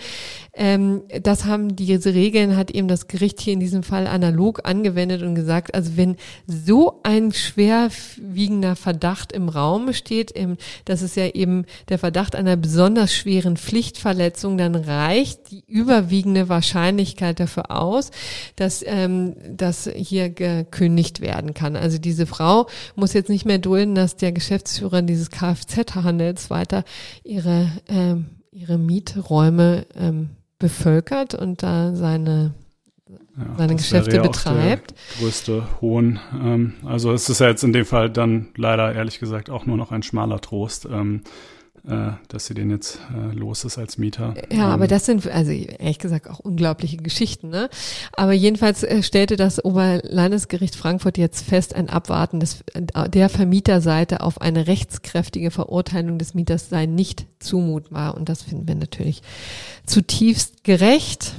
ähm, 0.54 1.02
das 1.22 1.44
haben 1.44 1.76
diese 1.76 2.14
Regeln, 2.14 2.56
hat 2.56 2.70
eben 2.70 2.88
das 2.88 3.06
Gericht 3.06 3.40
hier 3.40 3.52
in 3.52 3.60
diesem 3.60 3.82
Fall 3.82 4.06
analog 4.06 4.60
angewendet 4.64 5.22
und 5.22 5.34
gesagt, 5.34 5.74
also 5.74 5.96
wenn 5.96 6.16
so 6.46 7.00
ein 7.02 7.32
schwerwiegender 7.32 8.76
Verdacht 8.76 9.32
im 9.32 9.50
Raum 9.50 9.92
steht, 9.92 10.30
im, 10.30 10.56
das 10.86 11.02
ist 11.02 11.16
ja 11.16 11.26
eben 11.28 11.66
der 11.90 11.98
Verdacht 11.98 12.34
einer 12.34 12.56
besonders 12.56 13.12
schweren 13.12 13.58
Pflichtverletzung, 13.58 14.56
dann 14.56 14.74
reicht 14.74 15.50
die 15.50 15.64
überwiegende 15.66 16.48
Wahrscheinlichkeit 16.48 17.40
dafür 17.40 17.70
aus, 17.70 18.10
dass 18.56 18.82
ähm, 18.86 19.36
dass 19.56 19.90
hier 19.94 20.30
gekündigt 20.30 21.20
werden 21.20 21.54
kann. 21.54 21.76
Also 21.76 21.98
diese 21.98 22.26
Frau 22.26 22.66
muss 22.94 23.12
jetzt 23.12 23.28
nicht 23.28 23.46
mehr 23.46 23.58
dulden, 23.58 23.94
dass 23.94 24.16
der 24.16 24.32
Geschäftsführer 24.32 25.02
dieses 25.02 25.30
Kfz-Handels 25.30 26.50
weiter 26.50 26.84
ihre, 27.24 27.70
ähm, 27.88 28.26
ihre 28.50 28.78
Mieträume 28.78 29.86
ähm, 29.94 30.30
bevölkert 30.58 31.34
und 31.34 31.62
da 31.62 31.94
seine 31.94 32.54
ja, 33.38 33.54
seine 33.58 33.76
Geschäfte 33.76 34.16
ja 34.16 34.22
betreibt. 34.22 34.94
größte 35.18 35.66
Hohn. 35.80 36.18
Ähm, 36.32 36.74
also 36.84 37.12
es 37.12 37.28
ist 37.28 37.40
ja 37.40 37.48
jetzt 37.48 37.62
in 37.64 37.72
dem 37.72 37.84
Fall 37.84 38.08
dann 38.10 38.48
leider 38.56 38.94
ehrlich 38.94 39.18
gesagt 39.18 39.50
auch 39.50 39.66
nur 39.66 39.76
noch 39.76 39.92
ein 39.92 40.02
schmaler 40.02 40.40
Trost. 40.40 40.86
Ähm, 40.90 41.22
äh, 41.24 41.28
dass 42.28 42.46
sie 42.46 42.54
den 42.54 42.70
jetzt 42.70 42.98
äh, 43.14 43.32
los 43.34 43.64
ist 43.64 43.78
als 43.78 43.96
Mieter. 43.96 44.34
Ja, 44.50 44.66
ähm. 44.66 44.72
aber 44.72 44.88
das 44.88 45.06
sind, 45.06 45.26
also 45.28 45.52
ehrlich 45.52 45.98
gesagt, 45.98 46.28
auch 46.28 46.40
unglaubliche 46.40 46.96
Geschichten. 46.96 47.48
Ne? 47.48 47.68
Aber 48.12 48.32
jedenfalls 48.32 48.82
äh, 48.82 49.02
stellte 49.02 49.36
das 49.36 49.64
Oberlandesgericht 49.64 50.74
Frankfurt 50.74 51.16
jetzt 51.16 51.44
fest, 51.44 51.74
ein 51.76 51.88
Abwarten 51.88 52.40
des, 52.40 52.64
der 53.08 53.28
Vermieterseite 53.28 54.20
auf 54.20 54.40
eine 54.40 54.66
rechtskräftige 54.66 55.50
Verurteilung 55.50 56.18
des 56.18 56.34
Mieters 56.34 56.68
sei 56.68 56.86
nicht 56.86 57.26
zumutbar. 57.38 58.16
Und 58.16 58.28
das 58.28 58.42
finden 58.42 58.66
wir 58.66 58.74
natürlich 58.74 59.22
zutiefst 59.86 60.64
gerecht. 60.64 61.34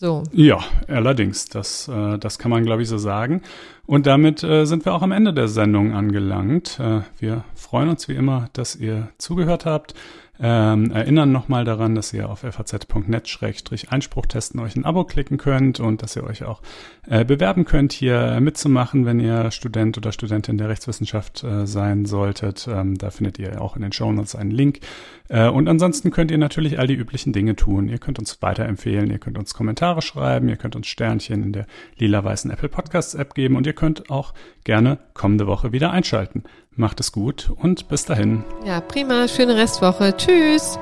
So. 0.00 0.22
Ja, 0.30 0.60
allerdings, 0.86 1.46
das, 1.46 1.88
äh, 1.88 2.18
das 2.18 2.38
kann 2.38 2.52
man, 2.52 2.64
glaube 2.64 2.82
ich, 2.82 2.88
so 2.88 2.98
sagen. 2.98 3.42
Und 3.84 4.06
damit 4.06 4.44
äh, 4.44 4.64
sind 4.64 4.84
wir 4.84 4.94
auch 4.94 5.02
am 5.02 5.10
Ende 5.10 5.34
der 5.34 5.48
Sendung 5.48 5.92
angelangt. 5.92 6.78
Äh, 6.78 7.00
wir 7.18 7.42
freuen 7.56 7.88
uns 7.88 8.06
wie 8.06 8.14
immer, 8.14 8.48
dass 8.52 8.76
ihr 8.76 9.08
zugehört 9.18 9.66
habt. 9.66 9.94
Ähm, 10.40 10.92
erinnern 10.92 11.32
nochmal 11.32 11.64
daran, 11.64 11.94
dass 11.94 12.12
ihr 12.12 12.30
auf 12.30 12.40
faz.net-einspruch 12.40 14.26
testen 14.26 14.60
euch 14.60 14.76
ein 14.76 14.84
Abo 14.84 15.04
klicken 15.04 15.36
könnt 15.36 15.80
und 15.80 16.02
dass 16.02 16.14
ihr 16.14 16.24
euch 16.24 16.44
auch 16.44 16.62
äh, 17.08 17.24
bewerben 17.24 17.64
könnt, 17.64 17.92
hier 17.92 18.38
mitzumachen, 18.40 19.04
wenn 19.04 19.18
ihr 19.18 19.50
Student 19.50 19.98
oder 19.98 20.12
Studentin 20.12 20.56
der 20.56 20.68
Rechtswissenschaft 20.68 21.42
äh, 21.42 21.66
sein 21.66 22.04
solltet. 22.04 22.68
Ähm, 22.70 22.96
da 22.96 23.10
findet 23.10 23.38
ihr 23.38 23.60
auch 23.60 23.74
in 23.74 23.82
den 23.82 23.92
Show 23.92 24.12
Notes 24.12 24.36
einen 24.36 24.52
Link. 24.52 24.80
Äh, 25.28 25.48
und 25.48 25.68
ansonsten 25.68 26.10
könnt 26.10 26.30
ihr 26.30 26.38
natürlich 26.38 26.78
all 26.78 26.86
die 26.86 26.94
üblichen 26.94 27.32
Dinge 27.32 27.56
tun. 27.56 27.88
Ihr 27.88 27.98
könnt 27.98 28.18
uns 28.20 28.40
weiterempfehlen, 28.40 29.10
ihr 29.10 29.18
könnt 29.18 29.38
uns 29.38 29.54
Kommentare 29.54 30.02
schreiben, 30.02 30.48
ihr 30.48 30.56
könnt 30.56 30.76
uns 30.76 30.86
Sternchen 30.86 31.42
in 31.42 31.52
der 31.52 31.66
lila-weißen 31.96 32.50
Apple 32.50 32.68
Podcasts 32.68 33.14
App 33.14 33.34
geben 33.34 33.56
und 33.56 33.66
ihr 33.66 33.72
könnt 33.72 34.08
auch 34.10 34.34
gerne 34.62 34.98
kommende 35.14 35.46
Woche 35.48 35.72
wieder 35.72 35.90
einschalten. 35.90 36.44
Macht 36.78 37.00
es 37.00 37.10
gut 37.10 37.50
und 37.56 37.88
bis 37.88 38.04
dahin. 38.04 38.44
Ja, 38.64 38.80
prima. 38.80 39.26
Schöne 39.26 39.56
Restwoche. 39.56 40.16
Tschüss. 40.16 40.78